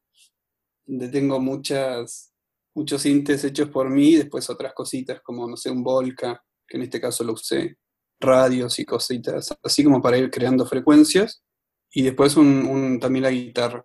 donde 0.86 1.10
tengo 1.10 1.40
muchas, 1.40 2.32
muchos 2.76 3.02
sintes 3.02 3.44
hechos 3.44 3.70
por 3.70 3.90
mí 3.90 4.10
y 4.10 4.16
después 4.18 4.48
otras 4.50 4.74
cositas 4.74 5.22
como, 5.22 5.48
no 5.48 5.58
sé, 5.58 5.72
un 5.72 5.84
Volca, 5.84 6.44
que 6.68 6.78
en 6.78 6.84
este 6.84 7.02
caso 7.02 7.24
lo 7.24 7.34
usé, 7.34 7.78
radios 8.20 8.78
y 8.78 8.86
cositas, 8.86 9.58
así 9.64 9.84
como 9.84 10.00
para 10.00 10.18
ir 10.18 10.30
creando 10.30 10.68
frecuencias 10.68 11.44
y 11.92 12.04
después 12.04 12.38
un, 12.38 13.00
también 13.00 13.24
la 13.24 13.32
guitarra. 13.32 13.84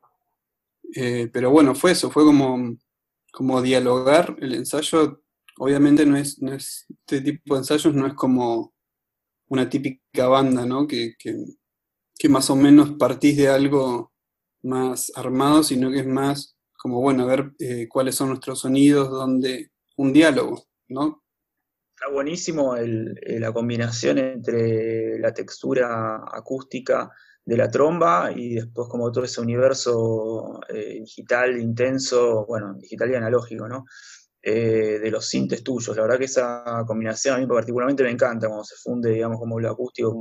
Eh, 0.94 1.28
pero 1.32 1.50
bueno, 1.50 1.74
fue 1.74 1.92
eso, 1.92 2.10
fue 2.10 2.24
como, 2.24 2.76
como 3.32 3.62
dialogar 3.62 4.36
el 4.40 4.54
ensayo 4.54 5.20
obviamente 5.58 6.06
no 6.06 6.16
es, 6.16 6.40
este 6.88 7.20
tipo 7.20 7.54
de 7.54 7.60
ensayos 7.60 7.94
no 7.94 8.06
es 8.06 8.14
como 8.14 8.72
una 9.48 9.68
típica 9.68 10.28
banda, 10.28 10.64
¿no? 10.64 10.86
Que, 10.86 11.14
más 12.28 12.50
o 12.50 12.56
menos 12.56 12.92
partís 12.98 13.36
de 13.36 13.48
algo 13.48 14.12
más 14.62 15.12
armado, 15.14 15.62
sino 15.62 15.90
que 15.90 16.00
es 16.00 16.06
más 16.06 16.56
como, 16.76 17.00
bueno, 17.00 17.24
a 17.24 17.26
ver 17.26 17.52
eh, 17.58 17.88
cuáles 17.88 18.14
son 18.14 18.28
nuestros 18.28 18.60
sonidos, 18.60 19.10
donde 19.10 19.70
un 19.96 20.12
diálogo, 20.12 20.64
¿no? 20.88 21.22
Está 22.00 22.12
buenísimo 22.12 22.76
la 22.76 23.52
combinación 23.52 24.18
entre 24.18 25.18
la 25.18 25.34
textura 25.34 26.22
acústica 26.32 27.10
de 27.44 27.56
la 27.56 27.68
tromba 27.68 28.30
y 28.32 28.54
después 28.54 28.86
como 28.88 29.10
todo 29.10 29.24
ese 29.24 29.40
universo 29.40 30.60
eh, 30.68 31.00
digital 31.00 31.58
intenso, 31.58 32.46
bueno, 32.46 32.74
digital 32.74 33.10
y 33.10 33.14
analógico, 33.16 33.66
¿no? 33.66 33.84
Eh, 34.40 35.00
de 35.02 35.10
los 35.10 35.26
sintes 35.26 35.64
tuyos. 35.64 35.96
La 35.96 36.02
verdad 36.02 36.18
que 36.18 36.26
esa 36.26 36.84
combinación 36.86 37.34
a 37.34 37.38
mí 37.38 37.48
particularmente 37.48 38.04
me 38.04 38.10
encanta, 38.10 38.46
cuando 38.46 38.64
se 38.64 38.76
funde, 38.76 39.10
digamos, 39.10 39.40
como 39.40 39.58
lo 39.58 39.68
acústico 39.68 40.14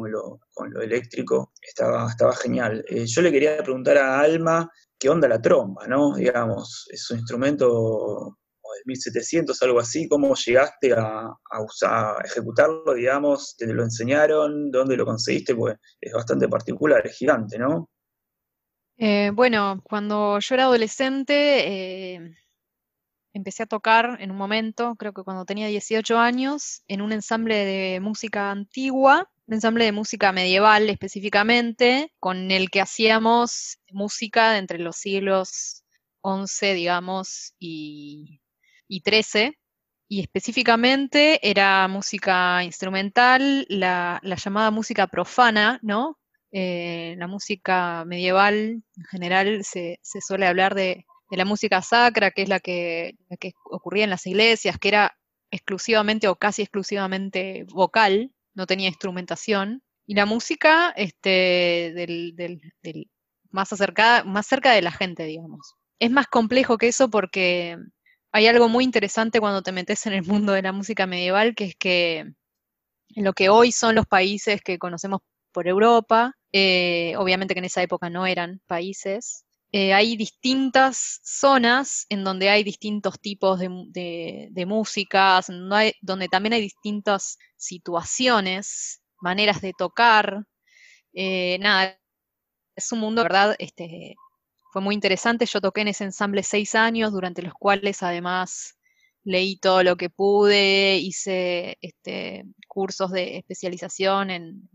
con 0.52 0.74
lo, 0.74 0.82
eléctrico, 0.82 1.54
estaba, 1.62 2.10
genial. 2.42 2.84
Eh, 2.88 3.06
yo 3.06 3.22
le 3.22 3.32
quería 3.32 3.62
preguntar 3.62 4.00
a 4.00 4.20
Alma 4.20 4.68
qué 4.98 5.10
onda 5.10 5.28
la 5.28 5.40
tromba, 5.40 5.86
¿no? 5.86 6.16
Digamos, 6.16 6.88
es 6.90 7.08
un 7.12 7.20
instrumento 7.20 8.40
de 8.76 8.82
1700, 8.86 9.62
algo 9.64 9.80
así, 9.80 10.08
¿cómo 10.08 10.36
llegaste 10.36 10.94
a, 10.94 11.36
ejecutarlo, 12.26 12.94
digamos? 12.94 13.56
¿Te 13.58 13.68
lo 13.68 13.84
enseñaron? 13.84 14.72
¿Dónde 14.72 14.98
lo 14.98 15.06
conseguiste? 15.06 15.56
Pues 15.56 15.78
es 16.00 16.14
bastante 16.14 16.48
particular, 16.48 17.06
es 17.06 17.18
gigante, 17.18 17.58
¿no? 17.58 17.90
Eh, 18.98 19.32
bueno, 19.34 19.82
cuando 19.84 20.40
yo 20.40 20.56
era 20.56 20.64
adolescente, 20.64 22.36
empecé 23.38 23.64
a 23.64 23.68
tocar 23.68 24.18
en 24.20 24.32
un 24.32 24.38
momento, 24.38 24.96
creo 24.96 25.14
que 25.14 25.24
cuando 25.24 25.46
tenía 25.46 25.68
18 25.68 26.18
años, 26.18 26.84
en 26.88 27.02
un 27.02 27.12
ensamble 27.14 27.56
de 27.56 28.00
música 28.00 28.52
antigua, 28.52 29.30
un 29.48 29.54
ensamble 29.54 29.86
de 29.86 29.92
música 29.94 30.32
medieval 30.32 30.90
específicamente, 30.90 32.12
con 32.20 32.52
el 32.52 32.70
que 32.70 32.82
hacíamos 32.82 33.80
música 33.92 34.58
entre 34.58 34.80
los 34.80 34.98
siglos 34.98 35.84
XI, 36.24 36.74
digamos, 36.74 37.54
y, 37.60 38.42
y 38.88 39.02
XIII. 39.02 39.58
Y 40.10 40.22
específicamente 40.22 41.40
era 41.48 41.88
música 41.88 42.64
instrumental, 42.64 43.66
la, 43.70 44.22
llamada 44.24 44.72
música 44.72 45.08
profana, 45.08 45.80
¿no? 45.82 46.18
Eh, 46.52 47.16
la 47.18 47.28
música 47.28 48.06
medieval 48.06 48.84
en 48.96 49.04
general 49.12 49.64
se 49.64 50.00
suele 50.22 50.48
hablar 50.48 50.76
de 50.76 51.06
de 51.30 51.38
la 51.38 51.46
música 51.46 51.82
sacra, 51.82 52.32
que 52.32 52.44
es 52.44 52.50
la 52.50 52.60
que, 52.60 53.16
que 53.40 53.54
ocurría 53.66 54.06
en 54.06 54.10
las 54.10 54.26
iglesias, 54.26 54.78
que 54.80 54.88
era 54.90 55.18
exclusivamente 55.52 56.28
o 56.28 56.36
casi 56.36 56.62
exclusivamente 56.62 57.66
vocal, 57.70 58.32
no 58.54 58.66
tenía 58.66 58.88
instrumentación, 58.88 59.84
y 60.06 60.16
la 60.16 60.26
música 60.26 60.94
este, 60.96 61.92
del, 61.96 62.34
del, 62.36 63.10
más, 63.52 63.74
acercada, 63.74 64.24
más 64.24 64.48
cerca 64.48 64.72
de 64.72 64.82
la 64.82 64.92
gente, 64.92 65.24
digamos. 65.24 65.76
Es 66.00 66.12
más 66.12 66.28
complejo 66.28 66.78
que 66.78 66.88
eso 66.88 67.10
porque 67.10 67.78
hay 68.38 68.46
algo 68.46 68.70
muy 68.70 68.84
interesante 68.84 69.40
cuando 69.40 69.64
te 69.64 69.72
metes 69.72 70.06
en 70.06 70.14
el 70.14 70.24
mundo 70.24 70.54
de 70.54 70.62
la 70.62 70.72
música 70.72 71.08
medieval, 71.08 71.56
que 71.56 71.64
es 71.66 71.76
que 71.76 72.20
en 72.20 73.24
lo 73.24 73.34
que 73.34 73.50
hoy 73.50 73.72
son 73.72 73.96
los 73.96 74.06
países 74.06 74.62
que 74.62 74.78
conocemos 74.78 75.22
por 75.52 75.68
Europa, 75.68 76.36
eh, 76.52 77.16
obviamente 77.18 77.56
que 77.56 77.60
en 77.60 77.66
esa 77.66 77.82
época 77.82 78.12
no 78.12 78.28
eran 78.28 78.62
países, 78.68 79.44
eh, 79.72 79.92
hay 79.96 80.16
distintas 80.18 81.20
zonas 81.24 82.06
en 82.10 82.24
donde 82.24 82.50
hay 82.50 82.64
distintos 82.64 83.20
tipos 83.20 83.60
de, 83.60 84.66
músicas, 84.68 85.48
donde, 85.48 86.28
también 86.30 86.54
hay 86.54 86.62
distintas 86.62 87.40
situaciones, 87.56 89.02
maneras 89.20 89.62
de 89.62 89.74
tocar. 89.76 90.44
Eh, 91.14 91.58
nada, 91.60 92.00
es 92.76 92.92
un 92.92 93.00
mundo, 93.00 93.24
¿verdad? 93.24 93.56
Este, 93.58 94.16
fue 94.78 94.84
muy 94.84 94.94
interesante. 94.94 95.48
Yo 95.48 95.60
toqué 95.60 95.82
en 95.82 95.88
ese 95.88 96.04
ensamble 96.04 96.44
seis 96.44 96.76
años, 96.76 97.12
durante 97.12 97.42
los 97.42 97.56
cuales 97.56 98.04
además 98.04 98.78
leí 99.24 99.58
todo 99.58 99.82
lo 99.82 99.98
que 99.98 100.12
pude, 100.12 100.98
hice 100.98 101.80
este, 101.82 102.46
cursos 102.68 103.10
de 103.12 103.38
especialización 103.38 104.30
en, 104.30 104.70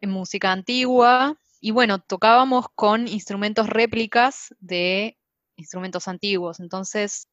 en 0.00 0.10
música 0.10 0.50
antigua 0.50 1.38
y 1.60 1.72
bueno, 1.72 1.98
tocábamos 1.98 2.68
con 2.74 3.06
instrumentos 3.06 3.68
réplicas 3.68 4.54
de 4.60 5.18
instrumentos 5.56 6.08
antiguos. 6.08 6.58
Entonces, 6.58 7.28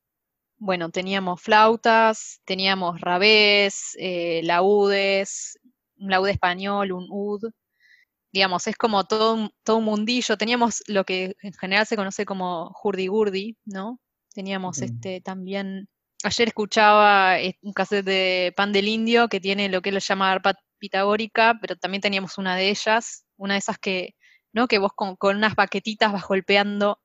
bueno, 0.57 0.89
teníamos 0.89 1.41
flautas, 1.41 2.41
teníamos 2.43 2.99
rabés, 2.99 3.95
eh, 3.99 4.41
laúdes, 4.43 5.57
un 5.97 6.09
laúd 6.09 6.27
español, 6.27 6.91
un 6.91 7.07
ud. 7.09 7.41
Digamos, 8.35 8.67
es 8.67 8.75
como 8.75 9.05
todo 9.05 9.33
un, 9.35 9.49
todo 9.63 9.77
un 9.77 9.85
mundillo. 9.85 10.37
Teníamos 10.37 10.83
lo 10.87 11.05
que 11.05 11.37
en 11.41 11.53
general 11.53 11.85
se 11.85 11.95
conoce 11.95 12.25
como 12.25 12.75
hurdy-gurdy, 12.83 13.55
¿no? 13.63 14.01
Teníamos 14.33 14.81
este 14.81 15.21
también. 15.21 15.87
Ayer 16.21 16.49
escuchaba 16.49 17.39
eh, 17.39 17.57
un 17.61 17.71
cassette 17.71 18.03
de 18.03 18.53
Pan 18.57 18.73
del 18.73 18.89
Indio 18.89 19.29
que 19.29 19.39
tiene 19.39 19.69
lo 19.69 19.81
que 19.81 19.87
él 19.87 20.01
llama 20.01 20.33
arpa 20.33 20.55
pitagórica, 20.79 21.57
pero 21.61 21.77
también 21.77 22.01
teníamos 22.01 22.37
una 22.37 22.57
de 22.57 22.71
ellas, 22.71 23.25
una 23.37 23.53
de 23.53 23.59
esas 23.59 23.77
que, 23.79 24.15
¿no? 24.51 24.67
Que 24.67 24.79
vos 24.79 24.91
con, 24.93 25.15
unas 25.21 25.55
baquetitas 25.55 26.11
vas 26.11 26.27
golpeando 26.27 26.99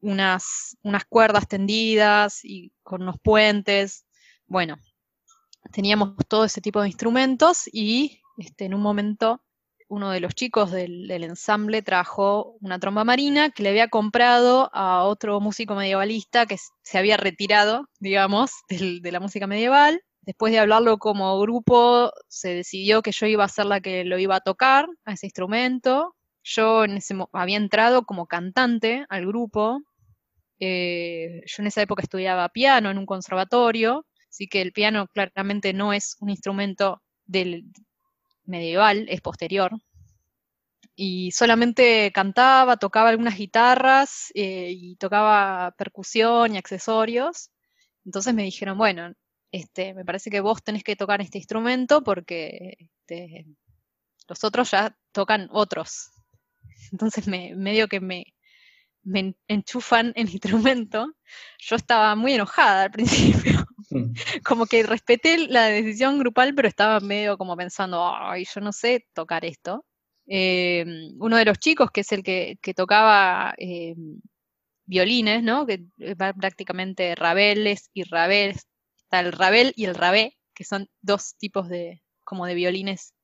unas, 0.00 0.76
unas 0.84 1.04
cuerdas 1.04 1.48
tendidas 1.48 2.44
y 2.44 2.72
con 2.84 3.02
unos 3.02 3.16
puentes. 3.20 4.06
Bueno, 4.46 4.76
teníamos 5.72 6.14
todo 6.28 6.44
ese 6.44 6.60
tipo 6.60 6.80
de 6.80 6.86
instrumentos 6.86 7.68
y 7.72 8.20
este, 8.38 8.66
en 8.66 8.74
un 8.74 8.82
momento 8.82 9.42
uno 9.88 10.10
de 10.10 10.20
los 10.20 10.34
chicos 10.34 10.70
del, 10.72 11.10
ensamble 11.10 11.82
trajo 11.82 12.56
una 12.60 12.78
tromba 12.78 13.04
marina 13.04 13.50
que 13.50 13.62
le 13.62 13.70
había 13.70 13.88
comprado 13.88 14.70
a 14.72 15.04
otro 15.04 15.40
músico 15.40 15.74
medievalista 15.74 16.46
que 16.46 16.56
se 16.82 16.98
había 16.98 17.16
retirado, 17.16 17.88
digamos, 18.00 18.50
de 18.68 19.12
la 19.12 19.20
música 19.20 19.46
medieval 19.46 20.00
Después 20.26 20.52
de 20.52 20.58
hablarlo 20.58 20.98
como 20.98 21.38
grupo, 21.40 22.10
se 22.26 22.52
decidió 22.52 23.00
que 23.00 23.12
yo 23.12 23.26
iba 23.26 23.44
a 23.44 23.48
ser 23.48 23.66
la 23.66 23.80
que 23.80 24.04
lo 24.04 24.18
iba 24.18 24.34
a 24.34 24.40
tocar 24.40 24.88
a 25.04 25.12
ese 25.12 25.26
instrumento. 25.26 26.16
Yo 26.42 26.84
en 26.84 26.96
ese, 26.96 27.14
había 27.32 27.56
entrado 27.56 28.02
como 28.04 28.26
cantante 28.26 29.06
al 29.08 29.24
grupo. 29.24 29.82
Eh, 30.58 31.42
yo 31.46 31.62
en 31.62 31.68
esa 31.68 31.82
época 31.82 32.02
estudiaba 32.02 32.48
piano 32.48 32.90
en 32.90 32.98
un 32.98 33.06
conservatorio, 33.06 34.04
así 34.28 34.48
que 34.48 34.62
el 34.62 34.72
piano 34.72 35.06
claramente 35.06 35.72
no 35.72 35.92
es 35.92 36.16
un 36.18 36.30
instrumento 36.30 37.02
del 37.24 37.64
medieval, 38.46 39.06
es 39.08 39.20
posterior. 39.20 39.72
Y 40.94 41.30
solamente 41.32 42.10
cantaba, 42.12 42.78
tocaba 42.78 43.10
algunas 43.10 43.36
guitarras 43.36 44.32
eh, 44.34 44.70
y 44.72 44.96
tocaba 44.96 45.74
percusión 45.76 46.54
y 46.54 46.58
accesorios. 46.58 47.50
Entonces 48.04 48.34
me 48.34 48.44
dijeron, 48.44 48.78
bueno, 48.78 49.12
este, 49.52 49.94
me 49.94 50.04
parece 50.04 50.30
que 50.30 50.40
vos 50.40 50.62
tenés 50.62 50.84
que 50.84 50.96
tocar 50.96 51.20
este 51.20 51.38
instrumento 51.38 52.02
porque 52.02 52.76
este, 52.78 53.46
los 54.28 54.44
otros 54.44 54.70
ya 54.70 54.96
tocan 55.12 55.48
otros. 55.52 56.10
Entonces 56.92 57.28
me, 57.28 57.54
medio 57.54 57.88
que 57.88 58.00
me, 58.00 58.35
me 59.06 59.34
enchufan 59.48 60.12
el 60.16 60.28
instrumento. 60.30 61.12
Yo 61.58 61.76
estaba 61.76 62.14
muy 62.16 62.34
enojada 62.34 62.84
al 62.84 62.90
principio. 62.90 63.66
Mm. 63.90 64.12
Como 64.44 64.66
que 64.66 64.82
respeté 64.82 65.38
la 65.48 65.66
decisión 65.66 66.18
grupal, 66.18 66.54
pero 66.54 66.68
estaba 66.68 67.00
medio 67.00 67.38
como 67.38 67.56
pensando, 67.56 68.04
ay, 68.14 68.44
yo 68.52 68.60
no 68.60 68.72
sé 68.72 69.06
tocar 69.14 69.44
esto. 69.44 69.84
Em, 70.26 71.12
uno 71.20 71.36
de 71.36 71.44
los 71.44 71.58
chicos, 71.58 71.90
que 71.92 72.00
es 72.00 72.10
el 72.12 72.22
que, 72.24 72.58
tocaba 72.74 73.54
em, 73.58 74.20
violines, 74.86 75.42
¿no? 75.42 75.66
Que 75.66 75.84
va 76.20 76.32
prácticamente 76.32 77.14
rabeles 77.14 77.90
y 77.94 78.02
está 78.02 79.20
el 79.20 79.32
rabel 79.32 79.72
y 79.76 79.84
el 79.84 79.94
rabé, 79.94 80.36
que 80.54 80.64
son 80.64 80.88
dos 81.00 81.36
tipos 81.38 81.68
de, 81.68 82.02
como 82.24 82.46
de 82.46 82.54
violines 82.54 83.14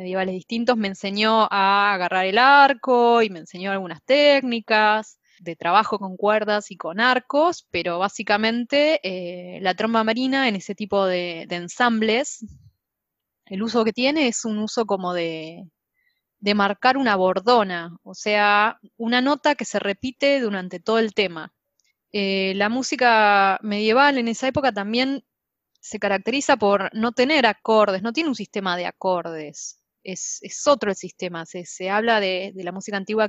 medievales 0.00 0.34
distintos, 0.34 0.78
me 0.78 0.88
enseñó 0.88 1.46
a 1.50 1.92
agarrar 1.92 2.24
el 2.24 2.38
arco 2.38 3.20
y 3.20 3.28
me 3.28 3.40
enseñó 3.40 3.70
algunas 3.70 4.02
técnicas 4.02 5.20
de 5.40 5.56
trabajo 5.56 5.98
con 5.98 6.16
cuerdas 6.16 6.70
y 6.70 6.78
con 6.78 7.00
arcos, 7.00 7.66
pero 7.70 7.98
básicamente 7.98 9.00
eh, 9.02 9.60
la 9.60 9.74
tromba 9.74 10.02
marina 10.02 10.48
en 10.48 10.56
ese 10.56 10.74
tipo 10.74 11.04
de, 11.04 11.42
ensambles 11.50 12.46
el 13.44 13.62
uso 13.62 13.84
que 13.84 13.92
tiene 13.92 14.26
es 14.28 14.46
un 14.46 14.58
uso 14.58 14.86
como 14.86 15.12
de, 15.12 15.68
de 16.38 16.54
marcar 16.54 16.96
una 16.96 17.16
bordona, 17.16 17.94
o 18.02 18.14
sea, 18.14 18.78
una 18.96 19.20
nota 19.20 19.54
que 19.54 19.66
se 19.66 19.80
repite 19.80 20.40
durante 20.40 20.80
todo 20.80 20.98
el 20.98 21.12
tema. 21.12 21.52
Eh, 22.12 22.54
la 22.56 22.70
música 22.70 23.58
medieval 23.62 24.16
en 24.16 24.28
esa 24.28 24.48
época 24.48 24.72
también 24.72 25.24
se 25.80 25.98
caracteriza 25.98 26.56
por 26.56 26.90
no 26.94 27.12
tener 27.12 27.44
acordes, 27.44 28.02
no 28.02 28.14
tiene 28.14 28.30
un 28.30 28.34
sistema 28.34 28.78
de 28.78 28.86
acordes, 28.86 29.79
es, 30.04 30.40
otro 30.66 30.90
el 30.90 30.96
sistema, 30.96 31.44
se, 31.46 31.90
habla 31.90 32.20
de, 32.20 32.52
la 32.54 32.72
música 32.72 32.96
antigua 32.96 33.28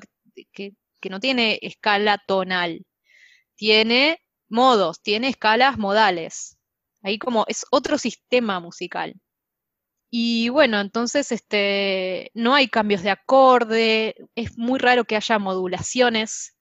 que, 0.54 0.74
no 1.10 1.20
tiene 1.20 1.60
escala 1.62 2.22
tonal, 2.28 2.86
tiene 3.56 4.20
modos, 4.50 5.02
tiene 5.02 5.30
escalas 5.30 5.78
modales. 5.78 6.58
Ahí 7.04 7.18
como 7.18 7.46
es 7.48 7.66
otro 7.72 7.98
sistema 7.98 8.60
musical. 8.60 9.16
Y 10.12 10.50
bueno, 10.50 10.80
entonces 10.82 11.32
este, 11.32 12.32
no 12.34 12.54
hay 12.54 12.68
cambios 12.68 13.02
de 13.02 13.12
acorde, 13.12 14.16
es 14.36 14.58
muy 14.58 14.78
raro 14.78 15.06
que 15.06 15.16
haya 15.16 15.40
modulaciones, 15.40 16.56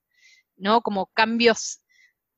¿no? 0.56 0.82
Como 0.82 1.06
cambios 1.14 1.82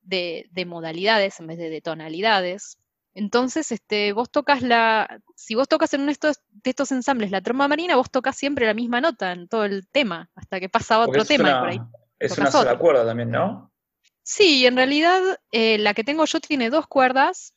de, 0.01 0.49
modalidades 0.65 1.39
en 1.39 1.47
vez 1.47 1.57
de, 1.57 1.81
tonalidades. 1.81 2.77
Entonces, 3.15 3.71
este, 3.71 4.11
vos 4.13 4.31
tocas 4.31 4.61
la, 4.61 5.21
si 5.35 5.55
vos 5.55 5.67
tocas 5.67 5.93
en 5.93 6.01
uno 6.01 6.07
de 6.07 6.13
estos, 6.13 6.39
de 6.49 6.69
estos 6.69 6.91
ensambles 6.91 7.31
la 7.31 7.41
tromba 7.41 7.67
marina, 7.67 7.95
vos 7.95 8.09
tocas 8.09 8.35
siempre 8.35 8.65
la 8.65 8.73
misma 8.73 9.01
nota 9.01 9.31
en 9.31 9.47
todo 9.47 9.65
el 9.65 9.87
tema, 9.87 10.29
hasta 10.35 10.59
que 10.59 10.69
pasa 10.69 10.99
otro 10.99 11.23
tema. 11.23 11.59
por 11.59 11.69
ahí 11.69 11.79
es 12.19 12.37
una 12.37 12.51
sola 12.51 12.77
cuerda 12.77 13.05
también, 13.05 13.29
¿no? 13.29 13.71
Sí, 14.23 14.65
en 14.65 14.77
realidad 14.77 15.21
eh, 15.51 15.77
la 15.77 15.93
que 15.93 16.03
tengo 16.03 16.25
yo 16.25 16.39
tiene 16.39 16.69
dos 16.69 16.87
cuerdas, 16.87 17.53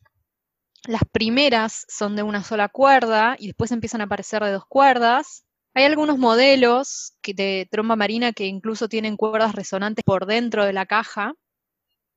las 0.87 1.03
primeras 1.11 1.85
son 1.89 2.17
de 2.17 2.23
una 2.23 2.43
sola 2.43 2.69
cuerda 2.69 3.37
y 3.39 3.47
después 3.47 3.73
empiezan 3.73 4.01
a 4.01 4.05
aparecer 4.05 4.43
de 4.43 4.53
dos 4.53 4.67
cuerdas. 4.67 5.45
Hay 5.75 5.85
algunos 5.85 6.19
modelos 6.19 7.17
de 7.23 7.69
tromba 7.71 7.97
marina 7.97 8.33
que 8.33 8.47
incluso 8.47 8.89
tienen 8.89 9.17
cuerdas 9.17 9.55
resonantes 9.55 10.05
por 10.05 10.27
dentro 10.27 10.65
de 10.65 10.73
la 10.73 10.87
caja, 10.87 11.35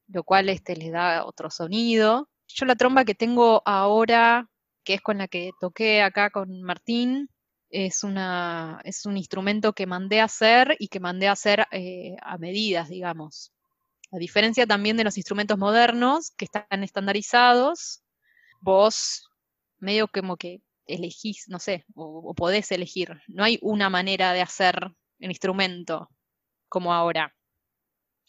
lo 0.08 0.24
cual 0.24 0.50
este, 0.50 0.76
les 0.76 0.92
da 0.92 1.26
otro 1.26 1.50
sonido. 1.50 2.30
Yo 2.50 2.66
la 2.66 2.76
tromba 2.76 3.06
que 3.06 3.16
tengo 3.16 3.62
ahora, 3.66 4.50
que 4.84 4.96
es 4.96 5.02
con 5.02 5.20
la 5.20 5.28
que 5.28 5.52
toqué 5.60 6.02
acá 6.02 6.30
con 6.30 6.62
Martín, 6.62 7.30
es, 7.70 8.04
una, 8.04 8.82
es 8.84 9.06
un 9.06 9.18
instrumento 9.18 9.74
que 9.74 9.86
mandé 9.86 10.20
a 10.20 10.26
hacer 10.26 10.76
y 10.80 10.88
que 10.88 11.00
mandé 11.00 11.28
a 11.28 11.34
hacer 11.34 11.68
eh, 11.72 12.16
a 12.22 12.38
medidas, 12.38 12.90
digamos. 12.90 13.54
A 14.12 14.18
diferencia 14.18 14.66
también 14.66 14.98
de 14.98 15.04
los 15.04 15.18
instrumentos 15.18 15.58
modernos 15.58 16.32
que 16.32 16.46
están 16.46 16.84
estandarizados, 16.84 18.02
vos 18.60 19.30
medio 19.78 20.08
como 20.08 20.36
que 20.36 20.62
elegís, 20.88 21.46
no 21.48 21.60
sé, 21.60 21.86
o, 21.94 22.34
podés 22.34 22.72
elegir. 22.72 23.22
No 23.28 23.44
hay 23.44 23.60
una 23.62 23.90
manera 23.90 24.34
de 24.34 24.42
hacer 24.42 24.92
el 25.20 25.30
instrumento 25.30 26.10
como 26.68 26.94
ahora. 26.94 27.36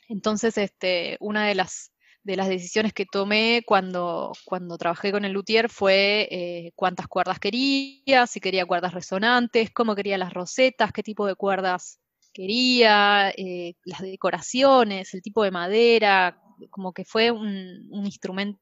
Entonces, 0.09 0.59
este, 0.59 1.16
una 1.21 1.47
de 1.47 1.55
las, 1.55 1.93
de 2.23 2.37
las 2.37 2.49
decisiones 2.49 2.93
que 2.93 3.07
tomé 3.07 3.62
cuando, 3.66 4.33
cuando 4.45 4.77
trabajé 4.77 5.12
con 5.12 5.25
el 5.25 5.33
luthier 5.33 5.68
fue 5.68 6.29
eh, 6.31 6.73
cuántas 6.75 7.09
cuerdas 7.09 7.39
quería, 7.39 8.27
si 8.27 8.41
quería 8.41 8.66
cuerdas 8.66 8.95
resonantes, 8.95 9.71
cómo 9.71 9.95
quería 9.95 10.18
las 10.18 10.35
rosetas, 10.35 10.93
qué 10.93 11.03
tipo 11.03 11.27
de 11.27 11.35
cuerdas 11.35 11.99
quería, 12.33 13.31
eh, 13.31 13.75
las 13.85 14.01
decoraciones, 14.01 15.14
el 15.14 15.23
tipo 15.23 15.43
de 15.43 15.51
madera, 15.51 16.41
como 16.71 16.93
que 16.93 17.05
fue 17.05 17.31
un, 17.31 17.89
un 17.91 18.05
instrumento 18.05 18.59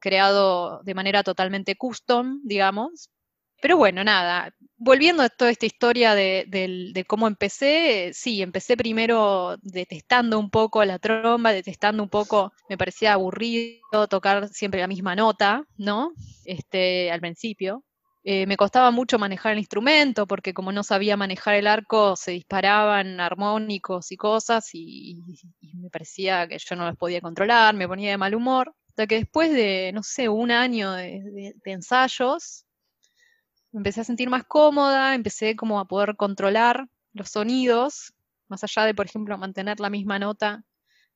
creado 0.00 0.82
de 0.84 0.94
manera 0.94 1.22
totalmente 1.22 1.76
custom, 1.76 2.40
digamos. 2.44 3.10
Pero 3.66 3.78
bueno, 3.78 4.04
nada, 4.04 4.54
volviendo 4.76 5.24
a 5.24 5.28
toda 5.28 5.50
esta 5.50 5.66
historia 5.66 6.14
de, 6.14 7.04
cómo 7.08 7.26
empecé, 7.26 8.12
sí, 8.14 8.40
empecé 8.40 8.76
primero 8.76 9.56
detestando 9.60 10.38
un 10.38 10.50
poco 10.50 10.84
la 10.84 11.00
tromba, 11.00 11.50
detestando 11.50 12.00
un 12.00 12.08
poco, 12.08 12.52
me 12.68 12.78
parecía 12.78 13.14
aburrido 13.14 14.06
tocar 14.08 14.48
siempre 14.50 14.78
la 14.82 14.86
misma 14.86 15.16
nota, 15.16 15.64
¿no? 15.76 16.12
Este, 16.44 17.10
al 17.10 17.18
principio. 17.18 17.82
Eh, 18.22 18.46
me 18.46 18.56
costaba 18.56 18.92
mucho 18.92 19.18
manejar 19.18 19.54
el 19.54 19.58
instrumento 19.58 20.28
porque 20.28 20.54
como 20.54 20.70
no 20.70 20.84
sabía 20.84 21.16
manejar 21.16 21.56
el 21.56 21.66
arco, 21.66 22.14
se 22.14 22.30
disparaban 22.30 23.18
armónicos 23.18 24.12
y 24.12 24.16
cosas 24.16 24.68
y 24.74 25.24
me 25.74 25.90
parecía 25.90 26.46
que 26.46 26.58
yo 26.58 26.76
no 26.76 26.86
los 26.86 26.96
podía 26.96 27.20
controlar, 27.20 27.74
me 27.74 27.88
ponía 27.88 28.12
de 28.12 28.16
mal 28.16 28.36
humor 28.36 28.72
que 29.06 29.16
después 29.16 29.52
de, 29.52 29.90
no 29.92 30.02
sé, 30.02 30.30
un 30.30 30.50
año 30.50 30.92
de, 30.92 31.54
ensayos, 31.66 32.64
empecé 33.76 34.00
a 34.00 34.04
sentir 34.04 34.30
más 34.30 34.44
cómoda, 34.44 35.14
empecé 35.14 35.54
como 35.54 35.78
a 35.78 35.84
poder 35.86 36.16
controlar 36.16 36.88
los 37.12 37.30
sonidos, 37.30 38.14
más 38.48 38.64
allá 38.64 38.84
de, 38.84 38.94
por 38.94 39.06
ejemplo, 39.06 39.36
mantener 39.38 39.80
la 39.80 39.90
misma 39.90 40.18
nota, 40.18 40.64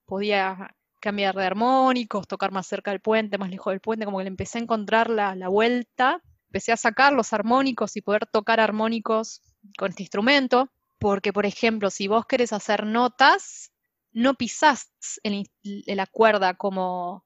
podía 0.04 0.76
cambiar 1.00 1.34
de 1.34 1.46
armónicos, 1.46 2.28
tocar 2.28 2.52
más 2.52 2.66
cerca 2.66 2.90
del 2.90 3.00
puente, 3.00 3.38
más 3.38 3.50
lejos 3.50 3.72
del 3.72 3.80
puente, 3.80 4.04
como 4.04 4.18
que 4.18 4.24
le 4.24 4.28
empecé 4.28 4.58
a 4.58 4.62
encontrar 4.62 5.08
la, 5.08 5.34
la 5.34 5.48
vuelta, 5.48 6.22
empecé 6.48 6.72
a 6.72 6.76
sacar 6.76 7.12
los 7.12 7.32
armónicos 7.32 7.96
y 7.96 8.02
poder 8.02 8.26
tocar 8.26 8.60
armónicos 8.60 9.42
con 9.78 9.90
este 9.90 10.02
instrumento, 10.02 10.70
porque, 10.98 11.32
por 11.32 11.46
ejemplo, 11.46 11.88
si 11.90 12.08
vos 12.08 12.26
querés 12.26 12.52
hacer 12.52 12.84
notas, 12.84 13.72
no 14.12 14.34
pisás 14.34 14.90
la 15.62 16.06
cuerda 16.06 16.54
como, 16.54 17.24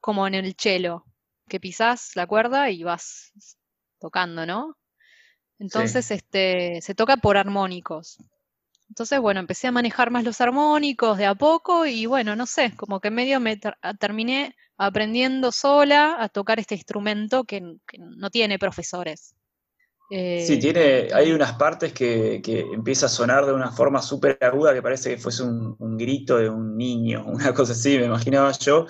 como 0.00 0.26
en 0.26 0.34
el 0.34 0.54
cello, 0.56 1.04
que 1.48 1.58
pisás 1.58 2.14
la 2.14 2.26
cuerda 2.26 2.70
y 2.70 2.84
vas 2.84 3.32
tocando, 3.98 4.46
¿no? 4.46 4.76
Entonces, 5.58 6.10
este, 6.10 6.80
se 6.82 6.94
toca 6.94 7.16
por 7.16 7.36
armónicos. 7.36 8.18
Entonces, 8.88 9.20
bueno, 9.20 9.40
empecé 9.40 9.66
a 9.66 9.72
manejar 9.72 10.10
más 10.10 10.24
los 10.24 10.40
armónicos 10.40 11.18
de 11.18 11.26
a 11.26 11.34
poco 11.34 11.84
y 11.84 12.06
bueno, 12.06 12.36
no 12.36 12.46
sé, 12.46 12.72
como 12.76 13.00
que 13.00 13.10
medio 13.10 13.38
me 13.38 13.60
terminé 13.98 14.56
aprendiendo 14.78 15.52
sola 15.52 16.16
a 16.18 16.28
tocar 16.28 16.58
este 16.58 16.74
instrumento 16.74 17.44
que, 17.44 17.60
no 17.98 18.30
tiene 18.30 18.58
profesores. 18.58 19.34
sí, 20.08 20.16
eh, 20.16 20.58
tiene, 20.58 21.08
hay 21.12 21.32
unas 21.32 21.52
partes 21.54 21.92
que, 21.92 22.40
empieza 22.72 23.06
a 23.06 23.10
sonar 23.10 23.44
de 23.44 23.52
una 23.52 23.72
forma 23.72 24.00
súper 24.00 24.38
aguda 24.40 24.72
que 24.72 24.80
parece 24.80 25.10
que 25.10 25.18
fuese 25.18 25.42
un, 25.42 25.76
un, 25.78 25.98
grito 25.98 26.38
de 26.38 26.48
un 26.48 26.76
niño, 26.76 27.24
una 27.26 27.52
cosa 27.52 27.72
así, 27.72 27.98
me 27.98 28.06
imaginaba 28.06 28.52
yo 28.52 28.86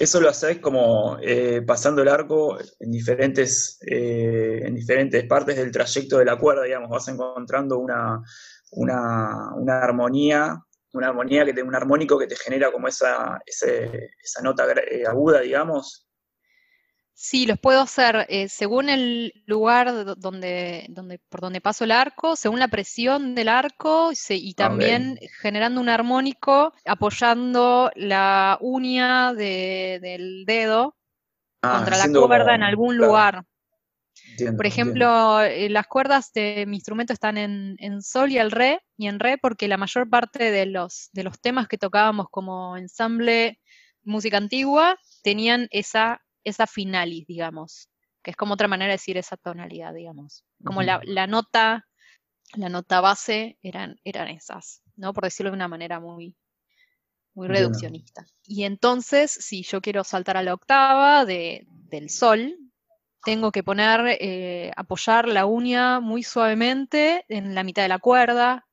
eso 0.00 0.18
lo 0.18 0.30
haces 0.30 0.60
como 0.60 1.18
eh, 1.20 1.60
pasando 1.60 2.00
el 2.00 2.08
arco 2.08 2.56
en 2.58 2.90
diferentes, 2.90 3.78
eh, 3.86 4.62
en 4.64 4.74
diferentes 4.74 5.24
partes 5.26 5.56
del 5.56 5.70
trayecto 5.70 6.16
de 6.16 6.24
la 6.24 6.38
cuerda, 6.38 6.62
digamos, 6.62 6.88
vas 6.88 7.06
encontrando 7.08 7.78
una, 7.78 8.18
una, 8.70 9.52
armonía, 9.82 10.58
una 10.94 11.08
armonía 11.08 11.44
que 11.44 11.52
te, 11.52 11.62
un 11.62 11.74
armónico 11.74 12.18
que 12.18 12.26
te 12.26 12.34
genera 12.34 12.72
como 12.72 12.88
esa, 12.88 13.42
esa 13.44 14.42
nota 14.42 14.64
eh, 14.90 15.04
aguda, 15.06 15.40
digamos, 15.40 16.09
Sí, 17.22 17.44
los 17.44 17.58
puedo 17.58 17.82
hacer 17.82 18.24
eh, 18.30 18.48
según 18.48 18.88
el 18.88 19.34
lugar 19.44 20.16
donde, 20.16 20.86
donde, 20.88 21.18
por 21.28 21.42
donde 21.42 21.60
paso 21.60 21.84
el 21.84 21.90
arco, 21.90 22.34
según 22.34 22.60
la 22.60 22.68
presión 22.68 23.34
del 23.34 23.50
arco 23.50 24.10
y 24.30 24.54
también 24.54 25.18
generando 25.42 25.82
un 25.82 25.90
armónico 25.90 26.72
apoyando 26.86 27.90
la 27.94 28.56
uña 28.62 29.34
del 29.34 30.46
dedo 30.46 30.96
ah, 31.60 31.74
contra 31.76 31.98
la 31.98 32.10
cuerda 32.10 32.54
en 32.54 32.62
algún 32.62 32.96
lugar. 32.96 33.44
por 34.56 34.64
ejemplo, 34.64 35.42
eh, 35.42 35.68
las 35.68 35.88
cuerdas 35.88 36.32
de 36.32 36.64
mi 36.66 36.76
instrumento 36.76 37.12
están 37.12 37.36
en, 37.36 37.76
en, 37.80 38.00
sol 38.00 38.32
y 38.32 38.38
el 38.38 38.50
re, 38.50 38.80
y 38.96 39.08
en 39.08 39.20
re 39.20 39.36
porque 39.36 39.68
la 39.68 39.76
mayor 39.76 40.08
parte 40.08 40.50
de 40.50 40.64
los, 40.64 41.10
de 41.12 41.24
los 41.24 41.38
temas 41.38 41.68
que 41.68 41.76
tocábamos 41.76 42.28
como 42.30 42.78
ensamble 42.78 43.60
música 44.02 44.38
antigua 44.38 44.96
tenían 45.22 45.68
esa 45.70 46.22
esa 46.44 46.66
finalis, 46.66 47.26
digamos, 47.26 47.88
que 48.22 48.32
es 48.32 48.36
como 48.36 48.54
otra 48.54 48.68
manera 48.68 48.88
de 48.88 48.94
decir 48.94 49.16
esa 49.16 49.36
tonalidad, 49.36 49.94
digamos. 49.94 50.44
Como 50.64 50.82
la, 50.82 51.00
nota, 51.26 51.86
la 52.54 52.68
nota 52.68 53.00
base 53.00 53.58
eran, 53.62 53.96
eran 54.04 54.28
esas, 54.28 54.82
¿no? 54.96 55.12
Por 55.12 55.24
decirlo 55.24 55.50
de 55.50 55.56
una 55.56 55.68
manera 55.68 56.00
muy, 56.00 56.36
muy 57.34 57.48
reduccionista. 57.48 58.26
Y 58.44 58.64
entonces, 58.64 59.30
si 59.30 59.62
yo 59.62 59.80
quiero 59.80 60.04
saltar 60.04 60.36
a 60.36 60.42
la 60.42 60.54
octava 60.54 61.24
de, 61.24 61.66
del 61.66 62.10
sol, 62.10 62.56
tengo 63.24 63.52
que 63.52 63.62
poner, 63.62 64.18
eh, 64.20 64.70
apoyar 64.76 65.28
la 65.28 65.46
uña 65.46 66.00
muy 66.00 66.22
suavemente 66.22 67.24
en 67.28 67.54
la 67.54 67.64
mitad 67.64 67.82
de 67.82 67.88
la 67.88 67.98
cuerda. 67.98 68.66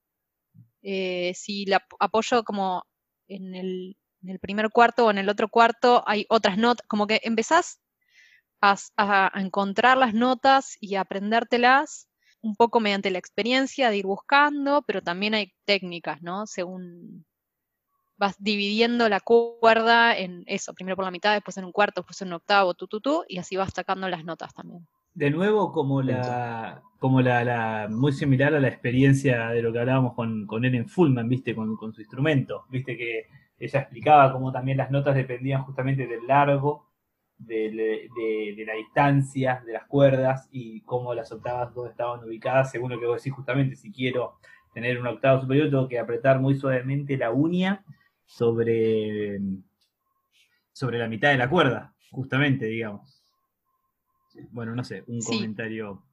Eh, 0.82 1.34
si 1.36 1.66
la 1.66 1.86
apoyo 2.00 2.44
como 2.44 2.86
en 3.28 3.56
el, 3.56 3.98
en 4.24 4.30
el 4.30 4.40
primer 4.40 4.70
cuarto 4.70 5.06
o 5.06 5.12
en 5.12 5.18
el 5.18 5.30
otro 5.30 5.50
cuarto 5.50 6.04
hay 6.08 6.26
otras 6.30 6.58
notas, 6.58 6.86
como 6.88 7.08
que 7.08 7.22
empezás 7.24 7.80
a, 8.62 9.32
encontrar 9.36 9.98
las 9.98 10.14
notas 10.14 10.78
y 10.82 10.96
a 10.96 11.02
aprendértelas 11.02 12.08
un 12.42 12.56
poco 12.56 12.80
mediante 12.80 13.12
la 13.12 13.20
experiencia 13.20 13.90
de 13.90 13.98
ir 13.98 14.06
buscando, 14.06 14.84
pero 14.86 15.02
también 15.02 15.34
hay 15.34 15.54
técnicas, 15.66 16.22
¿no? 16.22 16.48
Según 16.48 17.26
vas 18.18 18.36
dividiendo 18.40 19.10
la 19.10 19.20
cuerda 19.20 20.18
en 20.18 20.44
eso, 20.48 20.74
primero 20.74 20.96
por 20.96 21.06
la 21.06 21.12
mitad, 21.12 21.34
después 21.34 21.58
en 21.58 21.66
un 21.66 21.72
cuarto, 21.72 22.02
después 22.02 22.22
en 22.22 22.30
un 22.30 22.36
octavo, 22.36 22.74
tú, 22.74 22.88
tú, 22.88 23.00
tú, 23.00 23.24
y 23.28 23.38
así 23.38 23.56
vas 23.56 23.72
sacando 23.76 24.10
las 24.10 24.24
notas 24.24 24.54
también. 24.54 24.88
de 25.14 25.30
nuevo 25.30 25.72
como 25.72 26.02
la 26.02 26.82
como 27.00 27.22
la, 27.22 27.88
muy 27.90 28.12
similar 28.12 28.56
a 28.56 28.60
la 28.60 28.70
experiencia 28.70 29.50
de 29.50 29.62
lo 29.62 29.72
que 29.72 29.80
hablábamos 29.80 30.14
con, 30.16 30.48
con 30.48 30.66
Ellen 30.66 30.90
Fullman, 30.90 31.30
viste, 31.30 31.56
con, 31.56 31.76
con, 31.78 31.94
su 31.94 32.02
instrumento, 32.02 32.66
viste 32.70 32.98
que 32.98 33.28
ella 33.60 33.80
explicaba 33.80 34.32
cómo 34.32 34.52
también 34.52 34.78
las 34.78 34.92
notas 34.92 35.16
dependían 35.16 35.64
justamente 35.64 36.08
del 36.08 36.28
largo, 36.28 36.88
de, 37.38 38.10
de, 38.16 38.66
la 38.66 38.74
distancia, 38.74 39.62
de 39.66 39.74
las 39.74 39.86
cuerdas 39.86 40.48
y 40.52 40.82
cómo 40.82 41.14
las 41.14 41.32
octavas 41.32 41.74
donde 41.74 41.92
estaban 41.92 42.24
ubicadas, 42.24 42.72
según 42.72 42.92
lo 42.92 43.00
que 43.00 43.06
vos 43.06 43.18
decís 43.18 43.34
justamente, 43.34 43.76
si 43.76 43.92
quiero 43.92 44.40
tener 44.74 45.00
una 45.00 45.12
octava 45.12 45.42
superior 45.42 45.70
tengo 45.70 45.88
que 45.88 46.00
apretar 46.00 46.40
muy 46.40 46.56
suavemente 46.56 47.18
la 47.18 47.32
uña 47.32 47.84
sobre, 48.26 49.40
sobre 50.72 51.00
la 51.00 51.08
mitad 51.08 51.30
de 51.30 51.38
la 51.38 51.50
cuerda, 51.50 51.94
justamente, 52.12 52.66
digamos. 52.66 53.24
Bueno, 54.52 54.76
no 54.76 54.84
sé, 54.84 55.04
un 55.08 55.20
comentario. 55.22 56.04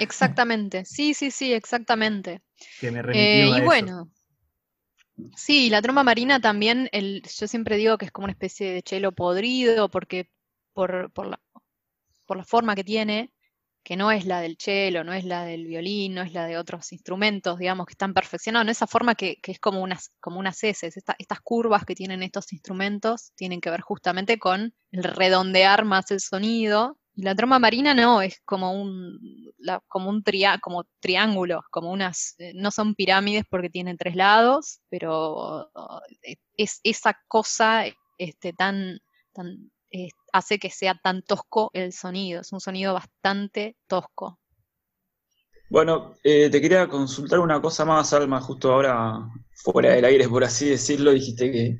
Exactamente, 0.00 0.84
sí, 0.84 1.14
sí, 1.14 1.30
sí, 1.30 1.52
exactamente. 1.52 2.42
Que 2.80 2.90
me 2.90 3.02
remitió 3.02 3.56
eh, 3.56 3.58
y 3.58 3.64
bueno, 3.64 4.10
sí, 5.36 5.70
la 5.70 5.82
tromba 5.82 6.04
marina 6.04 6.40
también, 6.40 6.88
el, 6.92 7.22
yo 7.22 7.46
siempre 7.46 7.76
digo 7.76 7.98
que 7.98 8.06
es 8.06 8.12
como 8.12 8.24
una 8.24 8.32
especie 8.32 8.72
de 8.72 8.82
chelo 8.82 9.12
podrido, 9.12 9.88
porque 9.90 10.30
por, 10.72 11.12
por, 11.12 11.26
la, 11.26 11.40
por 12.26 12.36
la 12.36 12.44
forma 12.44 12.74
que 12.74 12.84
tiene, 12.84 13.32
que 13.82 13.96
no 13.96 14.10
es 14.12 14.26
la 14.26 14.40
del 14.40 14.56
chelo, 14.56 15.04
no 15.04 15.14
es 15.14 15.24
la 15.24 15.44
del 15.44 15.66
violín, 15.66 16.14
no 16.14 16.22
es 16.22 16.32
la 16.32 16.46
de 16.46 16.58
otros 16.58 16.92
instrumentos, 16.92 17.58
digamos, 17.58 17.86
que 17.86 17.92
están 17.92 18.12
perfeccionados, 18.14 18.66
no 18.66 18.72
esa 18.72 18.86
forma 18.86 19.14
que, 19.14 19.36
que 19.42 19.52
es 19.52 19.60
como 19.60 19.82
unas, 19.82 20.12
como 20.20 20.38
unas 20.38 20.62
heces, 20.62 20.96
estas 20.96 21.40
curvas 21.42 21.84
que 21.84 21.94
tienen 21.94 22.22
estos 22.22 22.52
instrumentos 22.52 23.32
tienen 23.34 23.60
que 23.60 23.70
ver 23.70 23.80
justamente 23.80 24.38
con 24.38 24.74
el 24.90 25.02
redondear 25.04 25.84
más 25.84 26.10
el 26.10 26.20
sonido 26.20 26.98
y 27.18 27.22
la 27.22 27.34
tromba 27.34 27.58
marina 27.58 27.94
no, 27.94 28.22
es 28.22 28.40
como 28.44 28.72
un, 28.72 29.18
como 29.88 30.10
un 30.10 30.22
como 30.60 30.84
triángulo, 31.00 31.62
como 31.70 31.90
unas, 31.90 32.34
eh, 32.38 32.52
no 32.54 32.70
son 32.70 32.94
pirámides 32.94 33.44
porque 33.50 33.70
tienen 33.70 33.96
tres 33.96 34.16
lados, 34.16 34.80
pero 34.88 35.70
eh, 36.22 36.36
es 36.56 36.80
esa 36.84 37.18
cosa 37.28 37.84
este, 38.18 38.52
tan, 38.52 38.98
tan 39.32 39.70
hace 40.32 40.58
que 40.58 40.70
sea 40.70 40.94
tan 41.02 41.22
tosco 41.22 41.70
el 41.72 41.92
sonido, 41.92 42.42
es 42.42 42.52
un 42.52 42.60
sonido 42.60 42.94
bastante 42.94 43.76
tosco. 43.86 44.38
Bueno, 45.70 46.14
eh, 46.24 46.48
te 46.50 46.60
quería 46.60 46.88
consultar 46.88 47.38
una 47.40 47.60
cosa 47.60 47.84
más, 47.84 48.12
Alma, 48.14 48.40
justo 48.40 48.72
ahora 48.72 49.28
fuera 49.54 49.92
del 49.92 50.04
aire, 50.04 50.28
por 50.28 50.44
así 50.44 50.70
decirlo, 50.70 51.10
dijiste 51.10 51.50
que 51.52 51.78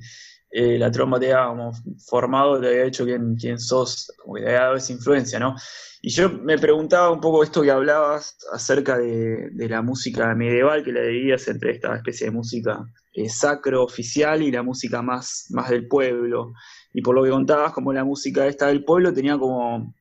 eh, 0.50 0.78
la 0.78 0.90
tromba 0.90 1.20
te 1.20 1.32
ha 1.32 1.46
como 1.46 1.72
formado, 2.06 2.60
te 2.60 2.68
había 2.68 2.84
hecho 2.84 3.04
quién, 3.04 3.36
quién 3.36 3.58
sos, 3.58 4.12
como 4.18 4.34
que 4.34 4.42
te 4.42 4.48
había 4.48 4.60
dado 4.60 4.76
esa 4.76 4.92
influencia, 4.92 5.38
¿no? 5.38 5.54
Y 6.00 6.10
yo 6.10 6.30
me 6.30 6.58
preguntaba 6.58 7.10
un 7.10 7.20
poco 7.20 7.42
esto 7.42 7.62
que 7.62 7.70
hablabas 7.70 8.36
acerca 8.52 8.96
de, 8.96 9.50
la 9.68 9.82
música 9.82 10.32
medieval, 10.34 10.84
que 10.84 10.92
la 10.92 11.02
dividías 11.02 11.48
entre 11.48 11.72
esta 11.72 11.96
especie 11.96 12.26
de 12.26 12.30
música 12.30 12.84
eh, 13.12 13.28
sacro 13.28 13.82
oficial 13.82 14.42
y 14.42 14.52
la 14.52 14.62
música 14.62 15.02
más, 15.02 15.46
más 15.50 15.70
del 15.70 15.88
pueblo. 15.88 16.52
Y 16.92 17.02
por 17.02 17.14
lo 17.14 17.24
que 17.24 17.30
contabas, 17.30 17.72
como 17.72 17.92
la 17.92 18.04
música 18.04 18.46
esta 18.46 18.68
del 18.68 18.84
pueblo 18.84 19.12
tenía 19.12 19.36
como, 19.38 19.92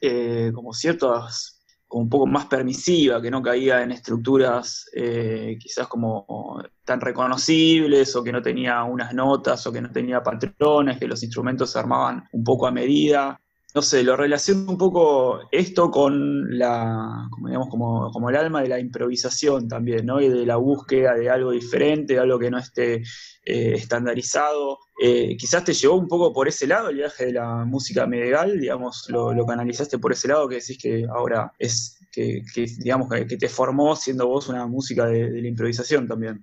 eh, 0.00 0.50
como 0.54 0.72
ciertas 0.72 1.55
un 1.90 2.08
poco 2.08 2.26
más 2.26 2.46
permisiva, 2.46 3.22
que 3.22 3.30
no 3.30 3.42
caía 3.42 3.82
en 3.82 3.92
estructuras 3.92 4.86
eh, 4.94 5.56
quizás 5.60 5.86
como 5.86 6.62
tan 6.84 7.00
reconocibles 7.00 8.14
o 8.16 8.24
que 8.24 8.32
no 8.32 8.42
tenía 8.42 8.82
unas 8.84 9.14
notas 9.14 9.66
o 9.66 9.72
que 9.72 9.80
no 9.80 9.90
tenía 9.90 10.22
patrones, 10.22 10.98
que 10.98 11.06
los 11.06 11.22
instrumentos 11.22 11.70
se 11.70 11.78
armaban 11.78 12.24
un 12.32 12.44
poco 12.44 12.66
a 12.66 12.72
medida. 12.72 13.40
No 13.76 13.82
sé, 13.82 14.02
lo 14.02 14.16
relaciono 14.16 14.70
un 14.70 14.78
poco 14.78 15.38
esto 15.52 15.90
con 15.90 16.58
la, 16.58 17.28
como 17.30 17.48
digamos, 17.48 17.68
como, 17.68 18.10
como 18.10 18.30
el 18.30 18.36
alma 18.36 18.62
de 18.62 18.68
la 18.68 18.80
improvisación 18.80 19.68
también, 19.68 20.06
¿no? 20.06 20.18
Y 20.18 20.30
de 20.30 20.46
la 20.46 20.56
búsqueda 20.56 21.14
de 21.14 21.28
algo 21.28 21.50
diferente, 21.50 22.14
de 22.14 22.20
algo 22.20 22.38
que 22.38 22.50
no 22.50 22.56
esté 22.56 23.02
eh, 23.44 23.74
estandarizado. 23.74 24.78
Eh, 24.98 25.36
quizás 25.36 25.62
te 25.62 25.74
llevó 25.74 25.96
un 25.96 26.08
poco 26.08 26.32
por 26.32 26.48
ese 26.48 26.66
lado 26.66 26.88
el 26.88 26.96
viaje 26.96 27.26
de 27.26 27.32
la 27.34 27.66
música 27.66 28.06
medieval, 28.06 28.58
digamos, 28.58 29.10
lo, 29.10 29.44
canalizaste 29.44 29.98
por 29.98 30.12
ese 30.12 30.28
lado, 30.28 30.48
que 30.48 30.54
decís 30.54 30.78
que 30.80 31.04
ahora 31.14 31.52
es, 31.58 31.98
que, 32.10 32.42
digamos, 32.78 33.10
que, 33.10 33.36
te 33.36 33.48
formó 33.50 33.94
siendo 33.94 34.26
vos 34.26 34.48
una 34.48 34.66
música 34.66 35.04
de, 35.04 35.30
la 35.42 35.48
improvisación 35.48 36.08
también. 36.08 36.42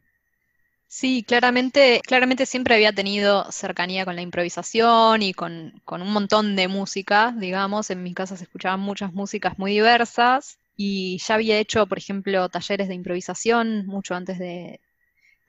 Sí, 0.95 1.23
claramente, 1.23 2.01
claramente 2.05 2.45
siempre 2.45 2.75
había 2.75 2.93
tenido 2.93 3.51
cercanía 3.51 4.05
con 4.05 4.15
la 4.15 4.21
improvisación 4.21 5.23
y 5.23 5.33
con, 5.33 5.81
con, 5.85 6.03
un 6.03 6.13
montón 6.13 6.55
de 6.55 6.67
música, 6.67 7.33
digamos. 7.35 7.89
En 7.89 8.03
mi 8.03 8.13
casa 8.13 8.37
se 8.37 8.43
escuchaban 8.43 8.79
muchas 8.79 9.11
músicas 9.11 9.57
muy 9.57 9.71
diversas 9.71 10.59
y 10.77 11.17
ya 11.17 11.33
había 11.33 11.57
hecho, 11.57 11.87
por 11.87 11.97
ejemplo, 11.97 12.47
talleres 12.47 12.89
de 12.89 12.93
improvisación 12.93 13.87
mucho 13.87 14.13
antes 14.13 14.37
de, 14.37 14.81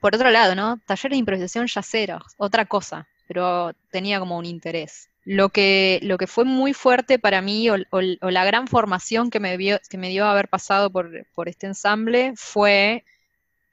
por 0.01 0.15
otro 0.15 0.31
lado, 0.31 0.55
¿no? 0.55 0.79
Taller 0.87 1.11
de 1.11 1.17
improvisación 1.17 1.67
yaceros, 1.67 2.23
otra 2.37 2.65
cosa, 2.65 3.07
pero 3.27 3.73
tenía 3.91 4.19
como 4.19 4.39
un 4.39 4.45
interés. 4.45 5.09
Lo 5.25 5.49
que, 5.49 5.99
lo 6.01 6.17
que 6.17 6.25
fue 6.25 6.45
muy 6.45 6.73
fuerte 6.73 7.19
para 7.19 7.43
mí, 7.43 7.69
o, 7.69 7.77
la 8.01 8.45
gran 8.45 8.67
formación 8.67 9.29
que 9.29 9.39
me, 9.39 9.59
dio, 9.59 9.79
que 9.91 9.99
me 9.99 10.09
dio 10.09 10.25
haber 10.25 10.47
pasado 10.47 10.89
por, 10.89 11.27
por 11.35 11.49
este 11.49 11.67
ensamble, 11.67 12.33
fue 12.35 13.03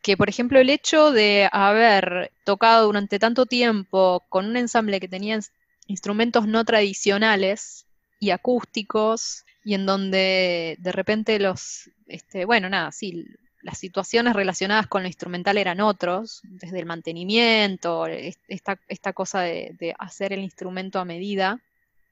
que, 0.03 0.17
por 0.17 0.29
ejemplo, 0.29 0.59
el 0.59 0.69
hecho 0.69 1.13
de 1.13 1.49
haber 1.53 2.33
tocado 2.45 2.87
durante 2.87 3.19
tanto 3.19 3.47
tiempo 3.47 4.25
con 4.29 4.47
un 4.47 4.57
ensamble 4.57 5.01
que 5.01 5.09
tenía 5.09 5.39
instrumentos 5.87 6.47
no 6.47 6.65
tradicionales 6.65 7.87
y 8.19 8.31
acústicos, 8.31 9.45
y 9.65 9.75
en 9.75 9.87
donde 9.87 10.77
de 10.81 10.93
repente 10.93 11.39
los, 11.39 11.89
este, 12.09 12.45
bueno, 12.45 12.69
nada, 12.69 12.91
sí, 12.91 13.27
las 13.63 13.79
situaciones 13.79 14.35
relacionadas 14.35 14.89
con 14.89 15.03
lo 15.03 15.09
instrumental 15.09 15.57
eran 15.57 15.81
otros, 15.81 16.41
desde 16.43 16.81
el 16.81 16.87
mantenimiento, 16.87 18.07
esta, 18.07 18.81
esta 18.89 19.13
cosa 19.13 19.43
de, 19.43 19.95
hacer 19.99 20.33
el 20.33 20.41
instrumento 20.41 20.99
a 20.99 21.05
medida, 21.05 21.61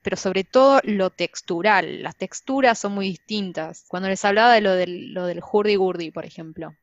pero 0.01 0.15
sobre 0.15 0.45
todo 0.45 0.79
lo 0.83 1.09
textural. 1.09 2.03
Las 2.03 2.15
texturas 2.15 2.79
son 2.79 2.93
muy 2.93 3.07
distintas. 3.07 3.83
Cuando 3.89 4.07
les 4.07 4.23
hablaba 4.23 4.53
de 4.53 4.61
lo 4.61 4.73
del, 4.75 5.13
lo 5.13 5.25
del 5.25 5.41
hurdy-gurdy, 5.41 6.11
por 6.11 6.25
ejemplo, 6.25 6.73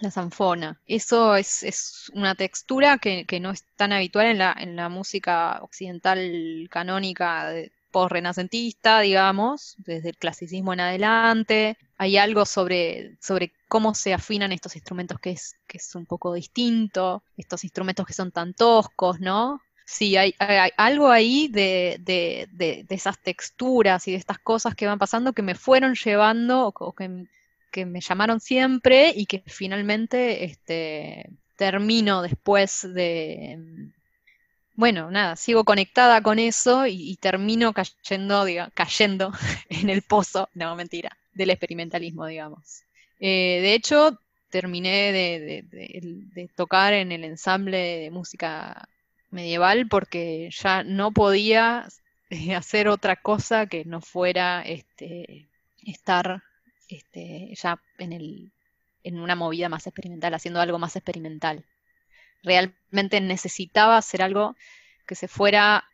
la 0.00 0.10
zanfona, 0.10 0.80
eso 0.86 1.36
es, 1.36 2.10
una 2.14 2.34
textura 2.34 2.98
que, 2.98 3.26
no 3.40 3.50
es 3.50 3.64
tan 3.76 3.92
habitual 3.92 4.26
en 4.26 4.38
la, 4.38 4.56
en 4.58 4.76
la 4.76 4.88
música 4.88 5.60
occidental 5.62 6.68
canónica 6.70 7.50
de, 7.50 7.72
post-renacentista, 7.92 9.00
digamos, 9.00 9.76
desde 9.78 10.08
el 10.08 10.16
clasicismo 10.16 10.72
en 10.72 10.80
adelante. 10.80 11.76
Hay 11.98 12.16
algo 12.16 12.44
sobre, 12.44 13.16
sobre 13.20 13.52
cómo 13.68 13.94
se 13.94 14.12
afinan 14.12 14.50
estos 14.50 14.74
instrumentos 14.74 15.20
que 15.20 15.30
es, 15.30 15.54
que 15.68 15.78
es 15.78 15.94
un 15.94 16.06
poco 16.06 16.34
distinto, 16.34 17.22
estos 17.36 17.62
instrumentos 17.62 18.04
que 18.06 18.14
son 18.14 18.32
tan 18.32 18.54
toscos, 18.54 19.20
¿no? 19.20 19.60
Sí, 19.84 20.16
hay, 20.16 20.34
algo 20.76 21.10
ahí 21.10 21.48
de, 21.48 21.98
de, 22.00 22.86
esas 22.88 23.18
texturas 23.18 24.08
y 24.08 24.12
de 24.12 24.16
estas 24.16 24.38
cosas 24.38 24.74
que 24.74 24.86
van 24.86 24.98
pasando 24.98 25.32
que 25.32 25.42
me 25.42 25.54
fueron 25.54 25.94
llevando 25.94 26.72
o, 26.74 26.92
que, 26.92 27.26
que, 27.72 27.86
me 27.86 28.00
llamaron 28.00 28.40
siempre 28.40 29.12
y 29.14 29.26
que 29.26 29.42
finalmente 29.46 30.44
este, 30.44 31.30
termino 31.56 32.22
después 32.22 32.86
de, 32.94 33.58
bueno, 34.74 35.10
nada, 35.10 35.36
sigo 35.36 35.64
conectada 35.64 36.22
con 36.22 36.38
eso 36.38 36.86
y, 36.86 37.16
termino 37.16 37.72
cayendo, 37.72 38.46
cayendo 38.74 39.32
en 39.68 39.90
el 39.90 40.02
pozo, 40.02 40.48
no, 40.54 40.74
mentira, 40.76 41.16
del 41.34 41.50
experimentalismo, 41.50 42.26
digamos. 42.26 42.82
Eh, 43.20 43.60
de 43.62 43.74
hecho, 43.74 44.18
terminé 44.50 45.12
de, 45.12 46.48
tocar 46.56 46.92
en 46.94 47.12
el 47.12 47.24
ensamble 47.24 47.78
de 47.78 48.10
música 48.10 48.88
medieval 49.30 49.88
porque 49.88 50.50
ya 50.52 50.84
no 50.84 51.12
podía 51.12 51.88
eh, 52.30 52.54
hacer 52.54 52.88
otra 52.88 53.16
cosa 53.16 53.66
que 53.66 53.84
no 53.84 54.00
fuera 54.00 54.62
este, 54.62 55.48
estar 55.84 56.42
este, 56.96 57.54
ya 57.54 57.80
en, 57.98 58.12
el, 58.12 58.52
en 59.02 59.18
una 59.18 59.34
movida 59.34 59.68
más 59.68 59.86
experimental, 59.86 60.34
haciendo 60.34 60.60
algo 60.60 60.78
más 60.78 60.96
experimental 60.96 61.64
realmente 62.42 63.20
necesitaba 63.20 63.96
hacer 63.96 64.22
algo 64.22 64.56
que 65.06 65.14
se 65.14 65.28
fuera 65.28 65.84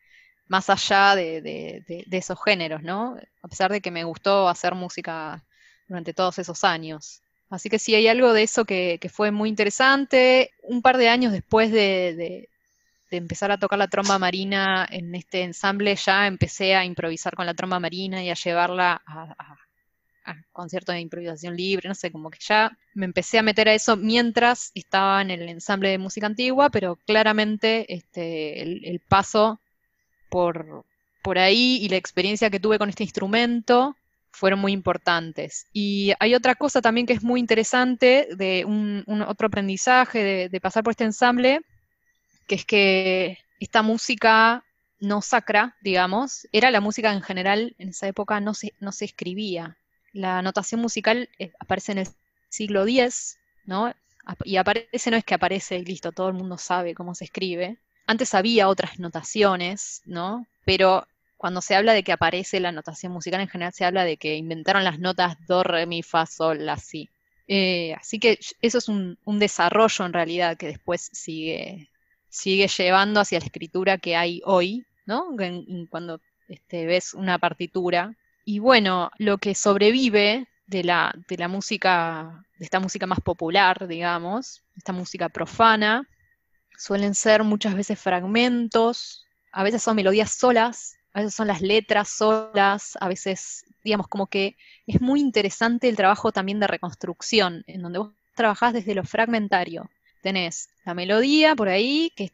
más 0.48 0.70
allá 0.70 1.14
de, 1.14 1.84
esos 2.10 2.38
géneros, 2.42 2.82
¿no? 2.82 3.16
A 3.42 3.48
pesar 3.48 3.70
de 3.70 3.80
que 3.80 3.90
me 3.90 4.04
gustó 4.04 4.48
hacer 4.48 4.74
música 4.74 5.44
durante 5.88 6.14
todos 6.14 6.38
esos 6.38 6.64
años. 6.64 7.22
Así 7.50 7.70
que 7.70 7.78
sí, 7.78 7.94
hay 7.94 8.08
algo 8.08 8.32
de 8.32 8.42
eso 8.42 8.64
que, 8.64 8.98
fue 9.12 9.30
muy 9.30 9.48
interesante. 9.48 10.50
Un 10.62 10.82
par 10.82 10.96
de 10.96 11.08
años 11.08 11.32
después 11.32 11.70
de, 11.70 12.48
empezar 13.10 13.50
a 13.50 13.58
tocar 13.58 13.78
la 13.78 13.88
tromba 13.88 14.18
marina 14.18 14.86
en 14.90 15.14
este 15.14 15.42
ensamble, 15.42 15.96
ya 15.96 16.26
empecé 16.26 16.74
a 16.74 16.84
improvisar 16.84 17.34
con 17.34 17.46
la 17.46 17.54
tromba 17.54 17.80
marina 17.80 18.22
y 18.22 18.30
a 18.30 18.34
llevarla 18.34 19.02
a, 19.06 19.56
conciertos 20.52 20.94
de 20.94 21.00
improvisación 21.00 21.56
libre, 21.56 21.88
no 21.88 21.94
sé, 21.94 22.10
como 22.10 22.30
que 22.30 22.38
ya 22.40 22.76
me 22.94 23.06
empecé 23.06 23.38
a 23.38 23.42
meter 23.42 23.68
a 23.68 23.74
eso 23.74 23.96
mientras 23.96 24.70
estaba 24.74 25.22
en 25.22 25.30
el 25.30 25.48
ensamble 25.48 25.90
de 25.90 25.98
música 25.98 26.26
antigua, 26.26 26.70
pero 26.70 26.96
claramente 27.06 27.92
este, 27.92 28.62
el, 28.62 29.00
paso 29.08 29.60
por, 30.28 30.84
por 31.22 31.38
ahí 31.38 31.78
y 31.80 31.88
la 31.88 31.96
experiencia 31.96 32.50
que 32.50 32.60
tuve 32.60 32.78
con 32.78 32.88
este 32.88 33.04
instrumento 33.04 33.96
fueron 34.30 34.60
muy 34.60 34.72
importantes. 34.72 35.66
Y 35.72 36.12
hay 36.20 36.34
otra 36.34 36.54
cosa 36.54 36.80
también 36.80 37.06
que 37.06 37.12
es 37.12 37.22
muy 37.22 37.40
interesante 37.40 38.28
de 38.36 38.64
un, 38.64 39.04
otro 39.26 39.48
aprendizaje 39.48 40.48
de, 40.48 40.60
pasar 40.60 40.84
por 40.84 40.92
este 40.92 41.04
ensamble, 41.04 41.60
que 42.46 42.54
es 42.54 42.64
que 42.64 43.38
esta 43.60 43.82
música 43.82 44.64
no 45.00 45.22
sacra, 45.22 45.76
digamos, 45.80 46.46
era 46.52 46.70
la 46.70 46.80
música 46.80 47.12
en 47.12 47.22
general, 47.22 47.74
en 47.78 47.90
esa 47.90 48.08
época 48.08 48.40
no 48.40 48.54
se, 48.54 48.74
no 48.80 48.92
se 48.92 49.04
escribía. 49.06 49.77
La 50.12 50.42
notación 50.42 50.80
musical 50.80 51.28
eh, 51.38 51.52
aparece 51.58 51.92
en 51.92 51.98
el 51.98 52.08
siglo 52.48 52.86
X, 52.86 53.38
¿no? 53.64 53.92
Y 54.44 54.56
aparece, 54.56 55.10
no 55.10 55.16
es 55.16 55.24
que 55.24 55.34
aparece 55.34 55.78
y 55.78 55.84
listo, 55.84 56.12
todo 56.12 56.28
el 56.28 56.34
mundo 56.34 56.58
sabe 56.58 56.94
cómo 56.94 57.14
se 57.14 57.24
escribe. 57.24 57.78
Antes 58.06 58.34
había 58.34 58.68
otras 58.68 58.98
notaciones, 58.98 60.02
¿no? 60.04 60.46
Pero 60.64 61.06
cuando 61.36 61.62
se 61.62 61.74
habla 61.74 61.92
de 61.94 62.02
que 62.02 62.12
aparece 62.12 62.60
la 62.60 62.72
notación 62.72 63.12
musical, 63.12 63.40
en 63.40 63.48
general 63.48 63.72
se 63.72 63.84
habla 63.84 64.04
de 64.04 64.16
que 64.16 64.36
inventaron 64.36 64.84
las 64.84 64.98
notas 64.98 65.36
do, 65.46 65.62
re, 65.62 65.86
mi, 65.86 66.02
fa, 66.02 66.26
sol, 66.26 66.66
la, 66.66 66.76
si. 66.76 67.08
Eh, 67.46 67.94
así 67.94 68.18
que 68.18 68.38
eso 68.60 68.78
es 68.78 68.88
un, 68.88 69.16
desarrollo 69.38 70.04
en 70.04 70.12
realidad 70.12 70.58
que 70.58 70.66
después 70.66 71.08
sigue, 71.12 71.88
sigue 72.28 72.68
llevando 72.68 73.20
hacia 73.20 73.38
la 73.38 73.46
escritura 73.46 73.98
que 73.98 74.16
hay 74.16 74.42
hoy, 74.44 74.84
¿no? 75.06 75.34
cuando 75.88 76.20
este, 76.48 76.86
ves 76.86 77.14
una 77.14 77.38
partitura. 77.38 78.14
Y 78.50 78.60
bueno, 78.60 79.10
lo 79.18 79.36
que 79.36 79.54
sobrevive 79.54 80.48
de 80.66 80.82
la, 80.82 81.14
de 81.28 81.36
la 81.36 81.48
música, 81.48 82.46
de 82.58 82.64
esta 82.64 82.80
música 82.80 83.06
más 83.06 83.20
popular, 83.20 83.86
digamos, 83.86 84.62
esta 84.74 84.94
música 84.94 85.28
profana, 85.28 86.08
suelen 86.74 87.14
ser 87.14 87.44
muchas 87.44 87.74
veces 87.74 88.00
fragmentos, 88.00 89.26
a 89.52 89.62
veces 89.64 89.82
son 89.82 89.96
melodías 89.96 90.32
solas, 90.32 90.96
a 91.12 91.20
veces 91.20 91.34
son 91.34 91.46
las 91.46 91.60
letras 91.60 92.08
solas, 92.08 92.96
a 92.98 93.08
veces, 93.08 93.66
digamos, 93.84 94.08
como 94.08 94.28
que 94.28 94.56
es 94.86 94.98
muy 95.02 95.20
interesante 95.20 95.86
el 95.86 95.96
trabajo 95.96 96.32
también 96.32 96.58
de 96.58 96.68
reconstrucción, 96.68 97.64
en 97.66 97.82
donde 97.82 97.98
vos 97.98 98.14
trabajás 98.34 98.72
desde 98.72 98.94
lo 98.94 99.04
fragmentario. 99.04 99.90
Tenés 100.22 100.70
la 100.86 100.94
melodía 100.94 101.54
por 101.54 101.68
ahí, 101.68 102.14
que 102.16 102.32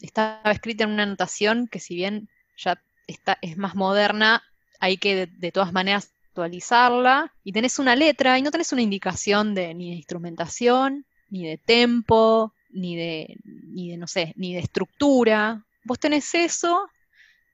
estaba 0.00 0.52
escrita 0.52 0.84
en 0.84 0.92
una 0.92 1.04
notación 1.04 1.68
que 1.68 1.80
si 1.80 1.96
bien 1.96 2.30
ya 2.56 2.82
está, 3.06 3.36
es 3.42 3.58
más 3.58 3.74
moderna, 3.74 4.42
hay 4.80 4.96
que 4.96 5.26
de, 5.26 5.52
todas 5.52 5.72
maneras 5.72 6.10
actualizarla, 6.30 7.32
y 7.44 7.52
tenés 7.52 7.78
una 7.78 7.94
letra 7.94 8.38
y 8.38 8.42
no 8.42 8.50
tenés 8.50 8.72
una 8.72 8.82
indicación 8.82 9.54
de 9.54 9.74
ni 9.74 9.90
de 9.90 9.96
instrumentación, 9.96 11.04
ni 11.28 11.46
de 11.46 11.58
tempo, 11.58 12.52
ni 12.70 12.96
de, 12.96 13.36
ni 13.44 13.90
de, 13.90 13.96
no 13.96 14.06
sé, 14.06 14.32
ni 14.36 14.54
de 14.54 14.60
estructura. 14.60 15.64
Vos 15.84 15.98
tenés 15.98 16.34
eso 16.34 16.88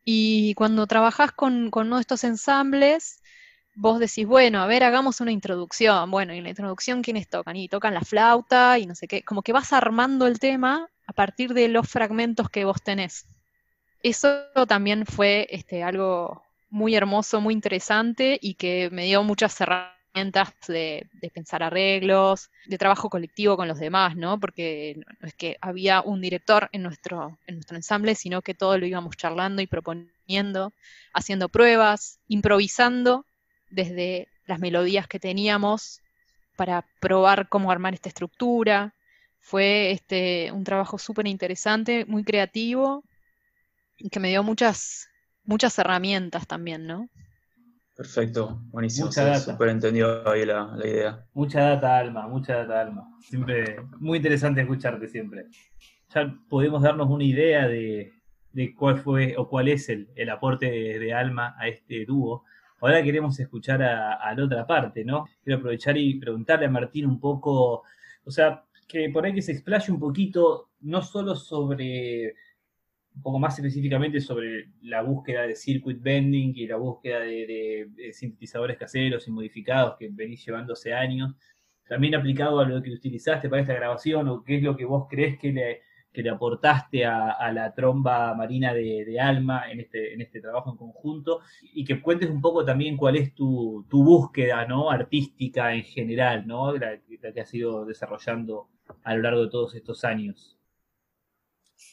y 0.04 0.54
cuando 0.54 0.86
trabajás 0.86 1.32
con, 1.32 1.70
uno 1.74 1.96
de 1.96 2.00
estos 2.00 2.22
ensambles, 2.22 3.22
vos 3.74 3.98
decís, 3.98 4.24
bueno, 4.24 4.62
a 4.62 4.66
ver, 4.66 4.84
hagamos 4.84 5.20
una 5.20 5.32
introducción. 5.32 6.10
Bueno, 6.12 6.32
y 6.32 6.38
en 6.38 6.44
la 6.44 6.50
introducción, 6.50 7.02
¿quiénes 7.02 7.28
tocan? 7.28 7.56
Y 7.56 7.68
tocan 7.68 7.92
la 7.92 8.02
flauta 8.02 8.78
y 8.78 8.86
no 8.86 8.94
sé 8.94 9.08
qué. 9.08 9.22
Como 9.22 9.42
que 9.42 9.52
vas 9.52 9.72
armando 9.72 10.28
el 10.28 10.38
tema 10.38 10.88
a 11.06 11.12
partir 11.12 11.54
de 11.54 11.66
los 11.68 11.88
fragmentos 11.88 12.48
que 12.48 12.64
vos 12.64 12.80
tenés. 12.82 13.26
Eso 14.02 14.44
también 14.68 15.06
fue 15.06 15.48
este, 15.50 15.82
algo 15.82 16.45
muy 16.70 16.94
hermoso, 16.94 17.40
muy 17.40 17.54
interesante 17.54 18.38
y 18.40 18.54
que 18.54 18.90
me 18.90 19.04
dio 19.04 19.22
muchas 19.22 19.60
herramientas 19.60 20.54
de, 20.66 21.06
pensar 21.34 21.62
arreglos, 21.62 22.50
de 22.66 22.78
trabajo 22.78 23.10
colectivo 23.10 23.56
con 23.56 23.68
los 23.68 23.78
demás, 23.78 24.16
¿no? 24.16 24.40
Porque 24.40 24.96
no 25.20 25.28
es 25.28 25.34
que 25.34 25.58
había 25.60 26.00
un 26.00 26.20
director 26.20 26.68
en 26.72 26.82
nuestro, 26.82 27.38
en 27.46 27.56
nuestro 27.56 27.76
ensamble, 27.76 28.14
sino 28.14 28.42
que 28.42 28.54
todo 28.54 28.78
lo 28.78 28.86
íbamos 28.86 29.16
charlando 29.16 29.60
y 29.62 29.66
proponiendo, 29.66 30.72
haciendo 31.12 31.48
pruebas, 31.48 32.18
improvisando 32.28 33.26
desde 33.70 34.28
las 34.46 34.58
melodías 34.58 35.06
que 35.06 35.20
teníamos 35.20 36.00
para 36.56 36.86
probar 37.00 37.48
cómo 37.48 37.70
armar 37.70 37.94
esta 37.94 38.08
estructura. 38.08 38.94
Fue 39.38 39.92
este, 39.92 40.50
un 40.50 40.64
trabajo 40.64 40.98
súper 40.98 41.26
interesante, 41.26 42.04
muy 42.06 42.24
creativo, 42.24 43.04
y 43.98 44.08
que 44.10 44.20
me 44.20 44.28
dio 44.28 44.42
muchas, 44.42 45.08
muchas 45.46 45.78
herramientas 45.78 46.46
también, 46.46 46.86
¿no? 46.86 47.08
Perfecto, 47.96 48.60
buenísimo. 48.66 49.10
Súper 49.10 49.68
entendido 49.70 50.28
ahí 50.28 50.44
la, 50.44 50.76
idea. 50.84 51.24
Mucha 51.32 51.62
data, 51.62 51.96
Alma, 51.96 52.28
mucha 52.28 52.56
data, 52.56 52.82
Alma. 52.82 53.08
Siempre, 53.20 53.78
muy 53.98 54.18
interesante 54.18 54.60
escucharte 54.60 55.08
siempre. 55.08 55.46
Ya 56.14 56.36
podemos 56.50 56.82
darnos 56.82 57.08
una 57.08 57.24
idea 57.24 57.66
de, 57.66 58.12
cuál 58.76 58.98
fue 58.98 59.34
o 59.38 59.48
cuál 59.48 59.68
es 59.68 59.88
el, 59.88 60.30
aporte 60.30 60.66
de, 60.66 61.14
Alma 61.14 61.56
a 61.58 61.68
este 61.68 62.04
dúo. 62.04 62.44
Ahora 62.82 63.02
queremos 63.02 63.40
escuchar 63.40 63.82
a, 63.82 64.34
la 64.34 64.44
otra 64.44 64.66
parte, 64.66 65.02
¿no? 65.02 65.24
Quiero 65.42 65.58
aprovechar 65.58 65.96
y 65.96 66.20
preguntarle 66.20 66.66
a 66.66 66.70
Martín 66.70 67.06
un 67.06 67.18
poco, 67.18 67.82
o 68.24 68.30
sea, 68.30 68.62
que 68.86 69.08
por 69.08 69.24
ahí 69.24 69.32
que 69.32 69.40
se 69.40 69.52
explaye 69.52 69.90
un 69.90 69.98
poquito, 69.98 70.68
no 70.80 71.00
solo 71.00 71.34
sobre 71.34 72.34
un 73.16 73.22
poco 73.22 73.38
más 73.38 73.58
específicamente 73.58 74.20
sobre 74.20 74.68
la 74.82 75.02
búsqueda 75.02 75.46
de 75.46 75.54
circuit 75.54 76.00
bending 76.00 76.52
y 76.54 76.66
la 76.66 76.76
búsqueda 76.76 77.20
de, 77.20 77.88
sintetizadores 78.12 78.76
caseros 78.76 79.26
y 79.26 79.30
modificados 79.30 79.96
que 79.98 80.08
venís 80.12 80.44
llevando 80.44 80.74
hace 80.74 80.92
años, 80.92 81.34
también 81.88 82.14
aplicado 82.14 82.60
a 82.60 82.68
lo 82.68 82.82
que 82.82 82.90
utilizaste 82.90 83.48
para 83.48 83.62
esta 83.62 83.74
grabación 83.74 84.28
o 84.28 84.42
qué 84.44 84.56
es 84.56 84.62
lo 84.62 84.76
que 84.76 84.84
vos 84.84 85.06
crees 85.08 85.38
que 85.38 85.52
le, 85.52 85.80
le 86.22 86.30
aportaste 86.30 87.06
a, 87.06 87.50
la 87.52 87.72
tromba 87.74 88.34
marina 88.34 88.74
de, 88.74 89.18
Alma 89.18 89.70
en 89.70 89.80
este, 89.80 90.12
en 90.12 90.20
este 90.20 90.40
trabajo 90.40 90.70
en 90.70 90.76
conjunto 90.76 91.40
y 91.74 91.84
que 91.84 92.00
cuentes 92.02 92.28
un 92.28 92.40
poco 92.40 92.64
también 92.64 92.96
cuál 92.96 93.16
es 93.16 93.34
tu, 93.34 93.86
búsqueda 93.90 94.66
¿no? 94.66 94.90
artística 94.90 95.74
en 95.74 95.84
general, 95.84 96.46
¿no? 96.46 96.72
la 96.76 96.98
que 97.32 97.40
has 97.40 97.54
ido 97.54 97.84
desarrollando 97.86 98.68
a 99.02 99.14
lo 99.14 99.22
largo 99.22 99.42
de 99.44 99.50
todos 99.50 99.74
estos 99.74 100.04
años. 100.04 100.55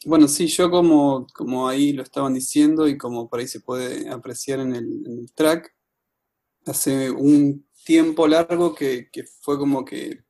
Bueno, 0.06 0.28
sí, 0.28 0.47
yo 0.47 0.70
como, 0.70 1.28
como 1.34 1.68
ahí 1.68 1.93
lo 1.93 2.04
estaban 2.04 2.34
diciendo 2.34 2.88
y 2.88 2.97
como 2.97 3.30
por 3.30 3.39
ahí 3.39 3.47
se 3.47 3.62
puede 3.62 4.10
apreciar 4.10 4.60
en 4.60 4.76
el, 4.76 5.32
track, 5.34 5.74
hace 6.66 7.10
un 7.10 7.66
tiempo 7.86 8.28
largo 8.28 8.76
que, 8.76 9.10
fue 9.41 9.58
como 9.58 9.86
que, 9.86 10.24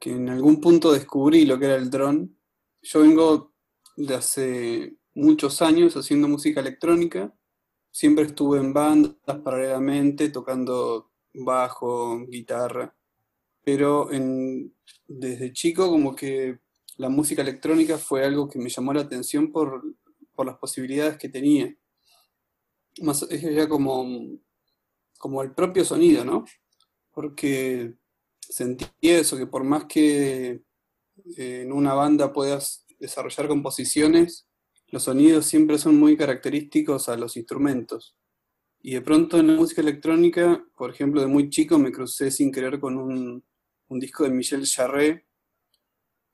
en 0.00 0.28
algún 0.28 0.60
punto 0.60 0.92
descubrí 0.92 1.44
lo 1.44 1.58
que 1.58 1.66
era 1.66 1.76
el 1.76 1.90
dron. 1.90 2.36
Yo 2.82 3.00
vengo 3.00 3.52
de 3.96 4.14
hace 4.14 4.96
muchos 5.14 5.62
años 5.62 5.96
haciendo 5.96 6.26
música 6.26 6.60
electrónica, 6.60 7.32
siempre 7.92 8.24
estuve 8.24 8.58
en 8.58 8.72
bandas 8.72 9.14
paralelamente 9.44 10.30
tocando 10.30 11.12
bajo, 11.34 12.26
guitarra, 12.26 12.96
pero 13.62 14.10
en, 14.10 14.74
desde 15.06 15.52
chico 15.52 15.88
como 15.88 16.16
que 16.16 16.58
la 16.96 17.08
música 17.08 17.42
electrónica 17.42 17.98
fue 17.98 18.24
algo 18.24 18.48
que 18.48 18.58
me 18.58 18.68
llamó 18.68 18.92
la 18.92 19.02
atención 19.02 19.50
por, 19.50 19.82
las 20.44 20.58
posibilidades 20.58 21.18
que 21.18 21.28
tenía. 21.28 21.72
Más 23.00 23.22
es 23.30 23.42
ya 23.42 23.68
como, 23.68 24.04
como 25.16 25.40
el 25.42 25.52
propio 25.52 25.84
sonido, 25.84 26.24
¿no? 26.24 26.44
Porque 27.12 27.94
sentí 28.40 28.86
eso, 29.02 29.36
que 29.36 29.46
por 29.46 29.62
más 29.62 29.84
que 29.84 30.62
eh, 31.36 31.62
en 31.62 31.72
una 31.72 31.94
banda 31.94 32.32
puedas 32.32 32.84
desarrollar 32.98 33.46
composiciones, 33.46 34.48
los 34.88 35.04
sonidos 35.04 35.46
siempre 35.46 35.78
son 35.78 35.96
muy 35.96 36.16
característicos 36.16 37.08
a 37.08 37.16
los 37.16 37.36
instrumentos. 37.36 38.16
Y 38.80 38.94
de 38.94 39.00
pronto 39.00 39.38
en 39.38 39.46
la 39.46 39.54
música 39.54 39.80
electrónica, 39.80 40.66
por 40.76 40.90
ejemplo, 40.90 41.20
de 41.20 41.28
muy 41.28 41.50
chico 41.50 41.78
me 41.78 41.92
crucé 41.92 42.32
sin 42.32 42.50
querer 42.50 42.80
con 42.80 42.98
un, 42.98 43.44
un 43.86 44.00
disco 44.00 44.24
de 44.24 44.30
Michel 44.30 44.66
Jarre, 44.66 45.24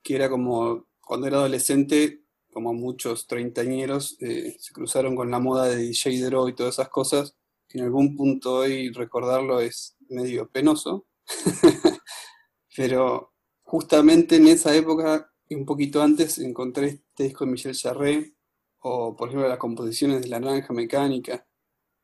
que 0.03 0.15
era 0.15 0.29
como 0.29 0.87
cuando 1.01 1.27
era 1.27 1.37
adolescente, 1.37 2.23
como 2.51 2.73
muchos 2.73 3.27
treintañeros, 3.27 4.17
eh, 4.21 4.55
se 4.59 4.73
cruzaron 4.73 5.15
con 5.15 5.31
la 5.31 5.39
moda 5.39 5.67
de 5.67 5.77
DJ 5.77 6.21
Dro 6.25 6.47
y 6.47 6.55
todas 6.55 6.75
esas 6.75 6.89
cosas, 6.89 7.35
que 7.67 7.79
en 7.79 7.85
algún 7.85 8.15
punto 8.15 8.57
hoy 8.57 8.91
recordarlo 8.91 9.59
es 9.59 9.95
medio 10.09 10.49
penoso, 10.49 11.07
pero 12.75 13.33
justamente 13.63 14.37
en 14.37 14.47
esa 14.47 14.75
época 14.75 15.31
y 15.47 15.55
un 15.55 15.65
poquito 15.65 16.01
antes 16.01 16.37
encontré 16.37 16.87
este 16.87 17.23
disco 17.23 17.45
de 17.45 17.51
Michel 17.51 17.75
Charret, 17.75 18.35
o 18.81 19.15
por 19.15 19.29
ejemplo 19.29 19.49
las 19.49 19.57
composiciones 19.57 20.21
de 20.21 20.27
La 20.27 20.39
Naranja 20.39 20.73
Mecánica 20.73 21.47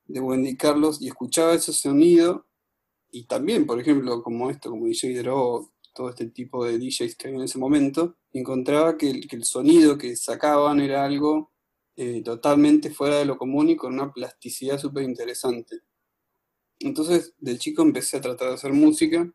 de 0.05 0.19
Wendy 0.19 0.57
Carlos, 0.57 1.01
y 1.01 1.07
escuchaba 1.07 1.53
ese 1.53 1.73
sonido, 1.73 2.47
y 3.11 3.27
también, 3.27 3.65
por 3.65 3.79
ejemplo, 3.79 4.21
como 4.23 4.49
esto, 4.49 4.69
como 4.69 4.87
DJ 4.87 5.19
Dro, 5.19 5.73
todo 5.95 6.09
este 6.09 6.27
tipo 6.27 6.65
de 6.65 6.77
DJs 6.77 7.15
que 7.15 7.27
había 7.27 7.39
en 7.39 7.45
ese 7.45 7.57
momento, 7.57 8.17
encontraba 8.33 8.97
que 8.97 9.09
el, 9.09 9.43
sonido 9.45 9.97
que 9.97 10.15
sacaban 10.17 10.81
era 10.81 11.05
algo 11.05 11.53
eh, 11.95 12.21
totalmente 12.21 12.91
fuera 12.91 13.17
de 13.17 13.25
lo 13.25 13.37
común 13.37 13.69
y 13.69 13.77
con 13.77 13.93
una 13.93 14.11
plasticidad 14.11 14.77
súper 14.77 15.03
interesante. 15.03 15.79
Entonces, 16.79 17.33
del 17.39 17.57
chico 17.57 17.81
empecé 17.81 18.17
a 18.17 18.21
tratar 18.21 18.49
de 18.49 18.55
hacer 18.55 18.73
música. 18.73 19.31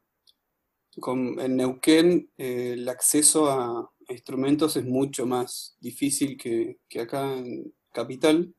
Con, 1.01 1.41
en 1.41 1.57
Neuquén 1.57 2.31
eh, 2.37 2.75
el 2.75 2.89
acceso 2.89 3.51
a, 3.51 3.91
instrumentos 4.11 4.77
es 4.77 4.85
mucho 4.85 5.25
más 5.25 5.77
difícil 5.81 6.37
que, 6.37 6.79
que 6.89 7.01
acá 7.01 7.33
en 7.39 7.73
Capital. 7.93 8.55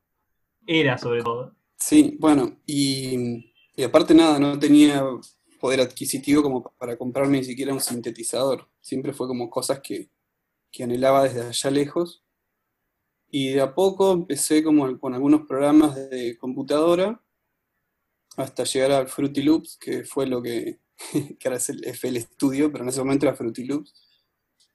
Era 0.65 0.97
sobre 0.97 1.21
todo. 1.21 1.55
Sí, 1.77 2.17
bueno, 2.19 2.59
y 2.65 3.51
Y 3.75 3.83
aparte 3.83 4.13
nada, 4.13 4.39
no 4.39 4.57
tenía 4.59 5.03
poder 5.61 5.79
adquisitivo 5.79 6.41
como 6.41 6.63
para 6.63 6.97
comprarme 6.97 7.37
ni 7.37 7.43
siquiera 7.43 7.73
un 7.73 7.79
sintetizador. 7.79 8.67
Siempre 8.81 9.13
fue 9.13 9.27
como 9.27 9.49
cosas 9.49 9.79
que, 9.79 10.09
anhelaba 10.81 11.23
desde 11.23 11.41
allá 11.41 11.69
lejos. 11.69 12.23
Y 13.29 13.51
de 13.51 13.61
a 13.61 13.73
poco 13.73 14.11
empecé 14.11 14.63
como 14.63 14.99
con 14.99 15.13
algunos 15.13 15.45
programas 15.47 15.95
de 15.95 16.37
computadora 16.37 17.23
hasta 18.35 18.63
llegar 18.63 18.91
al 18.91 19.07
Fruity 19.07 19.43
Loops, 19.43 19.77
que 19.77 20.03
fue 20.03 20.25
lo 20.25 20.41
que, 20.41 20.79
que 21.39 21.47
ahora 21.47 21.57
es 21.57 21.69
el 21.69 21.85
FL 21.85 22.19
Studio, 22.19 22.71
pero 22.71 22.83
en 22.83 22.89
ese 22.89 22.99
momento 22.99 23.25
era 23.25 23.35
Fruity 23.35 23.65
Loops, 23.65 23.93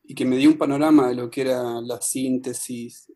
y 0.05 0.15
que 0.15 0.25
me 0.25 0.37
dio 0.37 0.51
un 0.51 0.59
panorama 0.59 1.09
de 1.09 1.15
lo 1.15 1.29
que 1.31 1.43
era 1.43 1.81
la 1.81 2.01
síntesis, 2.01 3.11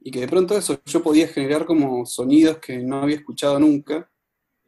y 0.00 0.10
que 0.10 0.20
de 0.20 0.28
pronto 0.28 0.56
eso 0.56 0.80
yo 0.84 1.02
podía 1.02 1.28
generar 1.28 1.64
como 1.64 2.04
sonidos 2.04 2.58
que 2.58 2.78
no 2.78 3.02
había 3.02 3.16
escuchado 3.16 3.58
nunca, 3.58 4.10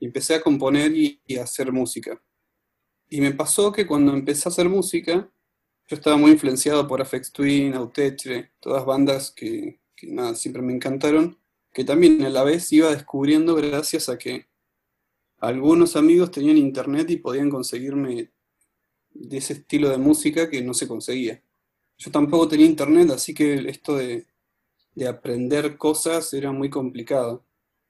y 0.01 0.07
empecé 0.07 0.35
a 0.35 0.41
componer 0.41 0.93
y, 0.95 1.21
a 1.37 1.43
hacer 1.43 1.73
música. 1.73 2.21
Y 3.09 3.21
me 3.21 3.33
pasó 3.33 3.73
que 3.73 3.87
cuando 3.87 4.13
empecé 4.13 4.49
a 4.49 4.53
hacer 4.53 4.69
música, 4.69 5.31
yo 5.87 5.97
estaba 5.97 6.17
muy 6.17 6.33
influenciado 6.33 6.87
por 6.87 7.01
Afex 7.01 7.33
Twin, 7.33 7.75
Autechre, 7.75 8.53
todas 8.61 8.85
bandas 8.85 9.31
que, 9.31 9.81
que 9.97 10.07
nada, 10.07 10.35
siempre 10.35 10.63
me 10.63 10.75
encantaron, 10.75 11.39
que 11.73 11.85
también 11.85 12.23
a 12.25 12.31
la 12.31 12.45
vez 12.45 12.71
iba 12.73 12.91
descubriendo 12.91 13.55
gracias 13.55 14.09
a 14.09 14.19
que 14.19 14.47
algunos 15.39 15.97
amigos 15.97 16.31
tenían 16.31 16.59
internet 16.59 17.11
y 17.11 17.17
podían 17.17 17.51
conseguirme 17.51 18.33
de 19.11 19.37
ese 19.37 19.55
estilo 19.55 19.89
de 19.89 19.99
música 19.99 20.51
que 20.51 20.63
no 20.63 20.75
se 20.75 20.89
conseguía. 20.89 21.43
Yo 21.97 22.11
tampoco 22.11 22.49
tenía 22.49 22.67
internet, 22.67 23.11
así 23.11 23.35
que 23.35 23.55
esto 23.69 23.97
de, 23.97 24.27
aprender 25.09 25.77
cosas 25.77 26.33
era 26.35 26.51
muy 26.53 26.71
complicado. 26.71 27.45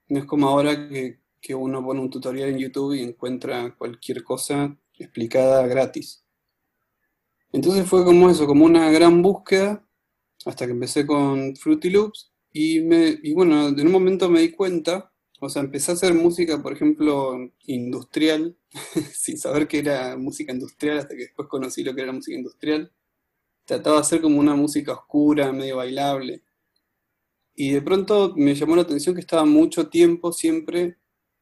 No 0.07 0.19
es 0.19 0.25
como 0.25 0.47
ahora 0.47 0.89
que, 0.89 1.19
que, 1.41 1.55
uno 1.55 1.83
pone 1.83 1.99
un 2.01 2.09
tutorial 2.09 2.49
en 2.49 2.59
YouTube 2.59 2.93
y 2.93 3.01
encuentra 3.01 3.75
cualquier 3.75 4.23
cosa 4.23 4.77
explicada 4.99 5.65
gratis. 5.67 6.23
Entonces 7.51 7.87
fue 7.87 8.05
como 8.05 8.29
eso, 8.29 8.45
como 8.45 8.65
una 8.65 8.91
gran 8.91 9.21
búsqueda, 9.21 9.83
hasta 10.45 10.65
que 10.65 10.73
empecé 10.73 11.07
con 11.07 11.55
Fruity 11.55 11.89
Loops, 11.89 12.31
y, 12.51 12.81
bueno, 13.33 13.67
en 13.69 13.85
un 13.85 13.91
momento 13.91 14.29
me 14.29 14.41
di 14.41 14.51
cuenta 14.51 15.11
o 15.41 15.49
sea, 15.49 15.61
empecé 15.61 15.91
a 15.91 15.93
hacer 15.93 16.13
música, 16.13 16.61
por 16.61 16.73
ejemplo, 16.73 17.37
industrial, 17.65 18.57
sin 19.13 19.37
saber 19.37 19.67
que 19.67 19.79
era 19.79 20.17
música 20.17 20.51
industrial, 20.51 20.99
hasta 20.99 21.15
que 21.15 21.23
después 21.23 21.47
conocí 21.47 21.83
lo 21.83 21.95
que 21.95 22.01
era 22.01 22.11
música 22.11 22.37
industrial. 22.37 22.91
Trataba 23.65 23.97
de 23.97 24.01
hacer 24.01 24.21
como 24.21 24.39
una 24.39 24.55
música 24.55 24.93
oscura, 24.93 25.53
medio 25.53 25.77
bailable. 25.77 26.43
Y 27.55 27.71
de 27.71 27.81
pronto 27.81 28.33
me 28.35 28.55
llamó 28.55 28.75
la 28.75 28.81
atención 28.81 29.15
que 29.15 29.21
estaba 29.21 29.45
mucho 29.45 29.89
tiempo 29.89 30.33
siempre 30.33 30.97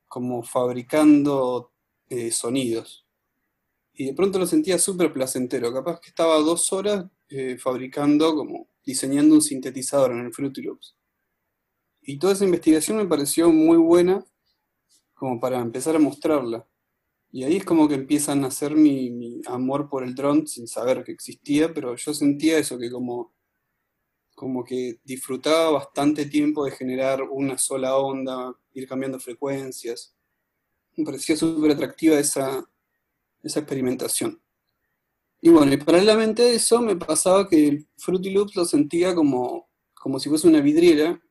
como 0.07 0.43
fabricando 0.43 1.71
eh, 2.09 2.31
sonidos. 2.31 3.06
Y 3.99 4.05
de 4.05 4.13
pronto 4.13 4.37
lo 4.37 4.45
sentía 4.45 4.77
súper 4.77 5.11
placentero. 5.11 5.73
Capaz 5.73 5.99
que 5.99 6.09
estaba 6.09 6.37
dos 6.37 6.71
horas 6.71 7.05
eh, 7.29 7.57
fabricando, 7.57 8.35
como 8.35 8.69
diseñando 8.85 9.33
un 9.33 9.41
sintetizador 9.41 10.11
en 10.11 10.19
el 10.19 10.33
Fruity 10.33 10.61
Loops. 10.61 10.95
Y 12.03 12.19
toda 12.19 12.33
esa 12.33 12.45
investigación 12.45 12.97
me 12.97 13.07
pareció 13.07 13.51
muy 13.51 13.77
buena 13.77 14.23
como 15.15 15.39
para 15.39 15.59
empezar 15.59 15.95
a 15.95 15.99
mostrarla. 15.99 16.67
Y 17.31 17.43
ahí 17.43 17.57
es 17.57 17.65
como 17.65 17.87
que 17.87 17.95
empiezan 17.95 18.37
a 18.37 18.41
nacer 18.43 18.75
mi, 18.75 19.41
amor 19.47 19.89
por 19.89 20.03
el 20.03 20.13
drone 20.13 20.45
sin 20.45 20.67
saber 20.67 21.03
que 21.03 21.11
existía, 21.11 21.73
pero 21.73 21.95
yo 21.95 22.13
sentía 22.13 22.59
eso, 22.59 22.77
que 22.77 22.91
como, 22.91 23.33
como 24.35 24.63
que 24.63 24.99
disfrutaba 25.03 25.71
bastante 25.71 26.27
tiempo 26.27 26.63
de 26.65 26.71
generar 26.71 27.23
una 27.23 27.57
sola 27.57 27.97
onda, 27.97 28.55
ir 28.73 28.87
cambiando 28.87 29.19
frecuencias. 29.19 30.15
Me 30.95 31.03
parecía 31.03 31.35
súper 31.35 31.71
atractiva 31.71 32.19
esa, 32.19 32.63
esa 33.43 33.59
experimentación. 33.59 34.41
Y 35.41 35.49
bueno, 35.49 35.71
y 35.73 35.77
paralelamente 35.77 36.43
a 36.43 36.49
eso 36.49 36.81
me 36.81 36.95
pasaba 36.95 37.47
que 37.47 37.67
el 37.67 37.87
Fruity 37.97 38.31
Loops 38.31 38.55
lo 38.55 38.65
sentía 38.65 39.13
como, 39.13 39.69
como 39.93 40.19
si 40.19 40.29
fuese 40.29 40.47
una 40.47 40.61
vidriera 40.61 41.21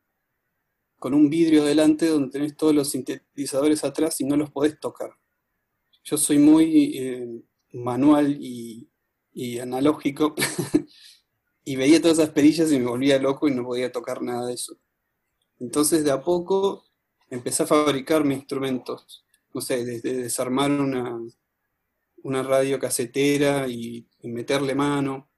con 0.99 1.13
un 1.13 1.29
vidrio 1.29 1.63
delante 1.63 2.07
donde 2.07 2.31
tenés 2.31 2.57
todos 2.57 2.73
los 2.73 2.89
sintetizadores 2.89 3.83
atrás 3.83 4.19
y 4.21 4.25
no 4.25 4.35
los 4.35 4.49
podés 4.49 4.79
tocar. 4.79 5.11
Yo 6.03 6.17
soy 6.17 6.39
muy 6.39 6.97
eh, 6.97 7.41
manual 7.73 8.37
y, 8.39 8.89
analógico 9.61 10.33
y 11.63 11.75
veía 11.75 12.01
todas 12.01 12.17
esas 12.17 12.31
perillas 12.31 12.71
y 12.71 12.79
me 12.79 12.87
volvía 12.87 13.19
loco 13.19 13.47
y 13.47 13.53
no 13.53 13.63
podía 13.63 13.91
tocar 13.91 14.21
nada 14.23 14.47
de 14.47 14.53
eso. 14.53 14.77
Entonces 15.59 16.03
de 16.03 16.11
a 16.11 16.21
poco 16.23 16.85
empecé 17.29 17.63
a 17.63 17.67
fabricar 17.67 18.23
mis 18.23 18.39
instrumentos, 18.39 19.25
no 19.53 19.61
sé, 19.61 19.85
desde 19.85 20.17
desarmar 20.17 20.71
una, 20.71 21.19
una 22.27 22.43
radio 22.43 22.79
casetera 22.79 23.67
y 23.67 24.05
meterle 24.23 24.75
mano, 24.75 25.29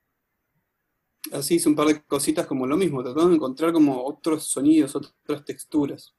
así 1.31 1.55
hice 1.55 1.69
un 1.69 1.75
par 1.75 1.87
de 1.87 2.01
cositas 2.03 2.47
como 2.47 2.65
lo 2.65 2.77
mismo, 2.77 3.03
tratando 3.03 3.29
de 3.29 3.35
encontrar 3.35 3.73
como 3.73 4.03
otros 4.03 4.45
sonidos, 4.45 4.95
otras 4.95 5.45
texturas. 5.45 6.15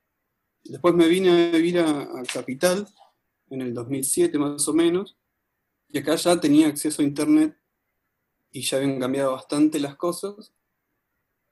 Después 0.64 0.94
me 0.94 1.08
vine 1.08 1.30
a 1.30 1.50
vivir 1.50 1.80
a, 1.80 2.08
Capital 2.32 2.86
en 3.48 3.62
el 3.62 3.74
2007 3.74 4.38
más 4.38 4.66
o 4.68 4.72
menos, 4.72 5.16
y 5.88 5.98
acá 5.98 6.14
ya 6.14 6.38
tenía 6.40 6.68
acceso 6.68 7.02
a 7.02 7.04
internet 7.04 7.56
y 8.52 8.62
ya 8.62 8.76
habían 8.76 9.00
cambiado 9.00 9.32
bastante 9.32 9.80
las 9.80 9.96
cosas, 9.96 10.52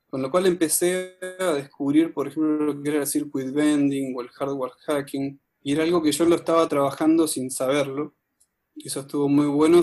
con 0.08 0.22
lo 0.22 0.30
cual 0.30 0.46
empecé 0.46 1.18
a 1.40 1.52
descubrir, 1.52 2.14
por 2.14 2.28
ejemplo, 2.28 2.66
lo 2.66 2.82
que 2.82 2.88
era 2.88 3.00
el 3.00 3.06
circuit 3.06 3.52
bending 3.52 4.16
o 4.16 4.22
el 4.22 4.28
hardware 4.28 4.72
hacking, 4.86 5.40
y 5.62 5.72
era 5.72 5.82
algo 5.82 6.02
que 6.02 6.12
yo 6.12 6.24
lo 6.24 6.36
estaba 6.36 6.68
trabajando 6.68 7.26
sin 7.26 7.50
saberlo, 7.50 8.14
eso 8.86 9.00
estuvo 9.00 9.28
muy 9.28 9.46
bueno, 9.46 9.80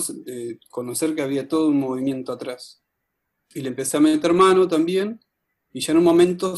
conocer 0.69 1.15
que 1.15 1.21
había 1.21 1.47
todo 1.47 1.67
un 1.67 1.79
movimiento 1.79 2.31
atrás 2.31 2.81
y 3.55 3.61
le 3.61 3.69
empecé 3.69 3.97
a 3.97 4.01
meter 4.01 4.33
mano 4.33 4.67
también, 4.67 5.21
y 5.71 5.79
ya 5.79 5.93
en 5.93 5.99
un 5.99 6.03
momento 6.03 6.55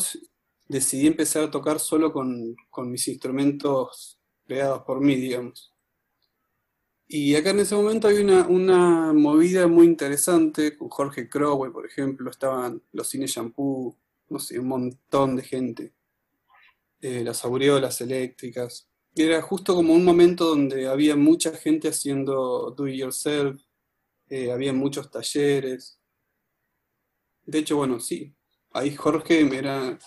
decidí 0.68 1.08
empezar 1.08 1.44
a 1.44 1.52
tocar 1.52 1.80
solo 1.80 2.12
con, 2.12 2.56
mis 2.90 3.08
instrumentos 3.08 4.20
creados 4.46 4.84
por 4.84 5.00
mí, 5.00 5.16
digamos. 5.16 5.74
Y 7.08 7.36
acá 7.36 7.52
en 7.52 7.60
ese 7.60 7.76
momento 7.76 8.08
hay 8.08 8.18
una, 8.18 9.14
movida 9.14 9.68
muy 9.68 9.86
interesante 9.86 10.76
con 10.76 10.90
Jorge 10.90 11.30
Crowell, 11.30 11.72
por 11.72 11.86
ejemplo, 11.86 12.32
estaban 12.32 12.82
los 12.92 13.08
cines 13.08 13.32
shampoo, 13.32 13.96
no 14.30 14.40
sé, 14.40 14.60
un 14.60 14.68
montón 14.68 15.36
de 15.36 15.44
gente, 15.44 15.94
eh, 17.00 17.24
las 17.24 17.46
aureolas 17.46 18.02
eléctricas. 18.02 18.90
Era 19.18 19.42
justo 19.42 19.76
como 19.76 19.94
un 19.94 20.06
momento 20.06 20.46
donde 20.46 20.88
había 20.88 21.16
mucha 21.16 21.52
gente 21.56 21.90
haciendo 21.90 22.72
do 22.72 22.88
it 22.88 22.96
yourself, 22.96 23.62
eh, 24.30 24.52
había 24.52 24.74
muchos 24.74 25.10
talleres, 25.12 26.00
de 27.48 27.60
hecho, 27.60 27.78
bueno, 27.78 28.00
sí, 28.02 28.36
ahí 28.74 28.94
Jorge 28.94 29.40
era 29.58 29.98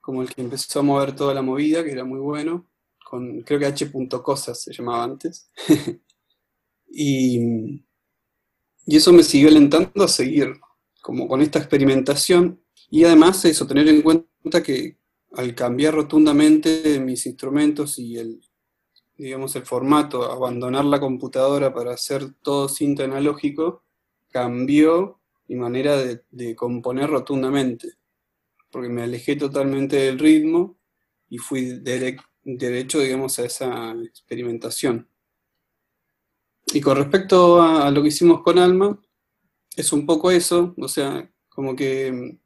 como 0.00 0.22
el 0.22 0.34
que 0.34 0.42
empezó 0.42 0.80
a 0.80 0.82
mover 0.82 1.14
toda 1.14 1.32
la 1.32 1.40
movida, 1.40 1.84
que 1.84 1.92
era 1.92 2.04
muy 2.04 2.18
bueno, 2.18 2.68
con 3.08 3.42
creo 3.42 3.60
que 3.60 3.66
H. 3.66 3.92
Cosas 4.22 4.60
se 4.60 4.72
llamaba 4.72 5.04
antes. 5.04 5.48
y, 6.90 7.38
y 8.86 8.96
eso 8.96 9.12
me 9.12 9.22
siguió 9.22 9.48
alentando 9.48 10.04
a 10.04 10.08
seguir 10.08 10.52
como 11.00 11.28
con 11.28 11.40
esta 11.42 11.60
experimentación 11.60 12.60
y 12.90 13.04
además 13.04 13.44
eso, 13.44 13.66
tener 13.68 13.86
en 13.88 14.02
cuenta 14.02 14.62
que 14.64 14.98
al 15.36 15.54
cambiar 15.54 15.94
rotundamente 15.94 17.00
mis 17.00 17.26
instrumentos 17.26 17.98
y 17.98 18.16
el, 18.18 18.40
digamos, 19.16 19.54
el 19.56 19.64
formato, 19.64 20.30
abandonar 20.30 20.84
la 20.84 21.00
computadora 21.00 21.72
para 21.72 21.94
hacer 21.94 22.34
todo 22.42 22.68
cinta 22.68 23.04
analógico, 23.04 23.84
cambió 24.30 25.20
mi 25.48 25.56
manera 25.56 25.96
de, 25.96 26.56
componer 26.56 27.10
rotundamente, 27.10 27.92
porque 28.70 28.88
me 28.88 29.02
alejé 29.02 29.36
totalmente 29.36 29.96
del 29.96 30.18
ritmo 30.18 30.76
y 31.28 31.38
fui 31.38 31.80
derecho, 31.80 33.00
digamos, 33.00 33.38
a 33.38 33.44
esa 33.44 33.92
experimentación. 34.04 35.08
Y 36.72 36.80
con 36.80 36.96
respecto 36.96 37.60
a, 37.62 37.90
lo 37.90 38.02
que 38.02 38.08
hicimos 38.08 38.42
con 38.42 38.58
Alma, 38.58 39.00
es 39.76 39.92
un 39.92 40.06
poco 40.06 40.30
eso, 40.30 40.74
o 40.78 40.88
sea, 40.88 41.30
como 41.48 41.76
que 41.76 42.38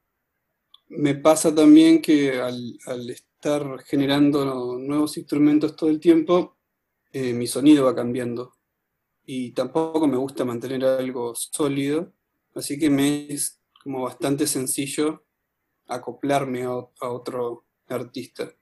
me 0.88 1.14
pasa 1.14 1.54
también 1.54 2.00
que 2.00 2.40
al, 2.40 3.10
estar 3.10 3.82
generando 3.84 4.78
nuevos 4.78 5.16
instrumentos 5.16 5.76
todo 5.76 5.90
el 5.90 6.00
tiempo, 6.00 6.56
eh, 7.12 7.32
mi 7.32 7.46
sonido 7.46 7.84
va 7.84 7.94
cambiando. 7.94 8.54
Y 9.24 9.52
tampoco 9.52 10.06
me 10.06 10.16
gusta 10.16 10.44
mantener 10.44 10.84
algo 10.84 11.34
sólido, 11.34 12.12
Así 12.58 12.76
que 12.76 12.90
me 12.90 13.32
es 13.32 13.60
como 13.84 14.02
bastante 14.02 14.46
sencillo 14.48 15.24
acoplarme 15.86 16.64
a, 16.64 16.74
otro 17.00 17.66
artista. 17.86 18.52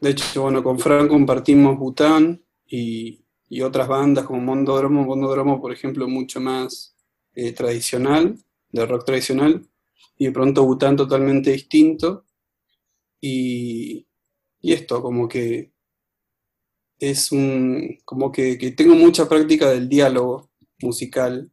De 0.00 0.10
hecho, 0.10 0.42
bueno, 0.42 0.64
con 0.64 0.80
Fran 0.80 1.06
compartimos 1.06 1.78
Bután 1.78 2.44
y, 2.66 3.24
otras 3.62 3.86
bandas 3.86 4.24
como 4.24 4.40
Mondodromo. 4.40 5.04
Mondodromo, 5.04 5.60
por 5.60 5.72
ejemplo, 5.72 6.08
mucho 6.08 6.40
más 6.40 6.96
eh, 7.34 7.52
tradicional, 7.52 8.36
de 8.70 8.86
rock 8.86 9.04
tradicional, 9.04 9.68
y 10.20 10.26
de 10.26 10.32
pronto 10.32 10.66
Bután 10.66 10.96
totalmente 10.96 11.50
distinto. 11.50 12.26
Y, 13.22 14.06
esto, 14.62 15.00
como 15.00 15.26
que 15.26 15.72
es 16.98 17.32
un, 17.32 17.98
como 18.04 18.30
que, 18.30 18.56
tengo 18.76 18.94
mucha 18.96 19.26
práctica 19.26 19.70
del 19.70 19.88
diálogo 19.88 20.50
musical 20.82 21.50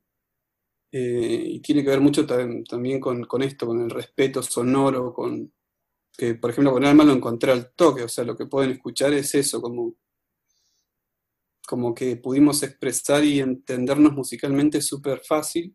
eh, 0.91 1.44
y 1.45 1.61
tiene 1.61 1.81
que 1.81 1.91
ver 1.91 2.02
mucho 2.02 2.26
también 2.27 2.99
con, 2.99 3.41
esto, 3.41 3.68
con 3.68 3.81
el 3.81 3.89
respeto 3.89 4.44
sonoro, 4.44 5.14
con 5.14 5.53
que 6.18 6.35
por 6.35 6.49
ejemplo 6.49 6.73
con 6.73 6.84
Alma 6.84 7.06
lo 7.06 7.14
encontré 7.14 7.53
al 7.53 7.72
toque, 7.73 8.03
o 8.03 8.10
sea, 8.10 8.26
lo 8.26 8.35
que 8.35 8.48
pueden 8.48 8.72
escuchar 8.72 9.14
es 9.14 9.34
eso, 9.34 9.61
como, 9.61 9.95
como 11.65 11.94
que 11.95 12.18
pudimos 12.18 12.64
expresar 12.64 13.23
y 13.23 13.39
entendernos 13.39 14.11
musicalmente 14.11 14.81
súper 14.81 15.22
fácil. 15.22 15.73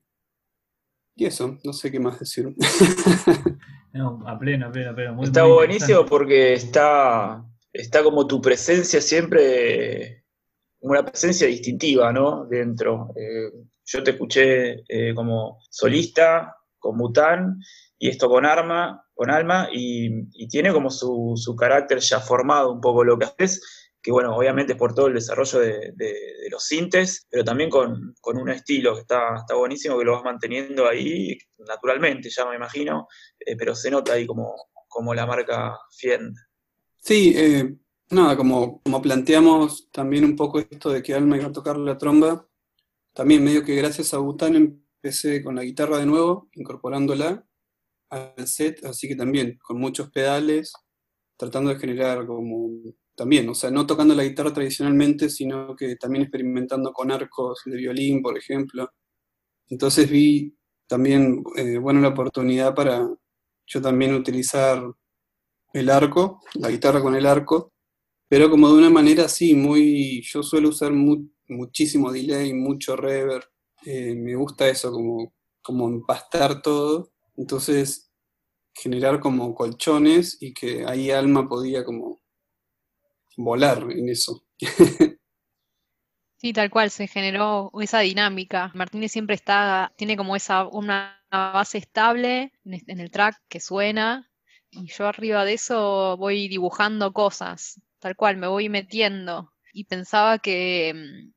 Y 1.15 1.27
eso, 1.27 1.59
no 1.63 1.73
sé 1.73 1.91
qué 1.91 2.01
más 2.01 2.19
decir. 2.19 2.55
no, 3.93 4.23
a 4.27 4.39
pleno, 4.39 4.69
a 4.69 4.73
pleno, 4.73 4.91
a 4.91 4.95
pleno. 4.95 5.23
está 5.23 5.45
buenísimo 5.45 6.07
porque 6.07 6.55
está 6.55 7.45
está 7.73 8.03
como 8.03 8.27
tu 8.27 8.41
presencia 8.41 9.01
siempre, 9.01 10.25
una 10.81 11.05
presencia 11.05 11.47
distintiva, 11.47 12.13
¿no? 12.13 12.45
Dentro. 12.47 13.13
Eh, 13.17 13.51
yo 13.85 14.03
te 14.03 14.13
escuché 14.13 14.85
eh, 14.89 15.15
como 15.15 15.59
solista, 15.71 16.57
con 16.79 16.97
Mután, 16.97 17.59
y 17.99 18.09
esto 18.09 18.29
con 18.29 18.45
Arma, 18.45 19.05
con 19.15 19.31
Alma, 19.31 19.69
y, 19.73 20.49
tiene 20.49 20.73
como 20.73 20.91
su, 20.91 21.57
carácter 21.59 21.99
ya 21.99 22.21
formado 22.21 22.73
un 22.73 22.81
poco 22.81 23.05
lo 23.05 23.19
que 23.19 23.27
haces, 23.27 23.82
que 24.03 24.11
bueno, 24.11 24.35
obviamente 24.37 24.75
por 24.75 24.95
todo 24.95 25.07
el 25.07 25.15
desarrollo 25.15 25.61
de, 25.61 25.95
los 26.51 26.65
sintes, 26.65 27.27
pero 27.31 27.45
también 27.45 27.71
con, 27.71 28.15
un 28.25 28.49
estilo 28.51 28.95
que 28.95 29.03
está, 29.03 29.37
está, 29.37 29.55
buenísimo, 29.55 29.99
que 29.99 30.05
lo 30.05 30.13
vas 30.13 30.25
manteniendo 30.25 30.89
ahí 30.89 31.39
naturalmente, 31.59 32.29
ya 32.29 32.45
me 32.45 32.57
imagino, 32.57 33.07
eh, 33.39 33.57
pero 33.57 33.75
se 33.75 33.91
nota 33.91 34.15
ahí 34.15 34.27
como, 34.27 34.55
como 34.89 35.15
la 35.15 35.25
marca 35.25 35.79
Fiend. 35.97 36.35
Sí, 36.99 37.33
eh, 37.37 37.77
nada, 38.11 38.37
como, 38.37 38.83
como 38.83 39.01
planteamos 39.01 39.89
también 39.93 40.25
un 40.25 40.37
poco 40.37 40.59
esto 40.59 40.91
de 40.91 41.03
que 41.03 41.15
Alma 41.15 41.37
iba 41.37 41.47
a 41.47 41.53
tocar 41.53 41.77
la 41.79 41.97
tromba, 41.97 42.47
también 43.15 43.45
medio 43.45 43.65
que 43.65 43.77
gracias 43.77 44.13
a 44.15 44.19
Bután 44.19 44.57
empecé 44.57 45.43
con 45.43 45.55
la 45.55 45.63
guitarra 45.63 45.99
de 45.99 46.07
nuevo, 46.07 46.49
incorporándola 46.55 47.47
al 48.11 48.47
set, 48.47 48.85
así 48.85 49.09
que 49.09 49.17
también 49.17 49.59
con 49.63 49.79
muchos 49.79 50.11
pedales, 50.11 50.73
tratando 51.37 51.71
de 51.71 51.81
generar 51.81 52.27
como 52.27 52.69
también, 53.23 53.49
o 53.49 53.55
sea, 53.55 53.71
no 53.71 53.87
tocando 53.87 54.17
la 54.17 54.25
guitarra 54.25 54.53
tradicionalmente, 54.53 55.31
sino 55.31 55.77
que 55.77 55.95
también 55.95 56.25
experimentando 56.25 56.93
con 56.93 57.13
arcos 57.13 57.63
de 57.65 57.77
violín, 57.77 58.21
por 58.21 58.37
ejemplo. 58.37 58.91
Entonces 59.69 60.11
vi 60.11 60.57
también, 60.89 61.45
eh, 61.55 61.79
bueno, 61.79 62.01
la 62.01 62.09
oportunidad 62.09 62.75
para 62.75 63.09
yo 63.65 63.81
también 63.81 64.15
utilizar 64.15 64.83
el 65.73 65.89
arco, 65.89 66.41
la 66.55 66.69
guitarra 66.69 67.01
con 67.01 67.15
el 67.15 67.27
arco, 67.27 67.73
pero 68.27 68.51
como 68.51 68.69
de 68.73 68.79
una 68.79 68.91
manera 68.91 69.27
así, 69.27 69.55
muy, 69.55 70.21
yo 70.23 70.43
suelo 70.43 70.71
usar 70.71 70.93
muchísimo 71.47 72.11
delay, 72.11 72.53
mucho 72.53 72.97
reverb, 72.97 73.45
eh, 73.87 74.17
me 74.17 74.35
gusta 74.35 74.69
eso, 74.69 74.91
como, 74.91 75.33
como 75.63 75.87
empastar 75.87 76.61
todo, 76.61 77.13
entonces 77.37 78.11
generar 78.75 79.21
como 79.21 79.55
colchones 79.55 80.39
y 80.41 80.53
que 80.53 80.85
ahí 80.87 81.13
Alma 81.13 81.49
podía 81.49 81.85
como 81.85 82.22
volar 83.37 83.87
en 83.91 84.09
eso. 84.09 84.45
Sí, 86.37 86.53
tal 86.53 86.71
cual, 86.71 86.91
se 86.91 87.07
generó 87.07 87.71
esa 87.81 88.01
dinámica. 88.01 88.73
Martínez 88.75 89.13
siempre 89.13 89.37
está, 89.37 89.93
tiene 89.97 90.17
como 90.17 90.35
esa, 90.35 90.67
una 90.67 91.25
base 91.31 91.79
estable 91.79 92.53
en 92.65 92.99
el 92.99 93.13
track 93.13 93.37
que 93.49 93.61
suena, 93.61 94.29
y 94.73 94.87
yo 94.87 95.07
arriba 95.07 95.45
de 95.45 95.53
eso 95.53 96.17
voy 96.17 96.49
dibujando 96.49 97.13
cosas, 97.13 97.81
tal 97.99 98.17
cual, 98.17 98.39
me 98.39 98.47
voy 98.49 98.69
metiendo. 98.71 99.53
Y 99.73 99.85
pensaba 99.85 100.39
que, 100.39 100.93
mm, 100.95 101.33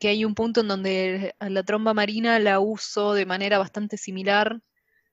que 0.00 0.08
hay 0.08 0.24
un 0.24 0.34
punto 0.34 0.62
en 0.62 0.68
donde 0.68 1.34
la 1.38 1.62
tromba 1.64 1.94
marina 1.94 2.38
la 2.38 2.60
uso 2.60 3.14
de 3.14 3.26
manera 3.26 3.58
bastante 3.58 3.96
similar 3.98 4.60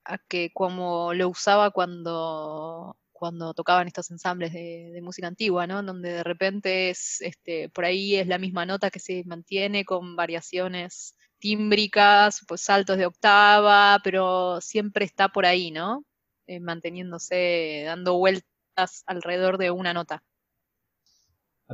a 0.06 0.18
que 0.18 0.52
como 0.54 1.14
lo 1.14 1.30
usaba 1.30 1.72
cuando, 1.72 2.98
cuando 3.24 3.54
tocaban 3.54 3.88
estos 3.88 4.12
ensambles 4.12 4.52
de, 4.52 5.00
música 5.02 5.28
antigua, 5.28 5.66
¿no? 5.66 5.82
Donde 5.82 6.12
de 6.12 6.24
repente 6.24 6.90
es, 6.90 7.22
este, 7.22 7.70
por 7.70 7.86
ahí 7.86 8.18
es 8.18 8.28
la 8.28 8.38
misma 8.38 8.66
nota 8.66 8.90
que 8.92 9.00
se 9.00 9.24
mantiene 9.26 9.86
con 9.86 10.18
variaciones 10.18 11.16
tímbricas, 11.40 12.42
pues 12.46 12.60
saltos 12.60 12.98
de 12.98 13.06
octava, 13.06 14.02
pero 14.04 14.60
siempre 14.60 15.06
está 15.06 15.30
por 15.30 15.46
ahí, 15.46 15.72
¿no? 15.72 16.04
Eh, 16.48 16.60
manteniéndose, 16.60 17.84
dando 17.86 18.18
vueltas 18.18 19.04
alrededor 19.06 19.58
de 19.58 19.72
una 19.72 19.94
nota. 19.94 20.22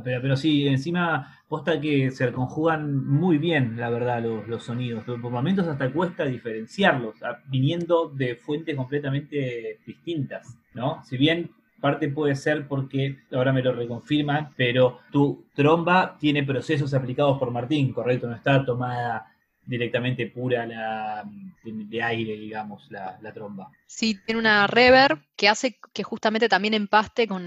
Pero, 0.02 0.22
pero 0.22 0.36
sí, 0.36 0.66
encima 0.66 1.40
posta 1.48 1.80
que 1.80 2.10
se 2.10 2.32
conjugan 2.32 3.06
muy 3.06 3.38
bien, 3.38 3.76
la 3.76 3.90
verdad, 3.90 4.22
los, 4.22 4.62
sonidos. 4.62 5.04
Por 5.04 5.18
momentos 5.18 5.66
hasta 5.66 5.90
cuesta 5.90 6.24
diferenciarlos, 6.24 7.16
viniendo 7.46 8.08
de 8.08 8.36
fuentes 8.36 8.76
completamente 8.76 9.78
distintas, 9.84 10.56
¿no? 10.74 11.02
Si 11.04 11.16
bien 11.16 11.50
parte 11.80 12.08
puede 12.08 12.36
ser 12.36 12.68
porque, 12.68 13.18
ahora 13.32 13.52
me 13.52 13.62
lo 13.62 13.72
reconfirman, 13.72 14.50
pero 14.56 15.00
tu 15.10 15.44
tromba 15.54 16.16
tiene 16.18 16.44
procesos 16.44 16.94
aplicados 16.94 17.38
por 17.38 17.50
Martín, 17.50 17.92
¿correcto? 17.92 18.28
No 18.28 18.36
está 18.36 18.64
tomada 18.64 19.26
directamente 19.66 20.26
pura 20.26 20.66
la, 20.66 21.24
de, 21.62 22.02
aire, 22.02 22.34
digamos, 22.34 22.90
la, 22.90 23.18
tromba. 23.32 23.70
Sí, 23.86 24.18
tiene 24.24 24.40
una 24.40 24.66
reverb 24.66 25.20
que 25.36 25.48
hace 25.48 25.78
que 25.92 26.02
justamente 26.02 26.48
también 26.48 26.74
empaste 26.74 27.28
con, 27.28 27.44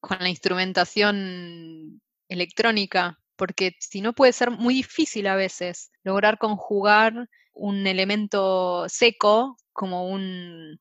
con 0.00 0.18
la 0.20 0.28
instrumentación 0.28 2.00
electrónica, 2.28 3.18
porque 3.36 3.76
si 3.78 4.00
no 4.00 4.12
puede 4.12 4.32
ser 4.32 4.50
muy 4.50 4.74
difícil 4.74 5.26
a 5.26 5.36
veces 5.36 5.90
lograr 6.02 6.38
conjugar 6.38 7.28
un 7.52 7.86
elemento 7.86 8.88
seco 8.88 9.56
como 9.72 10.08
un, 10.08 10.78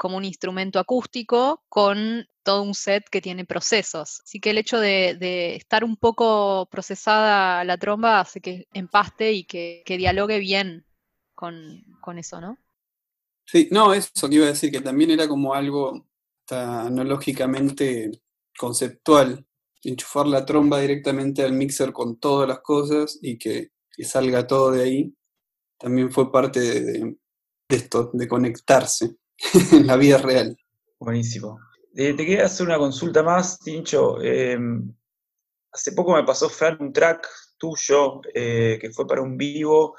como 0.00 0.16
un 0.16 0.24
instrumento 0.24 0.78
acústico 0.78 1.62
con 1.68 2.26
todo 2.42 2.62
un 2.62 2.72
set 2.72 3.04
que 3.10 3.20
tiene 3.20 3.44
procesos. 3.44 4.22
Así 4.24 4.40
que 4.40 4.48
el 4.48 4.56
hecho 4.56 4.80
de, 4.80 5.56
estar 5.56 5.84
un 5.84 5.98
poco 5.98 6.66
procesada 6.70 7.62
la 7.64 7.76
tromba 7.76 8.18
hace 8.18 8.40
que 8.40 8.66
empaste 8.72 9.32
y 9.32 9.44
que, 9.44 9.84
dialogue 9.86 10.38
bien 10.38 10.86
con, 11.34 11.84
eso, 12.16 12.40
¿no? 12.40 12.56
Sí, 13.44 13.68
no, 13.70 13.92
eso 13.92 14.26
que 14.30 14.36
iba 14.36 14.46
a 14.46 14.54
decir, 14.54 14.72
que 14.72 14.80
también 14.80 15.10
era 15.10 15.28
como 15.28 15.52
algo 15.52 16.08
analógicamente 16.48 18.10
conceptual, 18.56 19.44
enchufar 19.82 20.26
la 20.26 20.46
tromba 20.46 20.80
directamente 20.80 21.42
al 21.42 21.52
mixer 21.52 21.92
con 21.92 22.18
todas 22.18 22.48
las 22.48 22.60
cosas 22.60 23.18
y 23.20 23.36
que, 23.36 23.72
salga 24.02 24.46
todo 24.46 24.70
de 24.70 24.82
ahí, 24.82 25.14
también 25.76 26.10
fue 26.10 26.32
parte 26.32 26.58
de 26.60 27.18
esto, 27.68 28.10
de 28.14 28.26
conectarse 28.26 29.19
en 29.72 29.86
la 29.86 29.96
vida 29.96 30.18
real. 30.18 30.56
Buenísimo. 30.98 31.58
Eh, 31.94 32.14
te 32.14 32.24
quería 32.24 32.44
hacer 32.44 32.66
una 32.66 32.78
consulta 32.78 33.22
más, 33.22 33.58
Tincho. 33.58 34.20
Em, 34.22 34.92
hace 35.72 35.92
poco 35.92 36.14
me 36.14 36.24
pasó 36.24 36.48
Fran 36.48 36.76
un 36.80 36.92
track 36.92 37.26
tuyo 37.58 38.20
eh, 38.34 38.78
que 38.80 38.90
fue 38.90 39.06
para 39.06 39.22
un 39.22 39.36
vivo, 39.36 39.96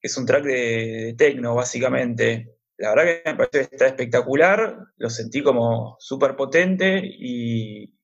que 0.00 0.08
es 0.08 0.16
un 0.16 0.26
track 0.26 0.44
de, 0.44 1.14
techno, 1.16 1.54
básicamente. 1.54 2.56
La 2.78 2.90
verdad 2.90 3.04
que 3.04 3.30
me 3.30 3.36
pareció 3.36 3.68
que 3.68 3.76
está 3.76 3.86
espectacular, 3.86 4.78
lo 4.96 5.10
sentí 5.10 5.42
como 5.42 5.96
súper 5.98 6.36
potente 6.36 7.00
y, 7.02 7.95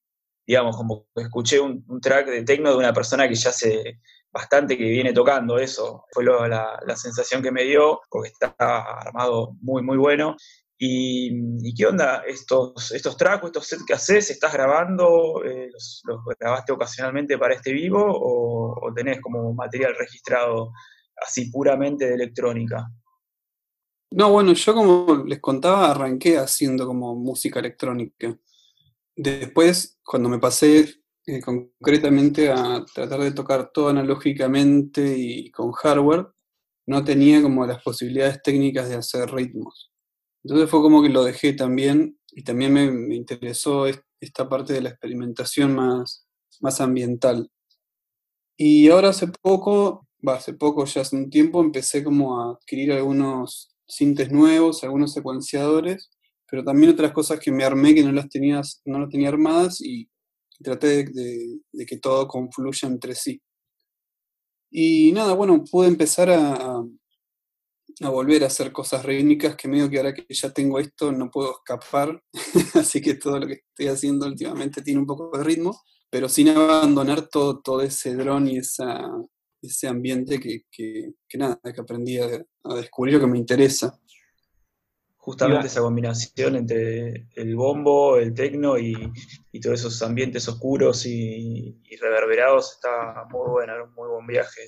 digamos, 0.46 0.76
como 0.76 1.06
escuché 1.14 1.60
un, 1.60 1.84
track 2.00 2.26
de 2.28 2.42
techno 2.42 2.70
de 2.70 2.76
una 2.76 2.92
persona 2.92 3.28
que 3.28 3.34
ya 3.34 3.50
hace 3.50 4.00
bastante 4.32 4.76
que 4.76 4.84
viene 4.84 5.12
tocando 5.12 5.58
eso. 5.58 6.04
Fue 6.10 6.24
la, 6.24 6.80
la, 6.86 6.96
sensación 6.96 7.42
que 7.42 7.52
me 7.52 7.64
dio, 7.64 8.00
porque 8.10 8.30
está 8.30 8.54
armado 8.58 9.56
muy, 9.60 9.82
muy 9.82 9.96
bueno. 9.96 10.36
¿Y, 10.84 11.74
qué 11.76 11.86
onda 11.86 12.24
estos, 12.26 12.90
estos 12.90 13.16
tracks, 13.16 13.44
estos 13.44 13.66
sets 13.68 13.84
que 13.86 13.94
haces? 13.94 14.30
¿Estás 14.30 14.52
grabando? 14.52 15.40
Eh, 15.44 15.68
los, 15.72 16.02
grabaste 16.40 16.72
ocasionalmente 16.72 17.38
para 17.38 17.54
este 17.54 17.72
vivo 17.72 18.04
o, 18.04 18.92
tenés 18.92 19.20
como 19.20 19.54
material 19.54 19.94
registrado 19.96 20.72
así 21.24 21.52
puramente 21.52 22.06
de 22.06 22.14
electrónica? 22.14 22.90
No, 24.10 24.32
bueno, 24.32 24.54
yo 24.54 24.74
como 24.74 25.24
les 25.24 25.40
contaba, 25.40 25.92
arranqué 25.92 26.36
haciendo 26.36 26.84
como 26.84 27.14
música 27.14 27.60
electrónica. 27.60 28.36
Después, 29.16 29.98
cuando 30.04 30.28
me 30.28 30.38
pasé 30.38 31.02
eh, 31.26 31.40
concretamente 31.40 32.50
a 32.50 32.84
tratar 32.94 33.20
de 33.20 33.32
tocar 33.32 33.70
todo 33.72 33.88
analógicamente 33.88 35.16
y 35.16 35.50
con 35.50 35.72
hardware, 35.72 36.28
no 36.86 37.04
tenía 37.04 37.42
como 37.42 37.66
las 37.66 37.82
posibilidades 37.82 38.42
técnicas 38.42 38.88
de 38.88 38.96
hacer 38.96 39.30
ritmos. 39.30 39.92
Entonces 40.44 40.68
fue 40.70 40.80
como 40.80 41.02
que 41.02 41.08
lo 41.08 41.24
dejé 41.24 41.52
también 41.52 42.18
y 42.32 42.42
también 42.42 42.72
me, 42.72 43.14
interesó 43.14 43.86
esta 44.20 44.48
parte 44.48 44.72
de 44.72 44.82
la 44.82 44.88
experimentación 44.90 45.74
más, 45.74 46.26
más 46.60 46.80
ambiental. 46.80 47.50
Y 48.56 48.88
ahora 48.88 49.10
hace 49.10 49.28
poco, 49.28 50.08
hace 50.26 50.54
poco, 50.54 50.84
ya 50.84 51.02
hace 51.02 51.16
un 51.16 51.30
tiempo, 51.30 51.60
empecé 51.60 52.02
como 52.02 52.40
a 52.40 52.52
adquirir 52.54 52.92
algunos 52.92 53.76
sintes 53.86 54.32
nuevos, 54.32 54.82
algunos 54.82 55.12
secuenciadores, 55.12 56.10
pero 56.52 56.64
también 56.64 56.92
otras 56.92 57.12
cosas 57.12 57.40
que 57.40 57.50
me 57.50 57.64
armé 57.64 57.94
que 57.94 58.02
no 58.02 58.12
las 58.12 58.28
tenía, 58.28 58.60
no 58.84 58.98
las 58.98 59.08
tenía 59.08 59.30
armadas 59.30 59.80
y 59.80 60.06
traté 60.62 61.04
de, 61.04 61.86
que 61.86 61.96
todo 61.96 62.28
confluya 62.28 62.88
entre 62.88 63.14
sí. 63.14 63.40
Y 64.70 65.12
nada, 65.12 65.32
bueno, 65.32 65.64
pude 65.64 65.88
empezar 65.88 66.28
a, 66.28 66.84
a 68.02 68.08
volver 68.10 68.44
a 68.44 68.48
hacer 68.48 68.70
cosas 68.70 69.02
rítmicas 69.02 69.56
que 69.56 69.66
medio 69.66 69.88
que 69.88 69.96
ahora 69.96 70.12
que 70.12 70.26
ya 70.28 70.52
tengo 70.52 70.78
esto 70.78 71.10
no 71.10 71.30
puedo 71.30 71.52
escapar, 71.52 72.22
así 72.74 73.00
que 73.00 73.14
todo 73.14 73.40
lo 73.40 73.46
que 73.46 73.62
estoy 73.70 73.86
haciendo 73.86 74.26
últimamente 74.26 74.82
tiene 74.82 75.00
un 75.00 75.06
poco 75.06 75.34
de 75.38 75.44
ritmo, 75.44 75.80
pero 76.10 76.28
sin 76.28 76.50
abandonar 76.50 77.28
todo, 77.28 77.62
todo 77.62 77.80
ese 77.80 78.14
dron 78.14 78.46
y 78.46 78.58
esa, 78.58 79.10
ese 79.62 79.88
ambiente 79.88 80.38
que, 80.38 80.64
que, 80.70 81.14
nada, 81.38 81.58
que 81.62 81.80
aprendí 81.80 82.18
a, 82.18 82.44
descubrir 82.74 83.14
lo 83.14 83.20
que 83.20 83.26
me 83.26 83.38
interesa. 83.38 83.98
Justamente 85.24 85.68
esa 85.68 85.80
combinación 85.80 86.56
entre 86.56 87.28
el 87.36 87.54
bombo, 87.54 88.18
el 88.18 88.34
tecno 88.34 88.76
y, 88.76 88.92
todos 89.62 89.78
esos 89.78 90.02
ambientes 90.02 90.48
oscuros 90.48 91.06
y, 91.06 91.80
y 91.84 91.96
reverberados 91.96 92.72
está 92.72 93.24
muy 93.30 93.48
buena, 93.48 93.84
un 93.84 93.94
muy 93.94 94.08
buen 94.08 94.26
viaje. 94.26 94.62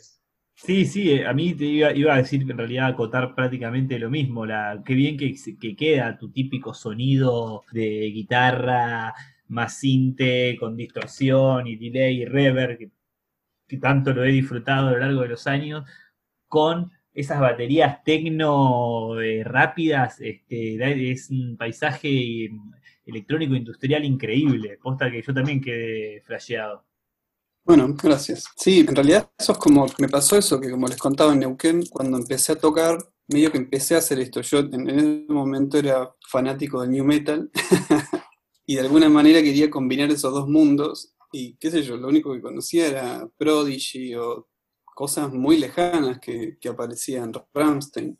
Sí, 0.54 0.86
sí, 0.86 1.10
eh, 1.10 1.26
a 1.26 1.32
mí 1.32 1.54
te 1.54 1.64
iba, 1.64 1.92
iba, 1.92 2.14
a 2.14 2.18
decir 2.18 2.42
en 2.42 2.56
realidad 2.56 2.86
acotar 2.86 3.34
prácticamente 3.34 3.98
lo 3.98 4.10
mismo. 4.10 4.46
La, 4.46 4.80
qué 4.86 4.94
bien 4.94 5.16
que, 5.16 5.34
que 5.60 5.74
queda 5.74 6.16
tu 6.16 6.30
típico 6.30 6.72
sonido 6.72 7.64
de 7.72 8.10
guitarra 8.14 9.12
más 9.48 9.78
sinte, 9.78 10.56
con 10.58 10.76
distorsión 10.76 11.66
y 11.66 11.76
delay 11.76 12.22
y 12.22 12.24
reverb, 12.26 12.78
que, 12.78 13.78
tanto 13.78 14.12
lo 14.12 14.24
he 14.24 14.28
disfrutado 14.28 14.88
a 14.88 14.92
lo 14.92 14.98
largo 14.98 15.22
de 15.22 15.28
los 15.28 15.48
años, 15.48 15.84
con 16.46 16.92
esas 17.14 17.40
baterías 17.40 18.02
tecno 18.02 19.20
eh, 19.20 19.44
rápidas, 19.44 20.20
este, 20.20 21.12
es 21.12 21.30
un 21.30 21.56
paisaje 21.56 22.50
electrónico 23.06 23.54
industrial 23.54 24.04
increíble. 24.04 24.78
Posta 24.82 25.10
que 25.10 25.22
yo 25.22 25.32
también 25.32 25.60
quedé 25.60 26.20
flasheado. 26.22 26.84
Bueno, 27.64 27.94
gracias. 28.02 28.44
Sí, 28.56 28.80
en 28.80 28.94
realidad 28.94 29.30
eso 29.38 29.52
es 29.52 29.58
como, 29.58 29.86
me 29.98 30.08
pasó 30.08 30.36
eso, 30.36 30.60
que 30.60 30.70
como 30.70 30.86
les 30.86 30.98
contaba 30.98 31.32
en 31.32 31.40
Neuquén, 31.40 31.86
cuando 31.86 32.18
empecé 32.18 32.52
a 32.52 32.58
tocar, 32.58 32.98
medio 33.28 33.50
que 33.50 33.58
empecé 33.58 33.94
a 33.94 33.98
hacer 33.98 34.18
esto. 34.18 34.40
Yo 34.42 34.58
en, 34.58 34.90
ese 34.90 35.24
momento 35.28 35.78
era 35.78 36.14
fanático 36.28 36.82
del 36.82 36.90
new 36.90 37.04
metal 37.04 37.50
y 38.66 38.74
de 38.74 38.80
alguna 38.80 39.08
manera 39.08 39.40
quería 39.40 39.70
combinar 39.70 40.10
esos 40.10 40.34
dos 40.34 40.48
mundos 40.48 41.14
y 41.32 41.56
qué 41.56 41.70
sé 41.70 41.82
yo, 41.82 41.96
lo 41.96 42.08
único 42.08 42.32
que 42.32 42.40
conocía 42.40 42.86
era 42.86 43.28
Prodigy 43.36 44.14
o 44.14 44.46
cosas 44.94 45.32
muy 45.32 45.58
lejanas 45.58 46.20
que, 46.20 46.58
que 46.60 46.68
aparecían, 46.68 47.32
Ramstein. 47.52 48.18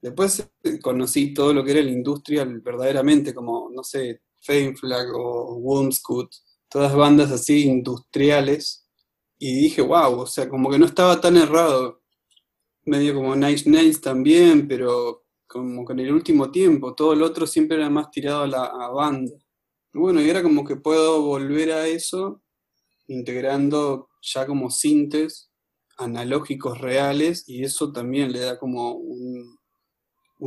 Después 0.00 0.48
eh, 0.62 0.78
conocí 0.80 1.34
todo 1.34 1.52
lo 1.52 1.62
que 1.62 1.72
era 1.72 1.80
el 1.80 1.90
industrial 1.90 2.60
verdaderamente, 2.60 3.34
como, 3.34 3.68
no 3.70 3.84
sé, 3.84 4.22
Fame 4.40 4.74
Flag 4.76 5.08
o 5.14 5.56
Wormscoot 5.56 6.30
todas 6.70 6.94
bandas 6.94 7.32
así 7.32 7.64
industriales, 7.66 8.86
y 9.38 9.54
dije, 9.54 9.82
wow, 9.82 10.20
o 10.20 10.26
sea, 10.26 10.48
como 10.48 10.70
que 10.70 10.78
no 10.78 10.86
estaba 10.86 11.20
tan 11.20 11.36
errado, 11.36 12.02
medio 12.84 13.14
como 13.14 13.34
Nice 13.34 13.68
Nails 13.68 14.00
también, 14.00 14.68
pero 14.68 15.24
como 15.46 15.84
que 15.84 15.94
en 15.94 16.00
el 16.00 16.12
último 16.12 16.50
tiempo, 16.50 16.94
todo 16.94 17.12
el 17.12 17.22
otro 17.22 17.46
siempre 17.46 17.76
era 17.76 17.90
más 17.90 18.10
tirado 18.10 18.42
a 18.42 18.46
la 18.46 18.88
banda. 18.88 19.36
Bueno, 19.92 20.22
y 20.22 20.30
era 20.30 20.42
como 20.42 20.64
que 20.64 20.76
puedo 20.76 21.22
volver 21.22 21.72
a 21.72 21.88
eso, 21.88 22.42
integrando 23.08 24.08
ya 24.22 24.46
como 24.46 24.70
sintes 24.70 25.49
analógicos 26.00 26.80
reales, 26.80 27.48
y 27.48 27.64
eso 27.64 27.92
también 27.92 28.32
le 28.32 28.40
da 28.40 28.58
como 28.58 28.92
un, 28.92 29.58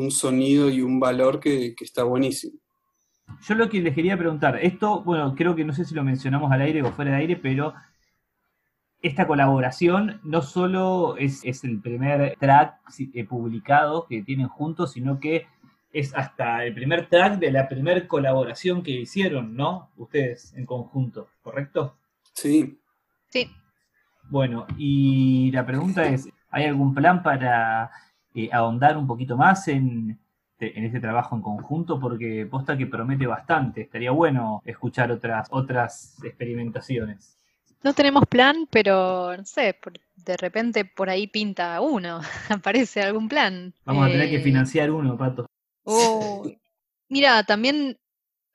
sonido 0.09 0.69
y 0.69 0.81
un 0.81 0.99
valor 0.99 1.39
que 1.39 1.75
está 1.79 2.03
buenísimo. 2.03 2.57
Yo 3.41 3.55
lo 3.55 3.69
que 3.69 3.81
les 3.81 3.95
quería 3.95 4.17
preguntar, 4.17 4.59
esto, 4.61 5.01
bueno, 5.03 5.33
creo 5.35 5.55
que 5.55 5.65
no 5.65 5.73
sé 5.73 5.85
si 5.85 5.95
lo 5.95 6.03
mencionamos 6.03 6.51
al 6.51 6.61
aire 6.61 6.81
o 6.81 6.91
fuera 6.91 7.11
de 7.11 7.17
aire, 7.17 7.35
pero 7.35 7.73
esta 9.01 9.27
colaboración 9.27 10.21
no 10.23 10.41
solo 10.41 11.17
es, 11.17 11.43
el 11.63 11.81
primer 11.81 12.37
track 12.39 12.79
eh, 13.13 13.25
publicado 13.25 14.07
que 14.07 14.23
tienen 14.23 14.47
juntos, 14.47 14.93
sino 14.93 15.19
que 15.19 15.47
es 15.91 16.13
hasta 16.15 16.65
el 16.65 16.73
primer 16.73 17.07
track 17.07 17.37
de 17.39 17.51
la 17.51 17.67
primera 17.67 18.07
colaboración 18.07 18.81
que 18.81 18.91
hicieron, 18.91 19.55
¿no? 19.55 19.91
Ustedes 19.97 20.53
en 20.55 20.65
conjunto, 20.65 21.29
¿correcto? 21.41 21.97
Sí. 22.33 22.79
Sí. 23.29 23.51
Bueno, 24.29 24.65
y 24.77 25.51
la 25.51 25.65
pregunta 25.65 26.05
es, 26.05 26.27
¿hay 26.49 26.65
algún 26.65 26.93
plan 26.93 27.21
para 27.21 27.91
eh, 28.35 28.49
ahondar 28.51 28.97
un 28.97 29.05
poquito 29.05 29.37
más 29.37 29.67
en, 29.67 30.19
este, 30.63 30.77
en 30.77 30.85
este 30.85 30.99
trabajo 30.99 31.35
en 31.35 31.41
conjunto 31.41 31.99
porque 31.99 32.47
posta 32.49 32.77
que 32.77 32.87
promete 32.87 33.25
bastante. 33.27 33.81
Estaría 33.81 34.11
bueno 34.11 34.61
escuchar 34.65 35.11
otras, 35.11 35.47
otras 35.51 36.23
experimentaciones. 36.23 37.37
No 37.83 37.93
tenemos 37.93 38.25
plan, 38.27 38.67
pero 38.71 39.35
no 39.35 39.45
sé, 39.45 39.77
de 40.15 40.37
repente 40.37 40.85
por 40.85 41.09
ahí 41.09 41.27
pinta 41.27 41.81
uno, 41.81 42.21
aparece 42.49 43.01
algún 43.01 43.27
plan. 43.27 43.73
Vamos 43.85 44.07
a 44.07 44.11
tener 44.11 44.29
que 44.29 44.37
eh, 44.37 44.43
financiar 44.43 44.89
uno, 44.89 45.17
Pato. 45.17 45.45
mira, 47.09 47.43
también 47.43 47.97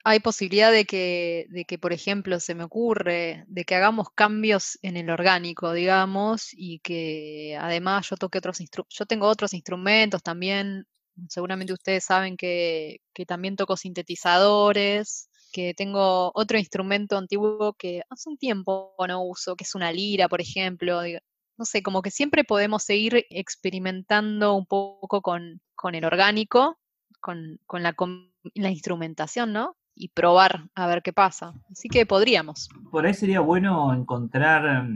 hay 0.08 0.20
posibilidad 0.20 0.72
de 0.72 0.84
que, 0.84 1.46
de 1.50 1.64
que, 1.64 1.78
por 1.78 1.92
ejemplo, 1.92 2.40
se 2.40 2.54
me 2.54 2.64
ocurre, 2.64 3.44
de 3.48 3.64
que 3.64 3.74
hagamos 3.74 4.08
cambios 4.14 4.78
en 4.82 4.96
el 4.96 5.10
orgánico, 5.10 5.72
digamos, 5.72 6.48
y 6.52 6.80
que 6.80 7.56
además 7.60 8.08
yo 8.08 8.16
toque 8.16 8.38
otros. 8.38 8.58
Yo 8.90 9.06
tengo 9.06 9.26
otros 9.26 9.54
instrumentos 9.54 10.22
también 10.22 10.86
seguramente 11.28 11.72
ustedes 11.72 12.04
saben 12.04 12.36
que, 12.36 13.00
también 13.26 13.56
toco 13.56 13.76
sintetizadores, 13.76 15.28
que 15.52 15.74
tengo 15.74 16.30
otro 16.34 16.58
instrumento 16.58 17.16
antiguo 17.16 17.74
que 17.74 18.02
hace 18.10 18.28
un 18.28 18.38
tiempo 18.38 18.94
no 19.08 19.24
uso, 19.24 19.56
que 19.56 19.64
es 19.64 19.74
una 19.74 19.92
lira, 19.92 20.28
por 20.28 20.40
ejemplo. 20.40 21.00
No 21.56 21.64
sé, 21.64 21.82
como 21.82 22.02
que 22.02 22.10
siempre 22.10 22.44
podemos 22.44 22.84
seguir 22.84 23.26
experimentando 23.30 24.54
un 24.54 24.66
poco 24.66 25.20
con, 25.22 25.60
el 25.92 26.04
orgánico, 26.04 26.78
con, 27.20 27.58
la, 27.72 27.94
la 28.54 28.70
instrumentación, 28.70 29.52
¿no? 29.52 29.76
Y 30.00 30.08
probar 30.08 30.68
a 30.76 30.86
ver 30.86 31.02
qué 31.02 31.12
pasa. 31.12 31.54
Así 31.70 31.88
que 31.88 32.06
podríamos. 32.06 32.68
Por 32.92 33.04
ahí 33.04 33.14
sería 33.14 33.40
bueno 33.40 33.92
encontrar, 33.92 34.86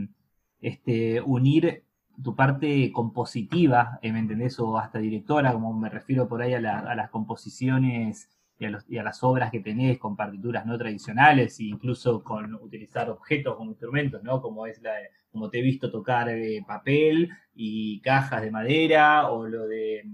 este, 0.61 1.19
unir 1.21 1.83
tu 2.21 2.35
parte 2.35 2.89
compositiva, 2.93 3.99
eh, 4.01 4.13
¿me 4.13 4.19
entendés? 4.19 4.57
O 4.59 4.77
hasta 4.77 4.99
directora, 4.99 5.51
como 5.51 5.73
me 5.73 5.89
refiero 5.89 6.27
por 6.27 6.41
ahí 6.41 6.53
a, 6.53 6.61
las 6.61 7.09
composiciones 7.09 8.29
y 8.59 8.97
a, 8.97 9.03
las 9.03 9.23
obras 9.23 9.51
que 9.51 9.59
tenés 9.59 9.97
con 9.99 10.15
partituras 10.15 10.65
no 10.65 10.77
tradicionales, 10.77 11.59
e 11.59 11.63
incluso 11.63 12.23
con 12.23 12.53
utilizar 12.55 13.09
objetos 13.09 13.57
como 13.57 13.71
instrumentos, 13.71 14.23
¿no? 14.23 14.41
Como 14.41 14.65
es 14.67 14.81
la, 14.81 14.93
como 15.31 15.49
te 15.49 15.59
he 15.59 15.61
visto 15.61 15.91
tocar 15.91 16.29
papel 16.65 17.29
y 17.53 17.99
cajas 18.01 18.41
de 18.41 18.51
madera, 18.51 19.29
o 19.31 19.47
lo 19.47 19.67
de 19.67 20.05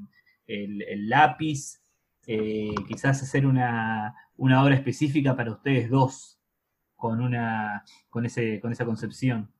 el, 0.48 1.10
lápiz, 1.10 1.82
eh, 2.26 2.74
quizás 2.88 3.22
hacer 3.22 3.46
una, 3.46 4.16
una 4.40 4.64
obra 4.64 4.76
específica 4.76 5.36
para 5.36 5.52
ustedes 5.52 5.90
dos, 5.90 6.40
con 6.96 7.22
una, 7.22 7.84
con 8.10 8.26
ese, 8.26 8.60
con 8.60 8.72
esa 8.72 8.86
concepción. 8.86 9.54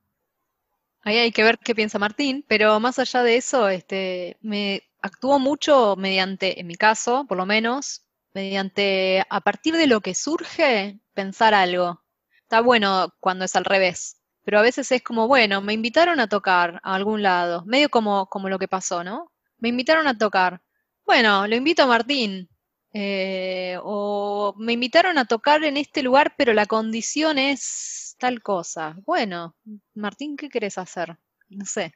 Ahí 1.02 1.16
hay 1.16 1.32
que 1.32 1.42
ver 1.42 1.58
qué 1.58 1.74
piensa 1.74 1.98
Martín, 1.98 2.44
pero 2.46 2.78
más 2.80 2.98
allá 2.98 3.22
de 3.22 3.36
eso, 3.36 3.68
este, 3.68 4.36
me 4.42 4.82
actúo 5.00 5.38
mucho 5.38 5.96
mediante, 5.96 6.60
en 6.60 6.66
mi 6.66 6.74
caso, 6.74 7.24
por 7.26 7.38
lo 7.38 7.46
menos, 7.46 8.04
mediante, 8.34 9.24
a 9.30 9.40
partir 9.40 9.76
de 9.76 9.86
lo 9.86 10.02
que 10.02 10.14
surge, 10.14 11.00
pensar 11.14 11.54
algo. 11.54 12.02
Está 12.42 12.60
bueno 12.60 13.14
cuando 13.20 13.46
es 13.46 13.56
al 13.56 13.64
revés, 13.64 14.18
pero 14.44 14.58
a 14.58 14.62
veces 14.62 14.92
es 14.92 15.02
como, 15.02 15.26
bueno, 15.26 15.62
me 15.62 15.72
invitaron 15.72 16.20
a 16.20 16.28
tocar 16.28 16.80
a 16.82 16.94
algún 16.94 17.22
lado, 17.22 17.64
medio 17.64 17.88
como, 17.88 18.26
como 18.26 18.50
lo 18.50 18.58
que 18.58 18.68
pasó, 18.68 19.04
¿no? 19.04 19.32
Me 19.58 19.68
invitaron 19.70 20.06
a 20.06 20.18
tocar. 20.18 20.60
Bueno, 21.06 21.46
lo 21.46 21.56
invito 21.56 21.82
a 21.82 21.86
Martín. 21.86 22.49
Eh, 22.92 23.78
o 23.82 24.54
me 24.58 24.72
invitaron 24.72 25.18
a 25.18 25.24
tocar 25.24 25.62
en 25.64 25.76
este 25.76 26.02
lugar, 26.02 26.34
pero 26.36 26.52
la 26.52 26.66
condición 26.66 27.38
es 27.38 28.16
tal 28.18 28.42
cosa. 28.42 28.96
Bueno, 29.06 29.56
Martín, 29.94 30.36
¿qué 30.36 30.48
querés 30.48 30.78
hacer? 30.78 31.16
No 31.48 31.64
sé. 31.66 31.92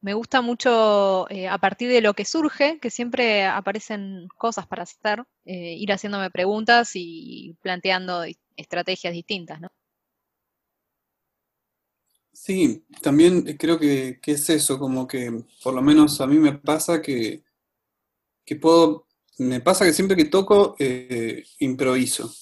Me 0.00 0.14
gusta 0.14 0.40
mucho 0.40 1.28
eh, 1.30 1.48
a 1.48 1.58
partir 1.58 1.88
de 1.88 2.00
lo 2.00 2.14
que 2.14 2.24
surge, 2.24 2.78
que 2.80 2.90
siempre 2.90 3.44
aparecen 3.44 4.28
cosas 4.36 4.66
para 4.66 4.84
hacer, 4.84 5.24
eh, 5.44 5.74
ir 5.76 5.90
haciéndome 5.92 6.30
preguntas 6.30 6.92
y 6.94 7.56
planteando 7.62 8.24
estrategias 8.56 9.12
distintas, 9.12 9.60
¿no? 9.60 9.68
Sí, 12.32 12.84
también 13.00 13.42
creo 13.56 13.78
que, 13.78 14.20
es 14.26 14.50
eso, 14.50 14.78
como 14.78 15.08
que 15.08 15.42
por 15.62 15.72
lo 15.72 15.80
menos 15.80 16.20
a 16.20 16.26
mí 16.26 16.36
me 16.36 16.52
pasa 16.52 17.00
que, 17.00 17.42
que 18.44 18.56
puedo, 18.56 19.05
me 19.38 19.60
pasa 19.60 19.84
que 19.84 19.92
siempre 19.92 20.16
que 20.16 20.26
toco 20.26 20.76
eh, 20.78 21.44
improviso. 21.58 22.32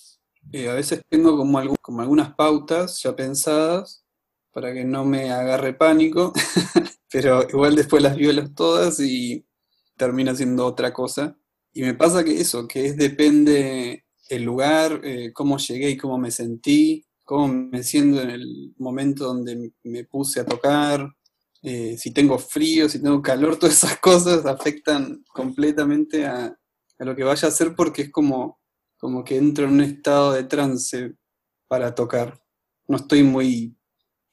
Eh, 0.52 0.68
a 0.68 0.74
veces 0.74 1.00
tengo 1.08 1.36
como, 1.36 1.74
como 1.80 2.02
algunas 2.02 2.34
pautas 2.34 3.02
ya 3.02 3.16
pensadas 3.16 4.04
para 4.52 4.72
que 4.72 4.84
no 4.84 5.04
me 5.04 5.32
agarre 5.32 5.74
pánico, 5.74 6.32
pero 7.10 7.42
igual 7.48 7.74
después 7.74 8.02
las 8.02 8.16
violo 8.16 8.48
todas 8.52 9.00
y 9.00 9.44
termino 9.96 10.30
haciendo 10.30 10.66
otra 10.66 10.92
cosa. 10.92 11.36
Y 11.72 11.82
me 11.82 11.94
pasa 11.94 12.22
que 12.22 12.40
eso, 12.40 12.68
que 12.68 12.86
es 12.86 12.96
depende 12.96 14.04
el 14.28 14.42
lugar, 14.44 15.00
eh, 15.02 15.32
cómo 15.32 15.58
llegué 15.58 15.90
y 15.90 15.96
cómo 15.96 16.18
me 16.18 16.30
sentí, 16.30 17.04
cómo 17.24 17.48
me 17.48 17.82
siento 17.82 18.22
en 18.22 18.30
el 18.30 18.74
momento 18.78 19.24
donde 19.24 19.72
me 19.82 20.04
puse 20.04 20.40
a 20.40 20.46
tocar, 20.46 21.08
si 21.96 22.12
tengo 22.12 22.38
frío, 22.38 22.90
si 22.90 23.00
tengo 23.00 23.22
calor, 23.22 23.56
todas 23.58 23.82
esas 23.82 23.98
cosas 23.98 24.44
afectan 24.44 25.24
completamente 25.32 26.26
a, 26.26 26.54
lo 26.98 27.16
que 27.16 27.24
vaya 27.24 27.48
a 27.48 27.50
hacer 27.50 27.74
porque 27.74 28.02
es 28.02 28.10
como, 28.10 28.60
como 28.98 29.24
que 29.24 29.36
entro 29.36 29.64
en 29.66 29.72
un 29.72 29.80
estado 29.80 30.32
de 30.32 30.44
trance 30.44 31.14
para 31.68 31.94
tocar. 31.94 32.40
No 32.86 32.96
estoy 32.96 33.22
muy 33.22 33.76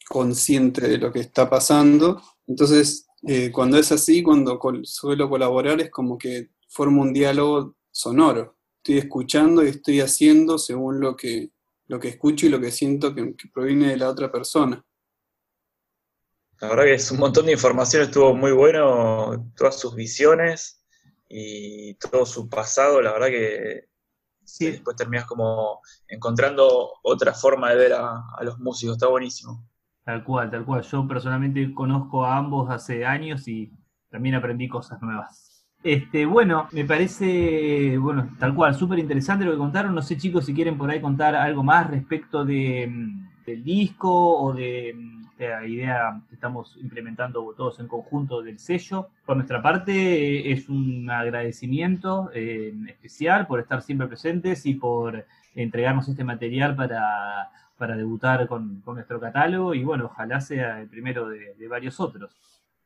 consciente 0.08 0.88
de 0.88 0.98
lo 0.98 1.12
que 1.12 1.20
está 1.20 1.50
pasando. 1.50 2.22
Entonces, 2.46 3.08
eh, 3.28 3.52
cuando 3.52 3.78
es 3.78 3.92
así, 3.92 4.22
cuando 4.22 4.60
suelo 4.84 5.30
colaborar, 5.30 5.80
es 5.82 5.90
como 5.90 6.18
que 6.18 6.52
formo 6.68 7.02
un 7.02 7.14
diálogo 7.14 7.76
sonoro. 7.92 8.58
Estoy 8.78 8.98
escuchando 9.00 9.64
y 9.64 9.70
estoy 9.70 10.02
haciendo 10.02 10.58
según 10.58 11.00
lo 11.00 11.16
que, 11.16 11.52
lo 11.88 12.00
que 12.00 12.10
escucho 12.10 12.46
y 12.46 12.50
lo 12.50 12.60
que 12.60 12.72
siento 12.72 13.14
que, 13.14 13.36
proviene 13.54 13.90
de 13.90 13.98
la 13.98 14.10
otra 14.10 14.32
persona. 14.32 14.84
La 16.60 16.70
verdad 16.70 16.84
que 16.84 16.94
es 16.94 17.12
un 17.12 17.20
montón 17.20 17.48
de 17.48 17.54
información, 17.54 18.04
estuvo 18.04 18.36
muy 18.36 18.52
bueno, 18.52 19.52
todas 19.56 19.80
sus 19.80 19.96
visiones 19.96 20.81
y 21.34 21.94
todo 21.96 22.26
su 22.26 22.50
pasado, 22.50 23.02
la 23.02 23.14
verdad 23.14 23.28
que 23.28 23.86
después 24.60 24.98
terminas 24.98 25.26
como 25.26 25.80
encontrando 26.08 26.92
otra 27.04 27.34
forma 27.34 27.70
de 27.70 27.76
ver 27.78 27.94
a, 27.94 28.24
los 28.42 28.60
músicos, 28.60 28.98
está 28.98 29.08
buenísimo. 29.08 29.66
Tal 30.04 30.24
cual, 30.24 30.52
tal 30.52 30.66
cual. 30.66 30.82
Yo 30.82 31.08
personalmente 31.08 31.74
conozco 31.74 32.26
a 32.26 32.38
ambos 32.38 32.70
hace 32.70 33.06
años 33.06 33.48
y 33.48 33.72
también 34.10 34.36
aprendí 34.36 34.68
cosas 34.68 35.02
nuevas. 35.02 35.66
Este, 35.84 36.26
bueno, 36.26 36.68
me 36.72 36.86
parece, 36.86 37.98
bueno, 37.98 38.36
tal 38.38 38.54
cual, 38.54 38.76
súper 38.76 39.00
interesante 39.00 39.46
lo 39.46 39.52
que 39.52 39.58
contaron. 39.58 39.96
No 39.96 40.02
sé, 40.02 40.18
chicos, 40.18 40.46
si 40.46 40.54
quieren 40.54 40.78
por 40.78 40.90
ahí 40.90 41.00
contar 41.00 41.36
algo 41.36 41.64
más 41.64 41.90
respecto 41.90 42.44
de, 42.44 42.88
mm, 42.88 43.44
del 43.46 43.64
disco 43.64 44.44
o 44.44 44.54
de, 44.54 44.94
la 45.50 45.68
idea 45.68 46.22
que 46.30 46.36
estamos 46.36 46.78
implementando 46.82 47.54
todos 47.56 47.80
en 47.80 47.88
conjunto 47.88 48.42
del 48.42 48.60
sello. 48.60 49.10
Por 49.26 49.36
nuestra 49.38 49.62
parte, 49.62 50.52
es 50.52 50.70
un 50.70 51.10
agradecimiento 51.10 52.30
eh, 52.34 52.74
especial 52.88 53.48
por 53.48 53.60
estar 53.60 53.82
siempre 53.82 54.08
presentes 54.08 54.66
y 54.66 54.76
por 54.76 55.26
entregarnos 55.56 56.08
este 56.08 56.24
material 56.24 56.76
para, 56.76 57.50
para 57.78 57.96
debutar 57.96 58.48
con, 58.48 58.84
nuestro 58.86 59.20
catálogo. 59.20 59.74
Y 59.74 59.84
bueno, 59.84 60.06
ojalá 60.06 60.42
sea 60.42 60.82
el 60.82 60.88
primero 60.88 61.30
de, 61.30 61.56
de 61.56 61.68
varios 61.68 62.00
otros. 62.00 62.36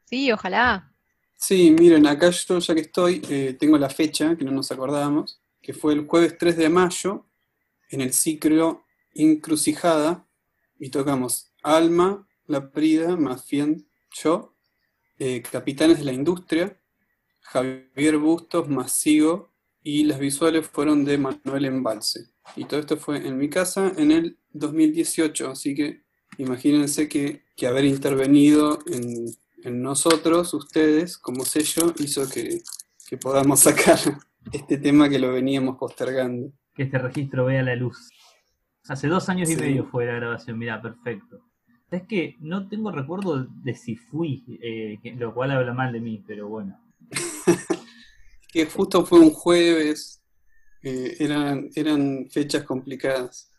Sí, 0.06 0.32
ojalá. 0.32 0.92
Sí, 1.38 1.76
miren, 1.78 2.08
acá 2.08 2.30
yo 2.30 2.60
ya 2.60 2.74
que 2.74 2.82
estoy, 2.82 3.22
eh, 3.30 3.56
tengo 3.60 3.78
la 3.78 3.90
fecha, 3.90 4.36
que 4.36 4.46
no 4.46 4.52
nos 4.52 4.72
acordamos, 4.72 5.42
que 5.62 5.74
fue 5.74 5.94
el 5.94 6.08
jueves 6.08 6.38
3 6.38 6.58
de 6.58 6.70
mayo, 6.70 7.26
en 7.90 8.02
el 8.02 8.14
ciclo 8.14 8.84
Incrucijada, 9.14 10.26
y 10.80 10.90
tocamos 10.90 11.52
Alma, 11.64 12.25
La 12.48 12.72
Prida, 12.72 13.16
más 13.16 13.48
bien 13.50 13.88
yo, 14.12 14.56
eh, 15.20 15.42
Capitanes 15.42 16.00
de 16.00 16.06
la 16.06 16.14
Industria, 16.14 16.80
Javier 17.42 18.18
Bustos, 18.18 18.70
Masigo, 18.70 19.54
y 19.84 20.04
las 20.06 20.20
visuales 20.20 20.68
fueron 20.68 21.06
de 21.06 21.18
Manuel 21.18 21.66
Embalse. 21.66 22.32
Y 22.56 22.66
todo 22.66 22.80
esto 22.80 22.98
fue 22.98 23.26
en 23.28 23.38
mi 23.38 23.50
casa 23.50 23.92
en 23.98 24.12
el 24.12 24.40
2018, 24.52 25.52
así 25.52 25.76
que 25.76 26.04
imagínense 26.38 27.08
que, 27.08 27.44
que 27.56 27.68
haber 27.68 27.86
intervenido 27.86 28.80
en 28.88 29.28
en 29.66 29.82
nosotros, 29.82 30.54
ustedes, 30.54 31.18
como 31.18 31.44
sello, 31.44 31.92
hizo 31.98 32.30
que, 32.30 32.62
podamos 33.20 33.62
sacar 33.62 33.98
este 34.54 34.78
tema 34.78 35.10
que 35.10 35.18
lo 35.18 35.32
veníamos 35.32 35.78
postergando. 35.78 36.52
Que 36.76 36.84
este 36.84 37.00
registro 37.00 37.46
vea 37.46 37.64
la 37.64 37.76
luz. 37.76 38.10
Hace 38.88 39.08
dos 39.08 39.28
años 39.28 39.50
y 39.50 39.56
medio 39.56 39.86
fue 39.86 40.06
la 40.06 40.14
grabación, 40.14 40.60
mira, 40.60 40.80
perfecto. 40.80 41.40
Es 41.92 42.04
que 42.04 42.36
no 42.40 42.68
tengo 42.68 42.92
recuerdo 42.92 43.46
de 43.64 43.76
si 43.76 43.96
fui, 43.96 44.44
eh, 44.62 44.98
lo 45.18 45.34
cual 45.34 45.52
habla 45.52 45.74
mal 45.74 45.94
de 45.94 46.00
mí, 46.00 46.24
pero 46.26 46.48
bueno. 46.48 46.80
que 48.52 48.66
justo 48.66 49.06
fue 49.06 49.20
un 49.20 49.32
jueves, 49.32 50.24
eh, 50.82 51.16
eran, 51.20 51.70
eran 51.76 52.28
fechas 52.30 52.64
complicadas. 52.64 53.52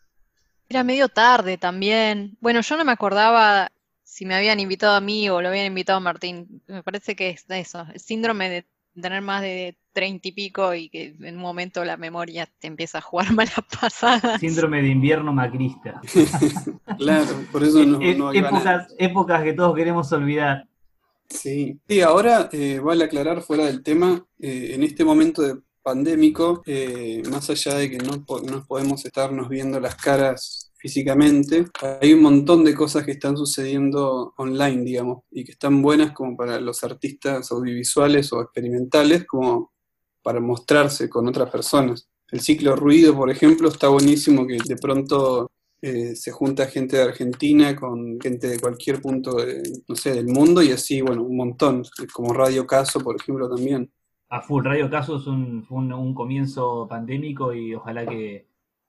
Era 0.69 0.83
medio 0.83 1.07
tarde 1.07 1.57
también. 1.57 2.37
Bueno, 2.41 2.61
yo 2.61 2.75
no 2.75 2.83
me 2.83 2.91
acordaba 2.91 3.71
si 4.03 4.25
me 4.25 4.35
habían 4.35 4.59
invitado 4.59 4.95
a 4.95 5.01
mí 5.01 5.29
o 5.29 5.41
lo 5.41 5.49
habían 5.49 5.67
invitado 5.67 5.97
a 5.97 6.01
Martín. 6.01 6.61
Me 6.67 6.83
parece 6.83 7.15
que 7.15 7.29
es 7.29 7.45
eso, 7.47 7.85
el 7.93 7.99
síndrome 7.99 8.49
de 8.49 8.65
tener 9.01 9.21
más 9.21 9.41
de 9.41 9.77
treinta 9.93 10.27
y 10.27 10.31
pico 10.31 10.73
y 10.73 10.89
que 10.89 11.15
en 11.19 11.37
un 11.37 11.41
momento 11.41 11.83
la 11.83 11.97
memoria 11.97 12.47
te 12.59 12.67
empieza 12.67 12.99
a 12.99 13.01
jugar 13.01 13.31
malas 13.33 13.55
pasadas. 13.79 14.39
Síndrome 14.39 14.81
de 14.81 14.89
invierno 14.89 15.33
macrista. 15.33 16.01
claro, 16.97 17.45
por 17.51 17.63
eso 17.63 17.83
no, 17.85 18.01
e-, 18.01 18.15
no 18.15 18.31
épocas, 18.31 18.93
épocas 18.97 19.43
que 19.43 19.53
todos 19.53 19.75
queremos 19.75 20.11
olvidar. 20.11 20.67
Sí, 21.29 21.79
sí 21.87 22.01
ahora 22.01 22.49
eh, 22.51 22.79
vale 22.79 23.03
aclarar 23.03 23.41
fuera 23.41 23.65
del 23.65 23.83
tema, 23.83 24.25
eh, 24.39 24.71
en 24.73 24.83
este 24.83 25.03
momento 25.03 25.41
de 25.41 25.59
pandémico, 25.81 26.63
eh, 26.65 27.21
más 27.29 27.49
allá 27.49 27.75
de 27.75 27.89
que 27.89 27.97
no, 27.97 28.25
no 28.43 28.65
podemos 28.65 29.05
estarnos 29.05 29.49
viendo 29.49 29.79
las 29.79 29.95
caras 29.95 30.66
físicamente, 30.77 31.65
hay 32.01 32.13
un 32.13 32.21
montón 32.21 32.63
de 32.63 32.75
cosas 32.75 33.03
que 33.03 33.11
están 33.11 33.35
sucediendo 33.35 34.33
online, 34.37 34.83
digamos, 34.83 35.23
y 35.31 35.43
que 35.43 35.51
están 35.51 35.81
buenas 35.81 36.11
como 36.11 36.37
para 36.37 36.59
los 36.59 36.83
artistas 36.83 37.51
audiovisuales 37.51 38.31
o 38.33 38.41
experimentales, 38.41 39.25
como 39.25 39.71
para 40.21 40.39
mostrarse 40.39 41.09
con 41.09 41.27
otras 41.27 41.49
personas. 41.49 42.09
El 42.29 42.41
ciclo 42.41 42.75
ruido, 42.75 43.15
por 43.15 43.29
ejemplo, 43.29 43.69
está 43.69 43.87
buenísimo 43.87 44.45
que 44.45 44.57
de 44.63 44.75
pronto 44.75 45.49
eh, 45.81 46.15
se 46.15 46.31
junta 46.31 46.67
gente 46.67 46.97
de 46.97 47.03
Argentina 47.03 47.75
con 47.75 48.19
gente 48.19 48.47
de 48.47 48.59
cualquier 48.59 49.01
punto, 49.01 49.37
no 49.87 49.95
sé, 49.95 50.13
del 50.13 50.27
mundo 50.27 50.61
y 50.61 50.71
así, 50.71 51.01
bueno, 51.01 51.23
un 51.23 51.37
montón, 51.37 51.83
como 52.13 52.33
Radio 52.33 52.67
Caso, 52.67 52.99
por 52.99 53.15
ejemplo, 53.15 53.49
también. 53.49 53.91
A 54.29 54.41
full, 54.41 54.65
Radio 54.65 54.89
Caso 54.89 55.17
es 55.17 55.27
un, 55.27 55.65
un 55.69 56.13
comienzo 56.13 56.87
pandémico 56.89 57.53
y 57.53 57.73
ojalá 57.75 58.05
que, 58.05 58.47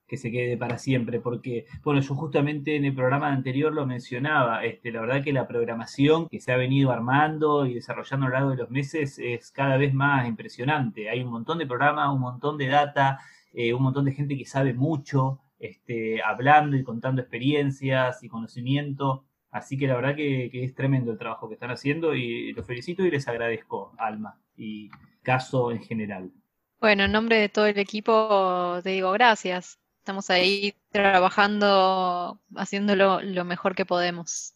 que 0.09 0.16
se 0.16 0.30
quede 0.30 0.56
para 0.56 0.78
siempre, 0.78 1.20
porque, 1.20 1.66
bueno, 1.85 2.01
yo 2.01 2.14
justamente 2.14 2.76
en 2.76 2.86
el 2.86 2.94
programa 2.94 3.28
anterior 3.28 3.72
lo 3.72 3.86
mencionaba, 3.86 4.64
este, 4.64 4.90
la 4.90 5.02
verdad 5.02 5.22
que 5.22 5.32
la 5.32 5.47
programación 5.47 6.28
que 6.28 6.40
se 6.40 6.51
ha 6.51 6.56
venido 6.56 6.90
armando 6.90 7.66
y 7.66 7.74
desarrollando 7.74 8.26
a 8.26 8.28
lo 8.30 8.35
largo 8.35 8.51
de 8.51 8.56
los 8.56 8.70
meses 8.70 9.18
es 9.18 9.51
cada 9.51 9.76
vez 9.76 9.93
más 9.93 10.26
impresionante. 10.26 11.10
Hay 11.10 11.22
un 11.22 11.30
montón 11.30 11.59
de 11.59 11.66
programas, 11.66 12.12
un 12.12 12.20
montón 12.20 12.56
de 12.56 12.68
data, 12.68 13.18
eh, 13.52 13.74
un 13.74 13.82
montón 13.82 14.06
de 14.06 14.12
gente 14.12 14.36
que 14.36 14.47
sabe 14.47 14.72
mucho, 14.72 15.40
este, 15.59 16.22
hablando 16.22 16.76
y 16.76 16.82
contando 16.82 17.20
experiencias 17.20 18.22
y 18.24 18.28
conocimiento. 18.28 19.24
Así 19.51 19.76
que 19.76 19.86
la 19.86 19.97
verdad 19.97 20.16
que, 20.16 20.48
que 20.51 20.64
es 20.64 20.74
tremendo 20.74 21.12
el 21.12 21.18
trabajo 21.18 21.48
que 21.48 21.55
están 21.55 21.70
haciendo 21.70 22.14
y 22.14 22.52
los 22.52 22.66
felicito 22.66 23.05
y 23.05 23.10
les 23.10 23.28
agradezco, 23.28 23.93
Alma, 23.98 24.39
y 24.56 24.90
Caso 25.22 25.70
en 25.72 25.82
general. 25.82 26.30
Bueno, 26.80 27.05
en 27.05 27.12
nombre 27.12 27.36
de 27.36 27.48
todo 27.51 27.66
el 27.66 27.78
equipo 27.78 28.78
te 28.82 28.90
digo 28.90 29.12
gracias. 29.12 29.78
Estamos 30.09 30.30
ahí 30.30 30.72
trabajando, 30.90 32.40
haciéndolo 32.56 33.20
lo 33.20 33.44
mejor 33.44 33.74
que 33.74 33.85
podemos. 33.85 34.55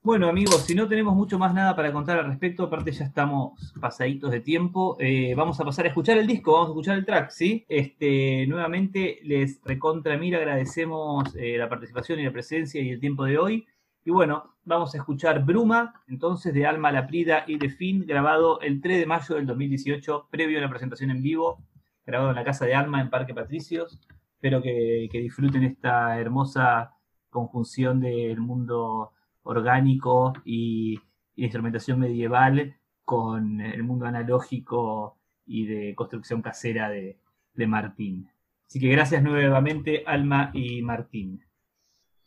Bueno 0.00 0.30
amigos, 0.30 0.64
si 0.64 0.74
no 0.74 0.88
tenemos 0.88 1.14
mucho 1.14 1.38
más 1.38 1.52
nada 1.52 1.76
para 1.76 1.92
contar 1.92 2.20
al 2.20 2.28
respecto, 2.28 2.62
aparte 2.62 2.90
ya 2.90 3.04
estamos 3.04 3.74
pasaditos 3.78 4.30
de 4.30 4.40
tiempo, 4.40 4.96
eh, 4.98 5.34
vamos 5.36 5.60
a 5.60 5.64
pasar 5.66 5.84
a 5.84 5.88
escuchar 5.88 6.16
el 6.16 6.26
disco, 6.26 6.54
vamos 6.54 6.68
a 6.68 6.70
escuchar 6.70 6.96
el 6.96 7.04
track, 7.04 7.28
¿sí? 7.28 7.66
Este, 7.68 8.46
nuevamente 8.46 9.18
les 9.24 9.60
recontra 9.62 10.16
mil 10.16 10.34
agradecemos 10.36 11.36
eh, 11.36 11.58
la 11.58 11.68
participación 11.68 12.20
y 12.20 12.24
la 12.24 12.32
presencia 12.32 12.80
y 12.80 12.88
el 12.88 12.98
tiempo 12.98 13.26
de 13.26 13.36
hoy. 13.36 13.66
Y 14.06 14.10
bueno, 14.10 14.54
vamos 14.64 14.94
a 14.94 14.96
escuchar 14.96 15.44
Bruma, 15.44 16.02
entonces 16.08 16.54
de 16.54 16.64
Alma 16.64 16.90
Laprida 16.90 17.44
y 17.46 17.58
de 17.58 17.68
Fin, 17.68 18.06
grabado 18.06 18.58
el 18.62 18.80
3 18.80 19.00
de 19.00 19.06
mayo 19.06 19.34
del 19.34 19.44
2018, 19.44 20.28
previo 20.30 20.56
a 20.56 20.62
la 20.62 20.70
presentación 20.70 21.10
en 21.10 21.22
vivo, 21.22 21.58
grabado 22.06 22.30
en 22.30 22.36
la 22.36 22.44
Casa 22.44 22.64
de 22.64 22.74
Alma 22.74 23.02
en 23.02 23.10
Parque 23.10 23.34
Patricios. 23.34 24.00
Espero 24.44 24.60
que, 24.60 25.08
disfruten 25.10 25.64
esta 25.64 26.20
hermosa 26.20 26.92
conjunción 27.30 27.98
del 27.98 28.40
mundo 28.40 29.12
orgánico 29.42 30.34
y, 30.44 31.00
instrumentación 31.34 31.98
medieval 31.98 32.76
con 33.06 33.62
el 33.62 33.82
mundo 33.84 34.04
analógico 34.04 35.16
y 35.46 35.64
de 35.64 35.94
construcción 35.94 36.42
casera 36.42 36.90
de, 36.90 37.18
de 37.54 37.66
Martín. 37.66 38.28
Así 38.66 38.78
que 38.78 38.88
gracias 38.88 39.22
nuevamente, 39.22 40.04
Alma 40.06 40.50
y 40.52 40.82
Martín. 40.82 41.42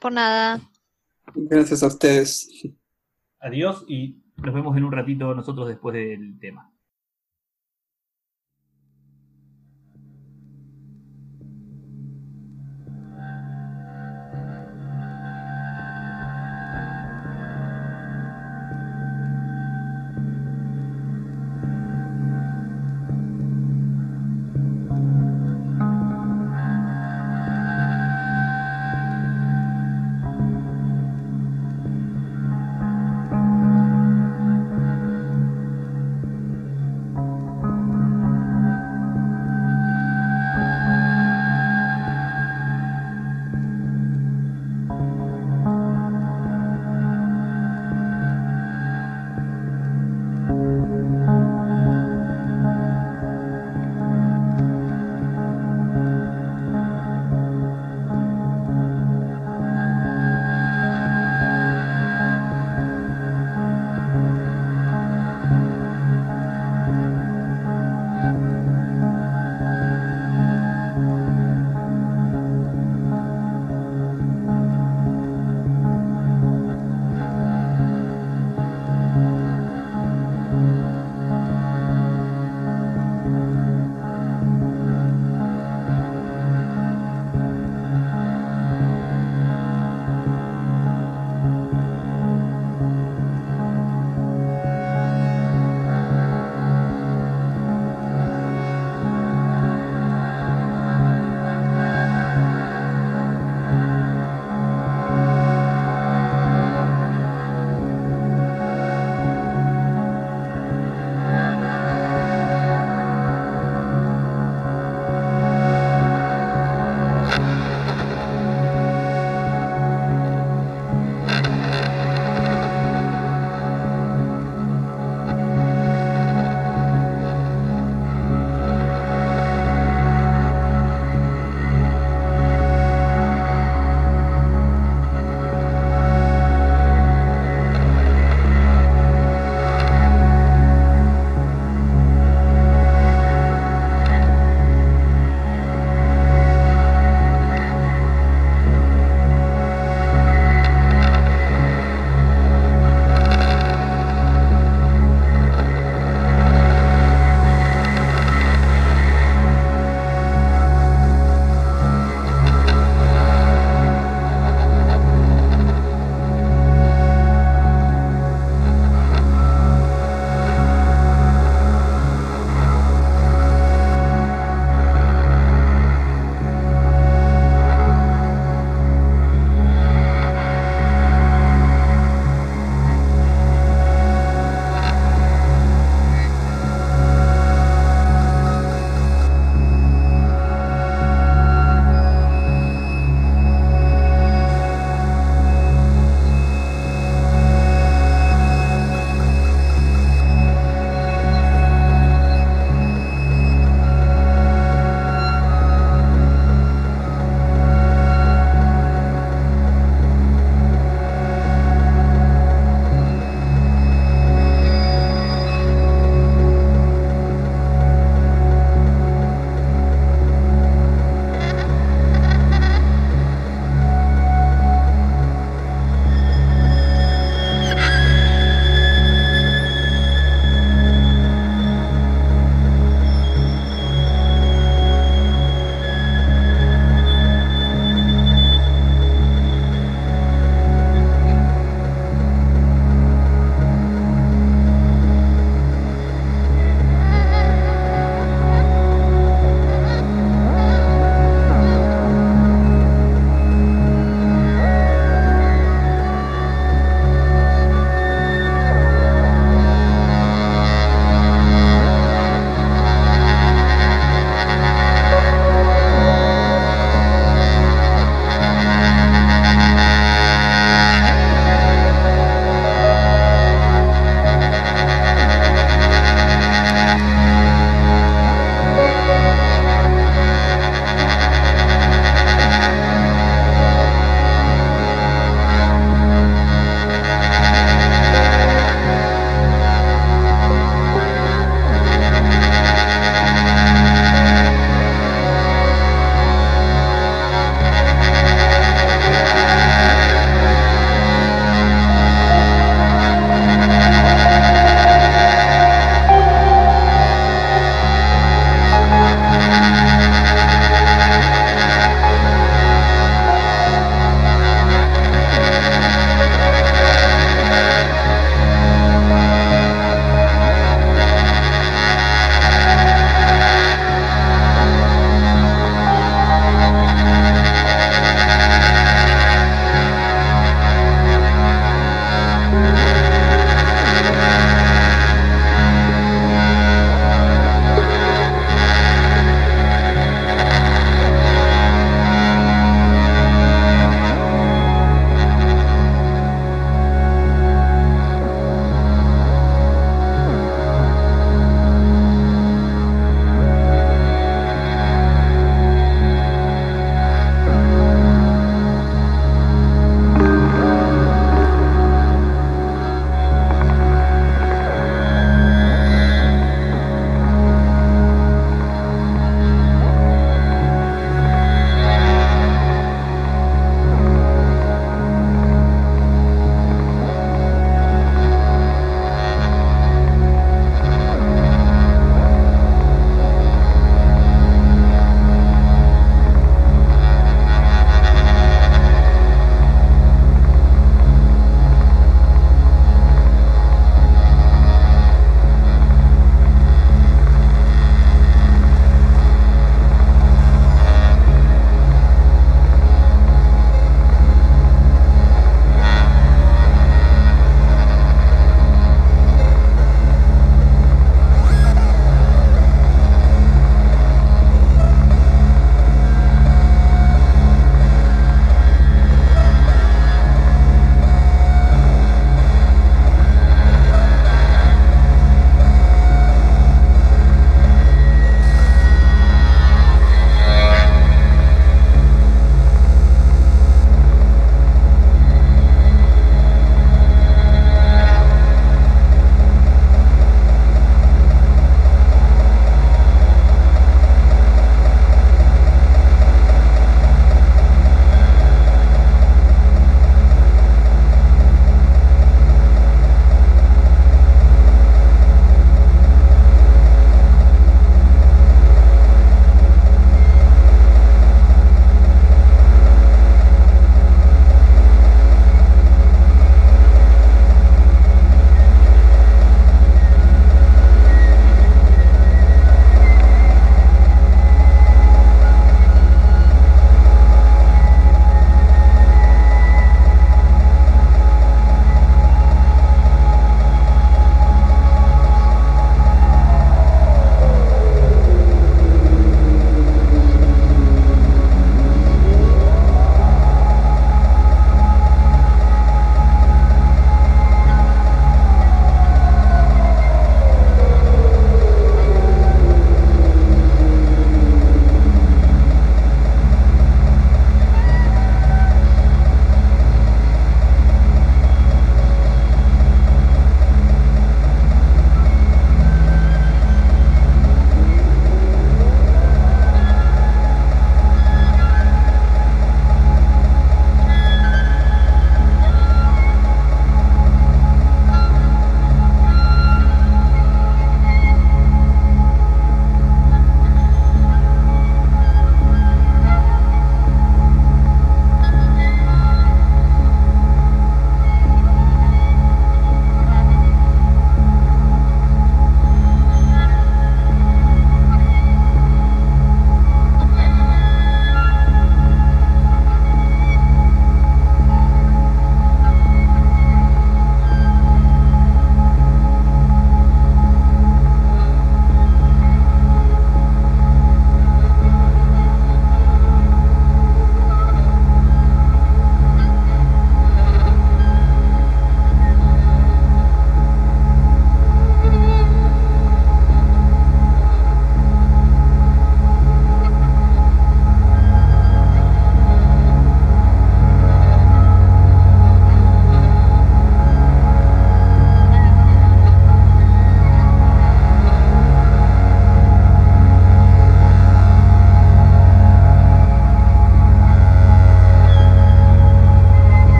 Por 0.00 0.14
nada. 0.14 0.62
Gracias 1.34 1.82
a 1.82 1.88
ustedes. 1.88 2.48
Adiós 3.38 3.84
y 3.86 4.16
nos 4.38 4.54
vemos 4.54 4.74
en 4.78 4.84
un 4.84 4.92
ratito 4.92 5.34
nosotros 5.34 5.68
después 5.68 5.92
del 5.92 6.38
tema. 6.40 6.72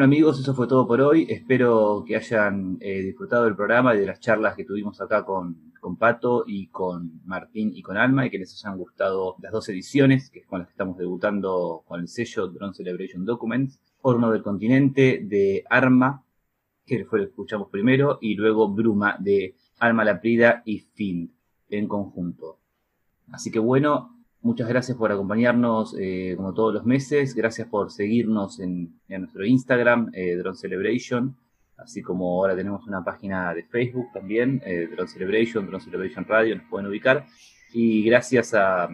Bueno 0.00 0.14
amigos, 0.14 0.40
eso 0.40 0.54
fue 0.54 0.66
todo 0.66 0.86
por 0.86 1.02
hoy. 1.02 1.26
Espero 1.28 2.02
que 2.06 2.16
hayan 2.16 2.78
eh, 2.80 3.02
disfrutado 3.02 3.44
del 3.44 3.54
programa 3.54 3.94
y 3.94 3.98
de 3.98 4.06
las 4.06 4.18
charlas 4.18 4.56
que 4.56 4.64
tuvimos 4.64 4.98
acá 4.98 5.26
con, 5.26 5.74
con, 5.78 5.98
Pato 5.98 6.44
y 6.46 6.68
con 6.68 7.20
Martín 7.26 7.70
y 7.74 7.82
con 7.82 7.98
Alma 7.98 8.24
y 8.24 8.30
que 8.30 8.38
les 8.38 8.54
hayan 8.54 8.78
gustado 8.78 9.36
las 9.42 9.52
dos 9.52 9.68
ediciones, 9.68 10.30
que 10.30 10.38
es 10.38 10.46
con 10.46 10.60
las 10.60 10.68
que 10.68 10.72
estamos 10.72 10.96
debutando 10.96 11.84
con 11.86 12.00
el 12.00 12.08
sello 12.08 12.48
Drone 12.48 12.72
Celebration 12.72 13.26
Documents. 13.26 13.78
Horno 14.00 14.30
del 14.30 14.42
Continente 14.42 15.20
de 15.22 15.64
Arma, 15.68 16.24
que 16.86 17.04
fue 17.04 17.18
lo 17.18 17.26
que 17.26 17.32
escuchamos 17.32 17.68
primero, 17.68 18.16
y 18.22 18.36
luego 18.36 18.70
Bruma 18.70 19.18
de 19.20 19.54
Alma 19.80 20.02
Laprida 20.02 20.62
y 20.64 20.78
Find 20.78 21.28
en 21.68 21.86
conjunto. 21.86 22.58
Así 23.32 23.50
que 23.50 23.58
bueno, 23.58 24.16
muchas 24.42 24.68
gracias 24.68 24.96
por 24.96 25.12
acompañarnos 25.12 25.94
eh, 25.98 26.34
como 26.36 26.54
todos 26.54 26.74
los 26.74 26.84
meses, 26.84 27.34
gracias 27.34 27.68
por 27.68 27.90
seguirnos 27.90 28.60
en, 28.60 29.00
nuestro 29.08 29.44
Instagram, 29.44 30.10
eh, 30.14 30.36
Drone 30.36 30.56
Celebration, 30.56 31.36
así 31.76 32.02
como 32.02 32.40
ahora 32.40 32.56
tenemos 32.56 32.86
una 32.86 33.04
página 33.04 33.52
de 33.54 33.64
Facebook 33.64 34.08
también, 34.12 34.62
eh, 34.64 34.88
Drone 34.90 35.08
Celebration, 35.08 35.66
Drone 35.66 35.84
Celebration 35.84 36.24
Radio, 36.24 36.56
nos 36.56 36.66
pueden 36.68 36.86
ubicar. 36.88 37.26
Y 37.72 38.04
gracias 38.04 38.54
a, 38.54 38.88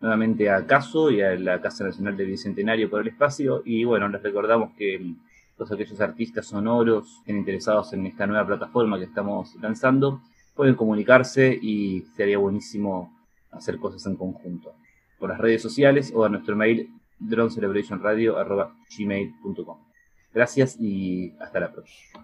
nuevamente 0.00 0.50
a 0.50 0.66
CASO 0.66 1.10
y 1.10 1.20
a 1.20 1.34
la 1.34 1.60
Casa 1.60 1.84
Nacional 1.84 2.16
del 2.16 2.28
Bicentenario 2.28 2.88
por 2.88 3.02
el 3.02 3.08
espacio. 3.08 3.62
Y 3.64 3.84
bueno, 3.84 4.08
les 4.08 4.22
recordamos 4.22 4.72
que 4.76 5.14
todos 5.56 5.72
aquellos 5.72 6.00
artistas 6.00 6.46
sonoros 6.46 7.04
que 7.04 7.18
estén 7.20 7.36
interesados 7.36 7.92
en 7.92 8.06
esta 8.06 8.26
nueva 8.26 8.46
plataforma 8.46 8.98
que 8.98 9.04
estamos 9.04 9.54
lanzando, 9.60 10.22
pueden 10.54 10.74
comunicarse 10.74 11.58
y 11.60 12.02
sería 12.16 12.38
buenísimo 12.38 13.12
hacer 13.52 13.78
cosas 13.78 14.04
en 14.06 14.16
conjunto. 14.16 14.74
Por 15.22 15.30
las 15.30 15.38
redes 15.38 15.62
sociales 15.62 16.12
o 16.12 16.24
a 16.24 16.28
nuestro 16.28 16.56
mail 16.56 16.90
dronecelebrationradio.gmail.com. 17.20 19.78
Gracias 20.34 20.76
y 20.80 21.30
hasta 21.38 21.60
la 21.60 21.70
próxima. 21.70 22.18